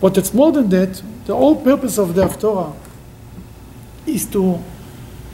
But 0.00 0.16
it's 0.16 0.32
more 0.32 0.52
than 0.52 0.68
that. 0.68 1.02
The 1.24 1.34
whole 1.34 1.56
purpose 1.56 1.98
of 1.98 2.14
the 2.14 2.28
Haftorah 2.28 2.76
is 4.06 4.24
to 4.26 4.62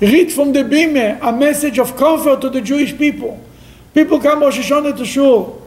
read 0.01 0.33
from 0.33 0.55
the 0.55 0.65
Bime 0.65 1.19
a 1.21 1.31
message 1.31 1.79
of 1.79 1.95
comfort 1.95 2.41
to 2.41 2.49
the 2.49 2.63
Jewish 2.63 2.97
people. 2.97 3.39
People 3.93 4.19
come 4.19 4.41
Rosh 4.41 4.59
Hashanah 4.59 4.97
to 4.97 5.05
shul. 5.05 5.62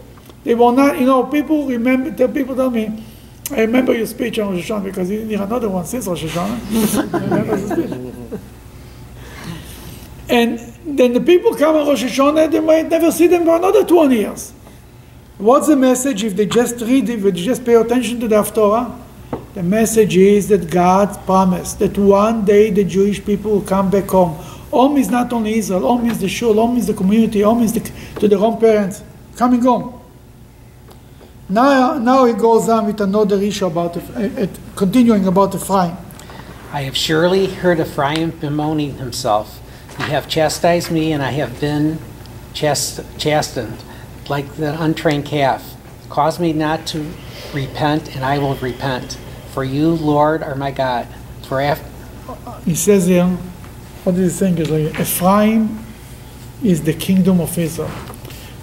They 0.46 0.56
will 0.56 0.72
not, 0.72 0.98
you 1.00 1.08
know, 1.08 1.26
people 1.26 1.66
remember, 1.66 2.12
the 2.12 2.30
people 2.30 2.56
tell 2.56 2.70
me, 2.70 3.04
I 3.52 3.62
remember 3.62 3.94
your 3.94 4.06
speech 4.06 4.40
on 4.40 4.54
Rosh 4.54 4.70
Hashanah 4.70 4.84
because 4.86 5.10
you 5.10 5.18
didn't 5.18 5.32
hear 5.32 5.42
another 5.42 5.70
one 5.70 5.86
since 5.86 6.08
Rosh 6.08 6.24
Hashanah. 6.24 8.40
And 10.28 10.58
then 10.86 11.14
the 11.14 11.22
people 11.22 11.56
come 11.56 11.76
on 11.76 11.88
Rosh 11.88 12.04
Hashanah, 12.04 12.52
they 12.52 12.60
might 12.60 12.90
never 12.90 13.12
see 13.12 13.28
them 13.28 13.46
for 13.46 13.56
another 13.56 13.84
20 13.84 14.16
years. 14.16 14.54
What's 15.38 15.68
the 15.68 15.76
message 15.76 16.24
if 16.24 16.36
they 16.36 16.46
just 16.46 16.80
read, 16.82 17.10
it, 17.10 17.18
if 17.18 17.24
they 17.24 17.32
just 17.32 17.66
pay 17.66 17.76
attention 17.76 18.20
to 18.22 18.28
the 18.28 18.36
Haftorah? 18.36 19.02
The 19.54 19.64
message 19.64 20.16
is 20.16 20.48
that 20.50 20.70
God 20.70 21.18
promised 21.26 21.80
that 21.80 21.98
one 21.98 22.46
day 22.46 22.70
the 22.70 22.84
Jewish 22.84 23.24
people 23.24 23.52
will 23.52 23.62
come 23.62 23.90
back 23.90 24.10
home. 24.10 24.36
Home 24.72 24.98
is 24.98 25.10
not 25.10 25.32
only 25.34 25.58
Israel, 25.58 25.82
home 25.82 26.10
is 26.10 26.20
the 26.20 26.28
shul, 26.28 26.54
home 26.54 26.78
is 26.78 26.88
the 26.88 26.94
community, 26.94 27.42
home 27.42 27.62
is 27.62 27.74
the, 27.74 27.80
to 28.20 28.28
the 28.28 28.38
home 28.38 28.60
parents. 28.60 29.04
Coming 29.36 29.62
home. 29.62 30.05
Now, 31.48 32.00
now 32.00 32.26
he 32.26 32.34
goes 32.34 32.68
on 32.70 32.88
with 32.88 33.00
another 33.02 33.40
issue 33.40 33.68
about, 33.68 33.98
uh, 33.98 34.48
continuing 34.76 35.28
about 35.28 35.54
Ephraim. 35.54 35.96
I 36.74 36.82
have 36.82 36.98
surely 36.98 37.46
heard 37.46 37.80
Ephraim 37.80 38.32
bemoaning 38.32 38.96
himself. 38.98 39.62
You 40.00 40.06
have 40.06 40.28
chastised 40.28 40.90
me, 40.90 41.12
and 41.12 41.22
I 41.22 41.32
have 41.32 41.62
been 41.62 42.00
chast- 42.56 43.04
chastened 43.20 43.78
like 44.28 44.56
the 44.56 44.82
untrained 44.82 45.26
calf. 45.26 45.76
Cause 46.10 46.40
me 46.40 46.52
not 46.52 46.88
to 46.88 47.14
repent, 47.54 48.16
and 48.16 48.26
I 48.26 48.40
will 48.40 48.56
repent. 48.56 49.18
For 49.54 49.64
you, 49.64 49.90
Lord, 49.90 50.42
are 50.42 50.56
my 50.56 50.72
God. 50.72 51.08
For 51.44 51.62
after 51.62 51.86
He 52.66 52.74
says 52.74 53.06
here, 53.06 53.28
what 54.04 54.16
he 54.16 54.28
saying? 54.30 54.58
Is 54.58 54.70
like, 54.72 55.00
Ephraim 55.00 55.86
is 56.64 56.82
the 56.82 56.94
kingdom 56.94 57.40
of 57.40 57.56
Israel. 57.56 57.92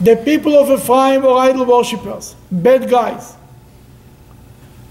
The 0.03 0.17
people 0.17 0.59
of 0.59 0.69
Ephraim 0.69 1.23
were 1.23 1.37
idol 1.39 1.65
worshippers, 1.65 2.35
bad 2.51 2.91
guys. 2.91 3.37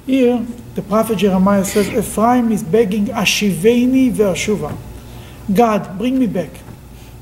Here, 0.06 0.46
the 0.74 0.82
prophet 0.82 1.18
Jeremiah 1.18 1.66
says, 1.66 1.90
Ephraim 1.90 2.50
is 2.52 2.64
begging 2.64 3.08
Ashiveni 3.08 4.14
ve'ashuva. 4.14 4.78
God, 5.54 5.98
bring 5.98 6.18
me 6.18 6.28
back, 6.28 6.52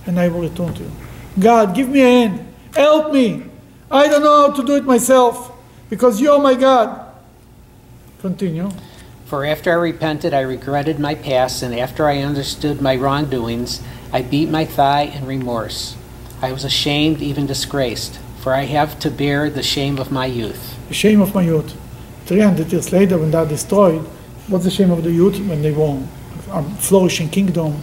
and 0.05 0.19
I 0.19 0.27
will 0.27 0.41
return 0.41 0.73
to 0.75 0.83
you. 0.83 0.91
God, 1.39 1.73
give 1.73 1.89
me 1.89 2.01
a 2.01 2.03
hand. 2.03 2.53
Help 2.75 3.11
me. 3.11 3.45
I 3.89 4.07
don't 4.07 4.21
know 4.21 4.47
how 4.47 4.55
to 4.55 4.63
do 4.63 4.75
it 4.75 4.85
myself, 4.85 5.51
because 5.89 6.21
you 6.21 6.31
are 6.31 6.39
my 6.39 6.53
God. 6.53 7.11
Continue. 8.21 8.69
For 9.25 9.45
after 9.45 9.71
I 9.71 9.75
repented, 9.75 10.33
I 10.33 10.41
regretted 10.41 10.99
my 10.99 11.15
past, 11.15 11.63
and 11.63 11.73
after 11.73 12.07
I 12.07 12.19
understood 12.19 12.81
my 12.81 12.95
wrongdoings, 12.95 13.81
I 14.13 14.21
beat 14.21 14.49
my 14.49 14.65
thigh 14.65 15.03
in 15.03 15.25
remorse. 15.25 15.95
I 16.41 16.53
was 16.53 16.63
ashamed, 16.63 17.21
even 17.21 17.47
disgraced, 17.47 18.17
for 18.39 18.53
I 18.53 18.63
have 18.63 18.97
to 18.99 19.11
bear 19.11 19.49
the 19.49 19.63
shame 19.63 19.99
of 19.99 20.09
my 20.09 20.25
youth. 20.25 20.77
The 20.87 20.93
shame 20.93 21.19
of 21.19 21.35
my 21.35 21.41
youth. 21.41 21.75
300 22.27 22.71
years 22.71 22.93
later, 22.93 23.17
when 23.17 23.31
they 23.31 23.37
are 23.37 23.45
destroyed, 23.45 24.01
what's 24.47 24.63
the 24.63 24.71
shame 24.71 24.91
of 24.91 25.03
the 25.03 25.11
youth? 25.11 25.37
When 25.47 25.61
they 25.61 25.71
were 25.71 26.01
a 26.49 26.57
um, 26.57 26.75
flourishing 26.77 27.29
kingdom 27.29 27.81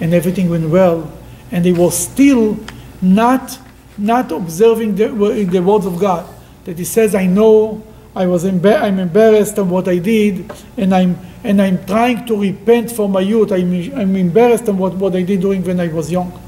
and 0.00 0.14
everything 0.14 0.48
went 0.48 0.68
well, 0.70 1.10
and 1.50 1.64
they 1.64 1.72
were 1.72 1.90
still 1.90 2.58
not, 3.02 3.58
not 3.98 4.30
observing 4.30 4.94
the, 4.94 5.08
the 5.50 5.60
words 5.60 5.86
of 5.86 5.98
God. 5.98 6.28
That 6.64 6.78
He 6.78 6.84
says, 6.84 7.14
I 7.14 7.26
know 7.26 7.82
I 8.14 8.26
was 8.26 8.44
embar- 8.44 8.82
I'm 8.82 9.00
embarrassed 9.00 9.58
of 9.58 9.70
what 9.70 9.88
I 9.88 9.98
did, 9.98 10.50
and 10.76 10.94
I'm, 10.94 11.18
and 11.42 11.60
I'm 11.60 11.84
trying 11.86 12.24
to 12.26 12.40
repent 12.40 12.92
for 12.92 13.08
my 13.08 13.20
youth. 13.20 13.50
I'm, 13.50 13.72
I'm 13.98 14.14
embarrassed 14.14 14.68
of 14.68 14.78
what, 14.78 14.94
what 14.94 15.16
I 15.16 15.22
did 15.22 15.40
during 15.40 15.64
when 15.64 15.80
I 15.80 15.88
was 15.88 16.10
young. 16.10 16.40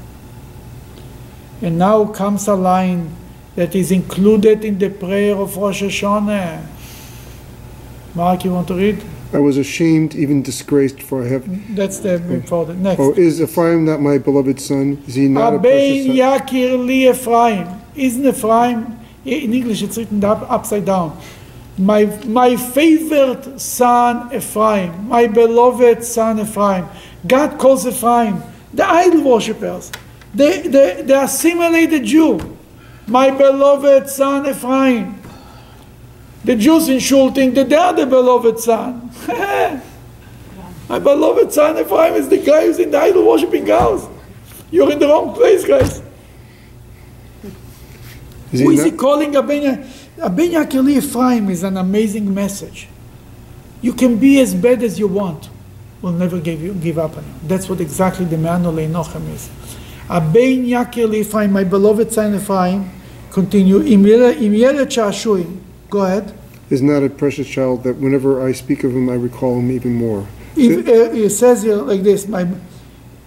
And 1.61 1.77
now 1.77 2.05
comes 2.05 2.47
a 2.47 2.55
line 2.55 3.15
that 3.55 3.75
is 3.75 3.91
included 3.91 4.63
in 4.63 4.79
the 4.79 4.89
prayer 4.89 5.35
of 5.35 5.57
Rosh 5.57 5.83
Hashanah. 5.83 6.65
Mark, 8.15 8.45
you 8.45 8.53
want 8.53 8.67
to 8.69 8.75
read? 8.75 9.03
I 9.31 9.37
was 9.37 9.57
ashamed, 9.57 10.15
even 10.15 10.41
disgraced, 10.41 11.03
for 11.03 11.23
I 11.23 11.27
have. 11.27 11.75
That's 11.75 11.99
the 11.99 12.15
oh. 12.15 12.19
before 12.19 12.65
the 12.65 12.73
next. 12.73 12.99
Oh, 12.99 13.13
is 13.13 13.39
Ephraim 13.41 13.85
not 13.85 14.01
my 14.01 14.17
beloved 14.17 14.59
son? 14.59 15.03
Is 15.07 15.15
he 15.15 15.27
not 15.27 15.53
a 15.53 15.59
precious 15.59 16.07
son? 16.07 16.15
Yakir 16.15 16.85
li 16.85 17.09
Ephraim. 17.09 17.67
Isn't 17.95 18.25
Ephraim, 18.25 18.99
in 19.25 19.53
English 19.53 19.83
it's 19.83 19.97
written 19.97 20.23
up, 20.23 20.49
upside 20.49 20.85
down. 20.85 21.19
My, 21.77 22.05
my 22.25 22.55
favorite 22.55 23.61
son 23.61 24.33
Ephraim, 24.33 25.07
my 25.07 25.27
beloved 25.27 26.03
son 26.03 26.39
Ephraim. 26.39 26.87
God 27.27 27.59
calls 27.59 27.85
Ephraim 27.85 28.41
the 28.73 28.85
idol 28.87 29.23
worshippers, 29.23 29.91
the, 30.33 30.61
the, 30.63 31.03
the 31.05 31.23
assimilated 31.23 32.03
Jew. 32.03 32.57
My 33.07 33.31
beloved 33.31 34.09
son 34.09 34.47
Ephraim. 34.47 35.19
The 36.43 36.55
Jews 36.55 36.87
in 36.89 36.99
Shul 36.99 37.31
think 37.31 37.55
that 37.55 37.69
they 37.69 37.75
are 37.75 37.93
the 37.93 38.05
beloved 38.05 38.59
son. 38.59 39.11
My 40.89 40.97
beloved 40.97 41.51
son 41.51 41.77
Ephraim 41.77 42.13
is 42.15 42.29
the 42.29 42.37
guy 42.37 42.65
who's 42.65 42.79
in 42.79 42.91
the 42.91 42.99
idol 42.99 43.27
worshipping 43.27 43.67
house. 43.67 44.07
You're 44.71 44.91
in 44.91 44.99
the 44.99 45.07
wrong 45.07 45.33
place, 45.33 45.65
guys. 45.65 46.01
Is 48.51 48.61
Who 48.61 48.71
is 48.71 48.83
he 48.83 48.91
calling 48.91 49.33
Abenya? 49.33 49.83
Abenya 50.17 50.65
Keli 50.65 50.97
Ephraim 50.97 51.49
is 51.49 51.63
an 51.63 51.77
amazing 51.77 52.33
message. 52.33 52.87
You 53.81 53.93
can 53.93 54.17
be 54.17 54.39
as 54.39 54.53
bad 54.53 54.83
as 54.83 54.99
you 54.99 55.07
want. 55.07 55.49
We'll 56.01 56.13
never 56.13 56.39
give 56.39 56.61
you 56.61 56.73
give 56.73 56.97
up 56.97 57.17
on 57.17 57.23
you. 57.23 57.33
That's 57.43 57.69
what 57.69 57.81
exactly 57.81 58.25
the 58.25 58.37
Manu 58.37 58.71
Nochem 58.71 59.27
is. 59.33 59.49
Abein 60.09 60.65
Yakir 60.65 61.13
Ephraim, 61.13 61.51
my 61.51 61.63
beloved 61.63 62.11
son 62.11 62.33
Ephraim, 62.33 62.89
continue. 63.31 63.79
Go 65.89 66.01
ahead. 66.01 66.33
Is 66.71 66.81
not 66.81 67.03
a 67.03 67.09
precious 67.09 67.47
child 67.47 67.83
that 67.83 67.95
whenever 67.97 68.45
I 68.45 68.51
speak 68.53 68.83
of 68.83 68.91
him, 68.91 69.09
I 69.09 69.13
recall 69.13 69.59
him 69.59 69.71
even 69.71 69.93
more. 69.93 70.27
If, 70.55 70.87
uh, 70.87 71.13
it 71.13 71.29
says 71.29 71.61
here 71.61 71.75
like 71.75 72.01
this, 72.01 72.27
my, 72.27 72.43
uh, 72.43 72.47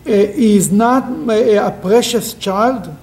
he 0.04 0.56
is 0.56 0.72
not 0.72 1.08
my, 1.10 1.40
uh, 1.56 1.68
a 1.68 1.70
precious 1.70 2.34
child. 2.34 2.94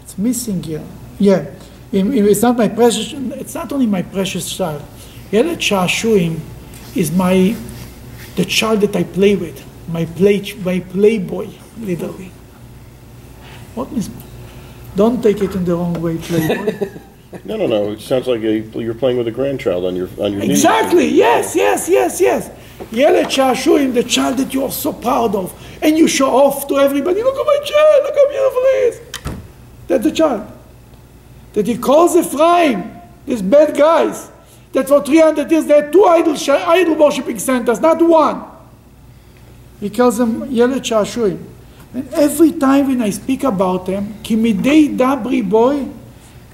It's 0.00 0.16
missing 0.18 0.62
here. 0.62 0.84
Yeah, 1.18 1.46
it's 1.92 2.42
not 2.42 2.56
my 2.58 2.68
precious. 2.68 3.12
It's 3.12 3.54
not 3.54 3.72
only 3.72 3.86
my 3.86 4.02
precious 4.02 4.54
child. 4.54 4.82
Yelet 5.32 5.56
chashuim 5.56 6.40
is 6.94 7.10
my 7.10 7.56
the 8.36 8.44
child 8.44 8.82
that 8.82 8.94
I 8.94 9.04
play 9.04 9.34
with, 9.34 9.64
my 9.88 10.04
play 10.04 10.54
my 10.62 10.80
playboy, 10.80 11.48
literally. 11.80 12.32
What 13.77 13.91
means? 13.91 14.09
Don't 14.95 15.21
take 15.23 15.41
it 15.41 15.55
in 15.55 15.65
the 15.65 15.75
wrong 15.75 15.99
way, 16.01 16.17
playboy. 16.17 16.89
No, 17.45 17.57
no, 17.57 17.65
no, 17.65 17.91
it 17.93 18.01
sounds 18.01 18.27
like 18.27 18.43
a- 18.43 18.59
you're 18.79 18.93
playing 18.93 19.17
with 19.17 19.27
a 19.27 19.31
grandchild 19.31 19.85
on 19.85 19.95
your, 19.95 20.07
on 20.19 20.33
your 20.33 20.41
knee. 20.41 20.51
exactly. 20.51 21.07
Yes, 21.07 21.55
yes, 21.55 21.89
yes, 21.89 22.21
yes. 22.21 22.49
ילד 22.93 23.27
שעשועים, 23.29 23.93
the 23.93 24.03
child 24.03 24.37
that 24.37 24.53
you 24.53 24.63
are 24.63 24.71
so 24.71 24.91
proud 24.93 25.33
of, 25.35 25.47
and 25.81 25.97
you 25.97 26.07
show 26.07 26.29
off 26.43 26.67
to 26.67 26.77
everybody. 26.77 27.23
Look 27.23 27.35
at 27.43 27.47
my 27.55 27.59
child. 27.71 27.97
Look 28.05 28.15
how 28.21 28.27
beautiful 28.35 28.61
he 28.71 28.77
is. 28.89 28.95
That's 29.87 30.03
the 30.03 30.11
child. 30.11 30.43
That 31.53 31.65
he 31.67 31.75
calls 31.77 32.15
Ephraim, 32.15 32.79
these 33.25 33.41
bad 33.41 33.75
guys, 33.75 34.29
that 34.73 34.87
for 34.87 35.03
300 35.03 35.49
years 35.51 35.65
they 35.65 35.75
had 35.81 35.91
two 35.91 36.03
idol, 36.05 36.35
sh- 36.35 36.49
idol 36.49 36.95
worshipping 36.95 37.39
centers, 37.39 37.79
not 37.79 37.99
one. 38.01 38.37
He 39.79 39.89
calls 39.89 40.17
them 40.17 40.31
ילד 40.51 40.83
שעשועים. 40.83 41.37
And 41.93 42.07
every 42.13 42.51
time 42.51 42.87
when 42.87 43.01
I 43.01 43.11
speak 43.11 43.43
about 43.43 43.85
them, 43.85 44.03
כי 44.23 44.35
מדי 44.35 44.95
דברי 44.97 45.43
boy, 45.49 45.75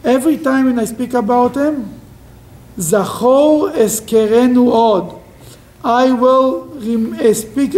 every 0.03 0.37
time 0.37 0.65
when 0.65 0.79
I 0.79 0.85
speak 0.85 1.13
about 1.13 1.53
them, 1.53 1.85
זכור 2.77 3.69
אזכרנו 3.73 4.71
עוד. 4.71 5.09
I 5.83 6.11
will 6.11 6.67
rem- 6.75 7.15
uh, 7.19 7.33
speak, 7.33 7.75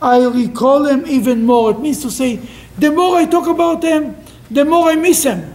I 0.00 0.24
recall 0.24 0.84
them 0.84 1.04
even 1.06 1.44
more. 1.44 1.72
It 1.72 1.80
means 1.80 2.00
to 2.02 2.10
say, 2.10 2.38
the 2.78 2.90
more 2.90 3.16
I 3.16 3.24
talk 3.24 3.48
about 3.48 3.80
them, 3.82 4.16
the 4.50 4.64
more 4.64 4.90
I 4.90 4.94
miss 4.94 5.24
them. 5.24 5.52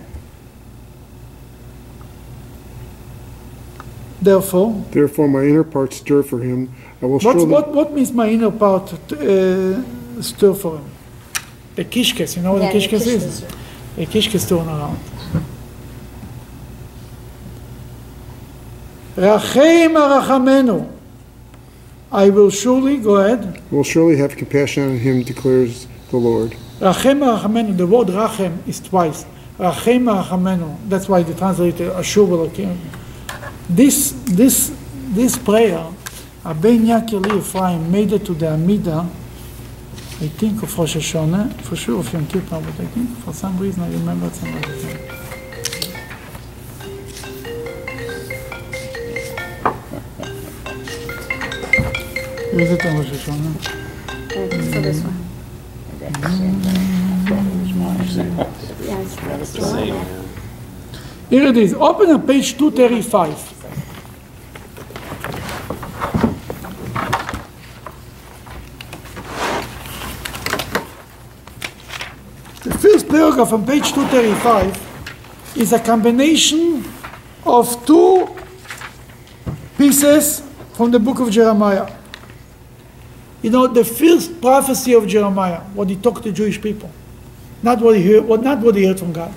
Therefore, 4.22 4.84
Therefore 4.92 5.28
my 5.30 5.44
inner 5.44 5.64
parts 5.64 5.98
stir 5.98 6.24
for 6.24 6.40
him. 6.40 6.74
I 7.02 7.06
will 7.06 7.14
What's, 7.14 7.24
surely, 7.24 7.46
what, 7.46 7.74
what 7.74 7.94
means 7.94 8.12
my 8.12 8.28
inner 8.28 8.52
part 8.52 8.92
uh, 9.14 9.82
stir 10.22 10.54
for 10.54 10.78
him? 10.78 10.86
The 11.75 11.85
kishkes, 11.85 12.37
you 12.37 12.43
know 12.43 12.53
what 12.53 12.63
Yeah, 12.63 12.73
the 12.73 12.81
the 12.81 12.87
kishkes 12.87 13.07
is? 13.07 13.41
The 13.97 14.07
kishkes 14.07 14.49
turn 14.49 14.69
around. 14.69 14.99
Rachem 19.17 19.95
arachamenu. 19.95 20.91
I 22.11 22.29
will 22.29 22.51
surely, 22.51 22.99
go 22.99 23.17
ahead. 23.17 23.63
will 23.71 23.85
surely 23.85 24.17
have 24.19 24.37
compassion 24.37 24.91
on 24.91 24.99
him, 24.99 25.23
declares 25.23 25.87
the 26.11 26.19
Lord. 26.19 26.53
Rachem 26.79 27.21
arachamenu, 27.21 27.77
the 27.77 27.87
word 27.87 28.09
rachem 28.09 28.67
is 28.69 28.81
twice. 28.81 29.25
Rachem 29.59 30.05
arachamenu, 30.05 30.77
that's 30.89 31.09
why 31.09 31.23
the 31.23 31.35
translator 31.35 31.91
Ashur 31.93 32.27
Elokim. 32.27 32.77
This, 33.69 34.13
this, 34.27 34.75
this 35.09 35.39
prayer, 35.39 35.87
Abin 36.45 36.81
Yakeli 36.87 37.39
Ephraim 37.39 37.91
made 37.91 38.13
it 38.13 38.27
to 38.27 38.35
the 38.35 38.49
Amida, 38.53 39.09
I 40.23 40.29
think 40.29 40.63
of 40.63 40.79
Rosh 40.79 40.95
Hashanah, 40.95 41.63
for 41.63 41.75
sure 41.75 41.99
of 41.99 42.13
Yom 42.13 42.29
Kippur, 42.29 42.61
but 42.61 42.79
I 42.81 42.87
think 42.87 43.11
for 43.25 43.33
some 43.33 43.59
reason 43.59 43.83
I 43.83 43.91
remember 43.91 44.31
some 44.31 44.55
other 44.55 44.73
thing. 44.73 44.99
Where 52.53 52.61
is 52.65 52.71
it 52.71 52.87
on 52.87 52.97
Rosh 52.99 53.09
Hashanah? 53.09 53.83
So 54.73 54.81
this 54.81 55.03
one. 55.03 55.23
Yes. 58.81 59.49
Same. 59.49 60.07
Here 61.31 61.47
it 61.49 61.57
is. 61.57 61.75
Open 61.75 62.11
on 62.11 62.25
page 62.25 62.57
235. 62.57 63.53
The 72.65 72.79
first 72.79 73.09
paragraph 73.35 73.53
on 73.55 73.65
page 73.65 73.93
235 73.93 75.57
is 75.57 75.73
a 75.73 75.79
combination 75.79 76.85
of 77.47 77.87
two 77.87 78.29
pieces 79.79 80.43
from 80.75 80.91
the 80.91 80.99
book 80.99 81.19
of 81.19 81.31
Jeremiah. 81.31 81.91
You 83.41 83.49
know, 83.49 83.67
the 83.69 83.85
first 83.85 84.39
prophecy 84.39 84.93
of 84.93 85.07
Jeremiah, 85.07 85.61
what 85.73 85.89
he 85.89 85.97
talked 85.97 86.25
to 86.25 86.33
Jewish 86.33 86.61
people, 86.61 86.91
not 87.63 87.81
what 87.81 87.97
he 87.97 88.07
heard, 88.07 88.25
what, 88.25 88.43
not 88.43 88.59
what 88.59 88.75
he 88.75 88.85
heard 88.85 88.99
from 88.99 89.15
God. 89.15 89.33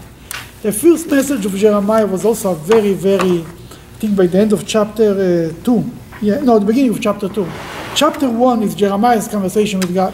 The 0.61 0.73
first 0.73 1.09
message 1.09 1.45
of 1.45 1.55
Jeremiah 1.55 2.05
was 2.05 2.25
also 2.25 2.51
a 2.51 2.55
very, 2.55 2.91
very, 2.91 3.43
I 3.43 3.97
think 3.99 4.17
by 4.17 4.27
the 4.27 4.39
end 4.39 4.51
of 4.51 4.67
chapter 4.67 5.53
uh, 5.55 5.63
2. 5.63 5.91
Yeah, 6.21 6.41
no, 6.41 6.59
the 6.59 6.65
beginning 6.65 6.91
of 6.91 7.01
chapter 7.01 7.29
2. 7.29 7.49
Chapter 7.95 8.29
1 8.29 8.63
is 8.63 8.75
Jeremiah's 8.75 9.29
conversation 9.29 9.79
with 9.79 9.93
God. 9.93 10.13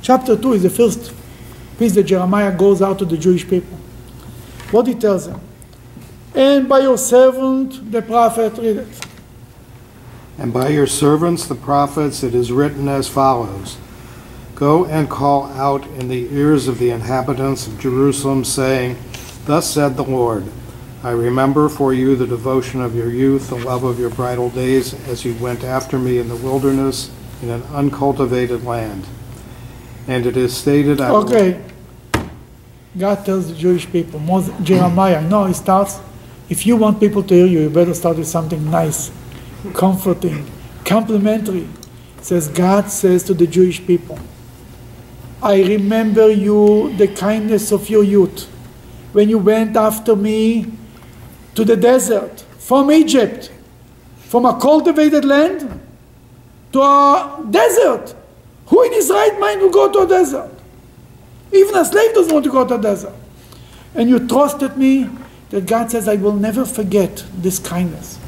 Chapter 0.00 0.36
2 0.36 0.52
is 0.52 0.62
the 0.62 0.70
first 0.70 1.12
piece 1.78 1.94
that 1.94 2.04
Jeremiah 2.04 2.56
goes 2.56 2.82
out 2.82 2.98
to 3.00 3.04
the 3.04 3.16
Jewish 3.16 3.48
people. 3.48 3.76
What 4.70 4.86
he 4.86 4.94
tells 4.94 5.26
them. 5.26 5.40
And 6.34 6.68
by 6.68 6.80
your 6.80 6.98
servant, 6.98 7.90
the 7.92 8.02
prophet, 8.02 8.58
read 8.58 8.78
it. 8.78 9.06
And 10.38 10.52
by 10.52 10.68
your 10.68 10.86
servants, 10.86 11.46
the 11.46 11.54
prophets, 11.54 12.22
it 12.22 12.34
is 12.34 12.52
written 12.52 12.88
as 12.88 13.08
follows 13.08 13.78
Go 14.54 14.86
and 14.86 15.08
call 15.08 15.44
out 15.52 15.86
in 15.98 16.08
the 16.08 16.32
ears 16.34 16.66
of 16.66 16.78
the 16.78 16.90
inhabitants 16.90 17.66
of 17.66 17.78
Jerusalem, 17.78 18.44
saying, 18.44 18.96
Thus 19.44 19.70
said 19.70 19.96
the 19.96 20.02
Lord, 20.02 20.44
I 21.02 21.10
remember 21.10 21.68
for 21.68 21.92
you 21.92 22.16
the 22.16 22.26
devotion 22.26 22.80
of 22.80 22.94
your 22.96 23.10
youth, 23.10 23.48
the 23.48 23.56
love 23.56 23.84
of 23.84 23.98
your 24.00 24.10
bridal 24.10 24.50
days, 24.50 24.94
as 25.08 25.24
you 25.24 25.34
went 25.34 25.62
after 25.62 25.98
me 25.98 26.18
in 26.18 26.28
the 26.28 26.36
wilderness, 26.36 27.10
in 27.42 27.50
an 27.50 27.62
uncultivated 27.64 28.64
land. 28.64 29.06
And 30.06 30.26
it 30.26 30.36
is 30.36 30.56
stated, 30.56 31.00
I 31.00 31.10
Okay. 31.10 31.60
God 32.98 33.26
tells 33.26 33.48
the 33.48 33.54
Jewish 33.54 33.90
people, 33.90 34.18
Moses, 34.20 34.54
Jeremiah, 34.62 35.20
no, 35.20 35.44
he 35.44 35.52
starts, 35.52 36.00
if 36.48 36.64
you 36.64 36.76
want 36.76 36.98
people 36.98 37.22
to 37.22 37.34
hear 37.34 37.46
you, 37.46 37.60
you 37.62 37.70
better 37.70 37.92
start 37.92 38.16
with 38.16 38.26
something 38.26 38.70
nice, 38.70 39.10
comforting, 39.74 40.46
complimentary. 40.84 41.68
Says, 42.22 42.48
God 42.48 42.88
says 42.90 43.22
to 43.24 43.34
the 43.34 43.46
Jewish 43.46 43.84
people, 43.86 44.18
I 45.42 45.62
remember 45.62 46.30
you, 46.30 46.96
the 46.96 47.08
kindness 47.08 47.70
of 47.70 47.90
your 47.90 48.02
youth, 48.02 48.44
when 49.12 49.28
you 49.28 49.38
went 49.38 49.76
after 49.76 50.16
me 50.16 50.66
to 51.54 51.64
the 51.64 51.76
desert 51.76 52.40
from 52.58 52.90
Egypt, 52.90 53.52
from 54.16 54.46
a 54.46 54.58
cultivated 54.58 55.24
land 55.24 55.80
to 56.72 56.80
a 56.80 57.46
desert. 57.50 58.14
Who 58.66 58.82
in 58.84 58.92
his 58.92 59.10
right 59.10 59.38
mind 59.38 59.60
will 59.60 59.70
go 59.70 59.90
to 59.92 59.98
a 60.00 60.06
desert? 60.06 60.50
Even 61.52 61.76
a 61.76 61.84
slave 61.84 62.14
doesn't 62.14 62.32
want 62.32 62.44
to 62.44 62.50
go 62.50 62.66
to 62.66 62.74
a 62.74 62.80
desert. 62.80 63.14
And 63.94 64.08
you 64.08 64.26
trusted 64.26 64.76
me 64.76 65.08
that 65.50 65.66
God 65.66 65.90
says, 65.90 66.08
I 66.08 66.16
will 66.16 66.34
never 66.34 66.64
forget 66.64 67.24
this 67.36 67.58
kindness. 67.58 68.18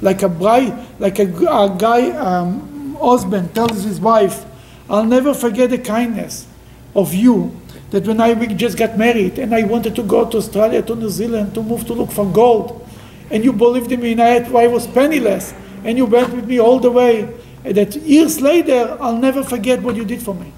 Like 0.00 0.22
a 0.22 0.28
bride, 0.28 0.86
like 0.98 1.18
a, 1.18 1.24
a 1.24 1.76
guy, 1.76 2.10
um, 2.12 2.96
husband 3.00 3.54
tells 3.54 3.82
his 3.84 4.00
wife, 4.00 4.44
I'll 4.88 5.04
never 5.04 5.34
forget 5.34 5.70
the 5.70 5.78
kindness 5.78 6.46
of 6.94 7.14
you 7.14 7.58
that 7.90 8.06
when 8.06 8.20
I 8.20 8.34
just 8.54 8.76
got 8.76 8.98
married 8.98 9.38
and 9.38 9.54
I 9.54 9.64
wanted 9.64 9.94
to 9.96 10.02
go 10.02 10.28
to 10.28 10.36
Australia, 10.36 10.82
to 10.82 10.94
New 10.94 11.08
Zealand, 11.08 11.54
to 11.54 11.62
move 11.62 11.86
to 11.86 11.92
look 11.92 12.10
for 12.10 12.26
gold, 12.26 12.86
and 13.30 13.44
you 13.44 13.52
believed 13.52 13.90
in 13.92 14.00
me 14.00 14.12
and 14.12 14.22
I, 14.22 14.28
had, 14.28 14.54
I 14.54 14.66
was 14.66 14.86
penniless, 14.86 15.54
and 15.84 15.96
you 15.98 16.06
went 16.06 16.32
with 16.32 16.46
me 16.46 16.60
all 16.60 16.78
the 16.78 16.90
way, 16.90 17.32
that 17.72 17.96
years 17.96 18.40
later, 18.40 18.96
I'll 19.00 19.16
never 19.16 19.42
forget 19.42 19.82
what 19.82 19.96
you 19.96 20.04
did 20.04 20.22
for 20.22 20.34
me. 20.34 20.52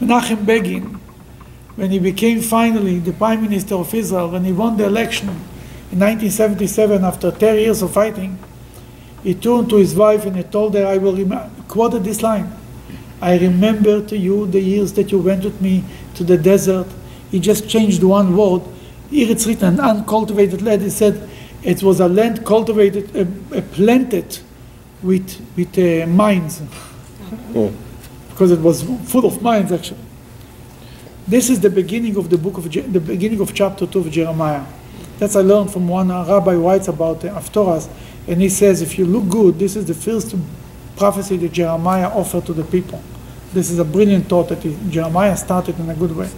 Menachem 0.00 0.44
Begin, 0.44 1.00
when 1.76 1.90
he 1.90 1.98
became 1.98 2.40
finally 2.40 2.98
the 2.98 3.12
Prime 3.12 3.42
Minister 3.42 3.76
of 3.76 3.94
Israel, 3.94 4.30
when 4.30 4.44
he 4.44 4.52
won 4.52 4.76
the 4.76 4.84
election 4.84 5.28
in 5.28 6.00
1977 6.00 7.04
after 7.04 7.30
10 7.30 7.56
years 7.56 7.82
of 7.82 7.92
fighting, 7.92 8.38
he 9.22 9.34
turned 9.34 9.70
to 9.70 9.76
his 9.76 9.94
wife 9.94 10.26
and 10.26 10.36
he 10.36 10.42
told 10.42 10.74
her, 10.74 10.86
I 10.86 10.98
will 10.98 11.16
rem- 11.16 11.50
quoted 11.68 12.04
this 12.04 12.22
line. 12.22 12.52
I 13.20 13.38
remember 13.38 14.04
to 14.06 14.16
you 14.16 14.46
the 14.46 14.60
years 14.60 14.92
that 14.94 15.10
you 15.10 15.18
went 15.18 15.44
with 15.44 15.60
me 15.60 15.84
to 16.16 16.24
the 16.24 16.36
desert. 16.36 16.86
He 17.30 17.40
just 17.40 17.68
changed 17.68 18.02
one 18.02 18.36
word. 18.36 18.62
Here 19.10 19.30
it's 19.30 19.46
written, 19.46 19.80
uncultivated 19.80 20.62
land. 20.62 20.82
He 20.82 20.90
said 20.90 21.28
it 21.62 21.82
was 21.82 22.00
a 22.00 22.08
land 22.08 22.44
cultivated, 22.44 23.16
uh, 23.16 23.56
uh, 23.56 23.62
planted 23.72 24.38
with, 25.06 25.40
with 25.56 25.78
uh, 25.78 26.06
mines. 26.06 26.60
Because 28.28 28.50
it 28.50 28.60
was 28.60 28.82
full 28.82 29.24
of 29.24 29.40
mines, 29.40 29.72
actually. 29.72 30.00
This 31.26 31.48
is 31.50 31.60
the 31.60 31.70
beginning 31.70 32.16
of 32.16 32.28
the 32.28 32.38
book 32.38 32.58
of 32.58 32.68
Je- 32.70 32.82
the 32.82 33.00
beginning 33.00 33.40
of 33.40 33.54
chapter 33.54 33.86
two 33.86 34.00
of 34.00 34.10
Jeremiah. 34.10 34.64
That's 35.18 35.34
I 35.34 35.40
learned 35.40 35.72
from 35.72 35.88
one 35.88 36.10
uh, 36.10 36.24
rabbi 36.24 36.54
writes 36.54 36.88
about 36.88 37.20
the 37.20 37.28
Haftorahs, 37.28 37.88
and 38.28 38.40
he 38.40 38.48
says 38.48 38.82
if 38.82 38.98
you 38.98 39.06
look 39.06 39.28
good, 39.28 39.58
this 39.58 39.74
is 39.74 39.86
the 39.86 39.94
first 39.94 40.36
prophecy 40.96 41.36
that 41.38 41.52
Jeremiah 41.52 42.08
offered 42.08 42.46
to 42.46 42.52
the 42.52 42.64
people. 42.64 43.02
This 43.52 43.70
is 43.70 43.78
a 43.78 43.84
brilliant 43.84 44.26
thought 44.26 44.48
that 44.50 44.62
he, 44.62 44.76
Jeremiah 44.90 45.36
started 45.36 45.78
in 45.80 45.88
a 45.90 45.94
good 45.94 46.14
way. 46.14 46.30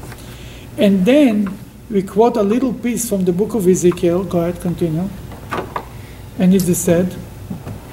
And 0.79 1.05
then 1.05 1.59
we 1.91 2.03
quote 2.03 2.37
a 2.37 2.43
little 2.43 2.73
piece 2.73 3.09
from 3.09 3.25
the 3.25 3.33
book 3.33 3.55
of 3.55 3.67
Ezekiel. 3.67 4.25
Go 4.25 4.41
ahead, 4.41 4.61
continue. 4.61 5.09
And 6.39 6.55
it 6.55 6.69
is 6.69 6.79
said, 6.79 7.15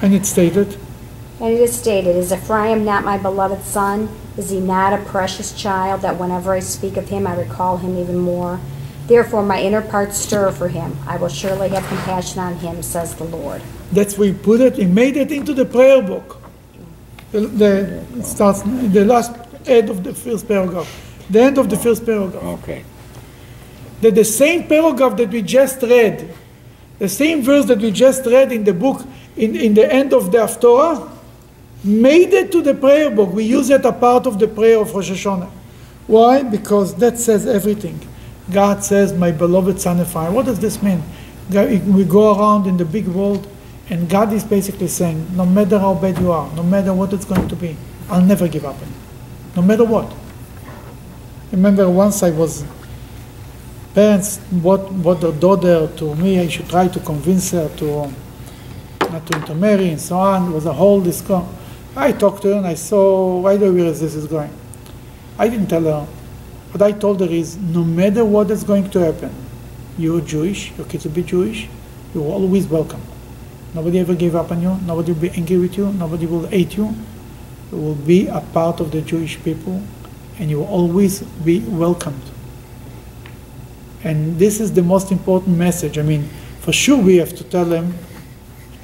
and 0.02 0.14
it 0.14 0.26
stated, 0.26 0.78
And 1.40 1.52
it 1.52 1.60
is 1.60 1.76
stated, 1.76 2.16
Is 2.16 2.32
Ephraim 2.32 2.84
not 2.84 3.04
my 3.04 3.18
beloved 3.18 3.64
son? 3.64 4.08
Is 4.36 4.50
he 4.50 4.60
not 4.60 4.92
a 4.92 5.02
precious 5.04 5.52
child 5.52 6.02
that 6.02 6.18
whenever 6.18 6.52
I 6.52 6.60
speak 6.60 6.96
of 6.96 7.08
him, 7.08 7.26
I 7.26 7.34
recall 7.36 7.78
him 7.78 7.98
even 7.98 8.18
more? 8.18 8.60
Therefore, 9.06 9.42
my 9.42 9.60
inner 9.60 9.82
parts 9.82 10.18
stir 10.18 10.50
for 10.50 10.68
him. 10.68 10.96
I 11.06 11.16
will 11.16 11.28
surely 11.28 11.68
have 11.68 11.86
compassion 11.86 12.40
on 12.40 12.56
him, 12.56 12.82
says 12.82 13.14
the 13.14 13.24
Lord. 13.24 13.62
That's 13.92 14.18
we 14.18 14.32
put 14.32 14.60
it, 14.60 14.76
he 14.76 14.84
made 14.84 15.16
it 15.16 15.30
into 15.30 15.54
the 15.54 15.64
prayer 15.64 16.02
book. 16.02 16.42
The, 17.30 17.40
the, 17.40 18.04
it 18.18 18.24
starts, 18.24 18.62
the 18.62 19.04
last 19.04 19.32
end 19.66 19.90
of 19.90 20.02
the 20.02 20.12
first 20.12 20.48
paragraph, 20.48 21.24
the 21.30 21.40
end 21.40 21.58
of 21.58 21.70
the 21.70 21.76
first 21.76 22.04
paragraph. 22.04 22.42
Okay. 22.60 22.84
That 24.00 24.14
the 24.14 24.24
same 24.24 24.66
paragraph 24.66 25.16
that 25.16 25.30
we 25.30 25.42
just 25.42 25.82
read, 25.82 26.28
the 26.98 27.08
same 27.08 27.42
verse 27.42 27.64
that 27.66 27.78
we 27.78 27.92
just 27.92 28.26
read 28.26 28.52
in 28.52 28.64
the 28.64 28.74
book, 28.74 29.06
in, 29.36 29.56
in 29.56 29.74
the 29.74 29.92
end 29.92 30.12
of 30.12 30.32
the 30.32 30.38
Haftorah, 30.38 31.10
made 31.84 32.32
it 32.32 32.50
to 32.52 32.62
the 32.62 32.74
prayer 32.74 33.10
book. 33.10 33.32
We 33.32 33.44
use 33.44 33.70
it 33.70 33.84
a 33.84 33.92
part 33.92 34.26
of 34.26 34.38
the 34.38 34.48
prayer 34.48 34.78
of 34.78 34.94
Rosh 34.94 35.10
Hashanah. 35.10 35.50
Why? 36.06 36.42
Because 36.42 36.94
that 36.96 37.18
says 37.18 37.46
everything. 37.46 38.00
God 38.50 38.84
says, 38.84 39.12
My 39.12 39.32
beloved 39.32 39.80
son 39.80 40.00
Ephraim. 40.00 40.34
What 40.34 40.46
does 40.46 40.60
this 40.60 40.82
mean? 40.82 41.02
We 41.50 42.04
go 42.04 42.36
around 42.36 42.66
in 42.66 42.76
the 42.76 42.84
big 42.84 43.06
world, 43.08 43.46
and 43.90 44.08
God 44.08 44.32
is 44.32 44.44
basically 44.44 44.88
saying, 44.88 45.36
No 45.36 45.44
matter 45.44 45.78
how 45.78 45.94
bad 45.94 46.18
you 46.18 46.32
are, 46.32 46.52
no 46.54 46.62
matter 46.62 46.92
what 46.92 47.12
it's 47.12 47.24
going 47.24 47.48
to 47.48 47.56
be, 47.56 47.76
I'll 48.08 48.22
never 48.22 48.48
give 48.48 48.64
up 48.64 48.80
on 48.80 48.88
you. 48.88 48.94
No 49.56 49.62
matter 49.62 49.84
what. 49.84 50.12
Remember, 51.52 51.88
once 51.88 52.22
I 52.22 52.30
was 52.30 52.64
parents 53.94 54.38
brought, 54.52 54.90
brought 55.02 55.22
their 55.22 55.32
daughter 55.32 55.88
to 55.96 56.14
me. 56.16 56.38
I 56.38 56.48
should 56.48 56.68
try 56.68 56.86
to 56.86 57.00
convince 57.00 57.50
her 57.52 57.68
to 57.78 58.12
not 59.10 59.26
to 59.26 59.38
intermarry 59.38 59.90
and 59.90 60.00
so 60.00 60.18
on. 60.18 60.50
It 60.50 60.54
was 60.54 60.66
a 60.66 60.72
whole 60.72 61.00
disco. 61.00 61.46
I 61.94 62.12
talked 62.12 62.42
to 62.42 62.48
her 62.48 62.54
and 62.54 62.66
I 62.66 62.74
saw 62.74 63.42
right 63.42 63.60
away 63.60 63.82
where 63.82 63.92
this 63.92 64.14
is 64.14 64.26
going. 64.26 64.50
I 65.38 65.48
didn't 65.48 65.68
tell 65.68 65.82
her. 65.82 66.06
What 66.72 66.82
I 66.82 66.92
told 66.92 67.20
her 67.20 67.26
is 67.26 67.56
no 67.56 67.84
matter 67.84 68.24
what 68.24 68.50
is 68.50 68.64
going 68.64 68.90
to 68.90 68.98
happen, 68.98 69.34
you're 69.96 70.20
Jewish, 70.20 70.76
your 70.76 70.86
kids 70.86 71.04
will 71.04 71.12
be 71.12 71.22
Jewish, 71.22 71.68
you're 72.14 72.24
always 72.24 72.66
welcome. 72.66 73.00
Nobody 73.74 73.98
ever 73.98 74.14
gave 74.14 74.34
up 74.34 74.50
on 74.50 74.60
you, 74.60 74.76
nobody 74.84 75.12
will 75.12 75.20
be 75.20 75.30
angry 75.30 75.58
with 75.58 75.78
you, 75.78 75.92
nobody 75.92 76.26
will 76.26 76.46
hate 76.46 76.76
you. 76.76 76.94
You 77.72 77.78
will 77.78 77.94
be 77.94 78.26
a 78.28 78.40
part 78.40 78.80
of 78.80 78.90
the 78.90 79.00
Jewish 79.00 79.42
people 79.42 79.82
and 80.38 80.50
you 80.50 80.58
will 80.58 80.68
always 80.68 81.22
be 81.22 81.60
welcomed. 81.60 82.22
And 84.04 84.38
this 84.38 84.60
is 84.60 84.72
the 84.72 84.82
most 84.82 85.10
important 85.10 85.56
message. 85.56 85.98
I 85.98 86.02
mean, 86.02 86.28
for 86.60 86.72
sure 86.72 86.98
we 86.98 87.16
have 87.16 87.34
to 87.36 87.44
tell 87.44 87.64
them 87.64 87.94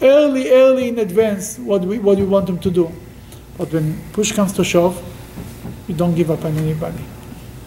early, 0.02 0.50
early 0.50 0.88
in 0.88 0.98
advance 0.98 1.58
what 1.58 1.82
we, 1.82 1.98
what 1.98 2.18
we 2.18 2.24
want 2.24 2.46
them 2.46 2.58
to 2.58 2.70
do. 2.70 2.92
But 3.56 3.72
when 3.72 4.00
push 4.12 4.32
comes 4.32 4.52
to 4.54 4.64
shove, 4.64 5.00
we 5.88 5.94
don't 5.94 6.14
give 6.14 6.30
up 6.30 6.44
on 6.44 6.56
anybody. 6.56 7.04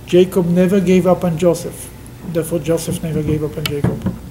Jacob 0.05 0.45
never 0.47 0.79
gave 0.79 1.07
up 1.07 1.23
on 1.23 1.38
Joseph. 1.38 1.91
Therefore, 2.27 2.59
Joseph 2.59 3.01
never 3.01 3.23
gave 3.23 3.43
up 3.43 3.57
on 3.57 3.63
Jacob. 3.65 4.24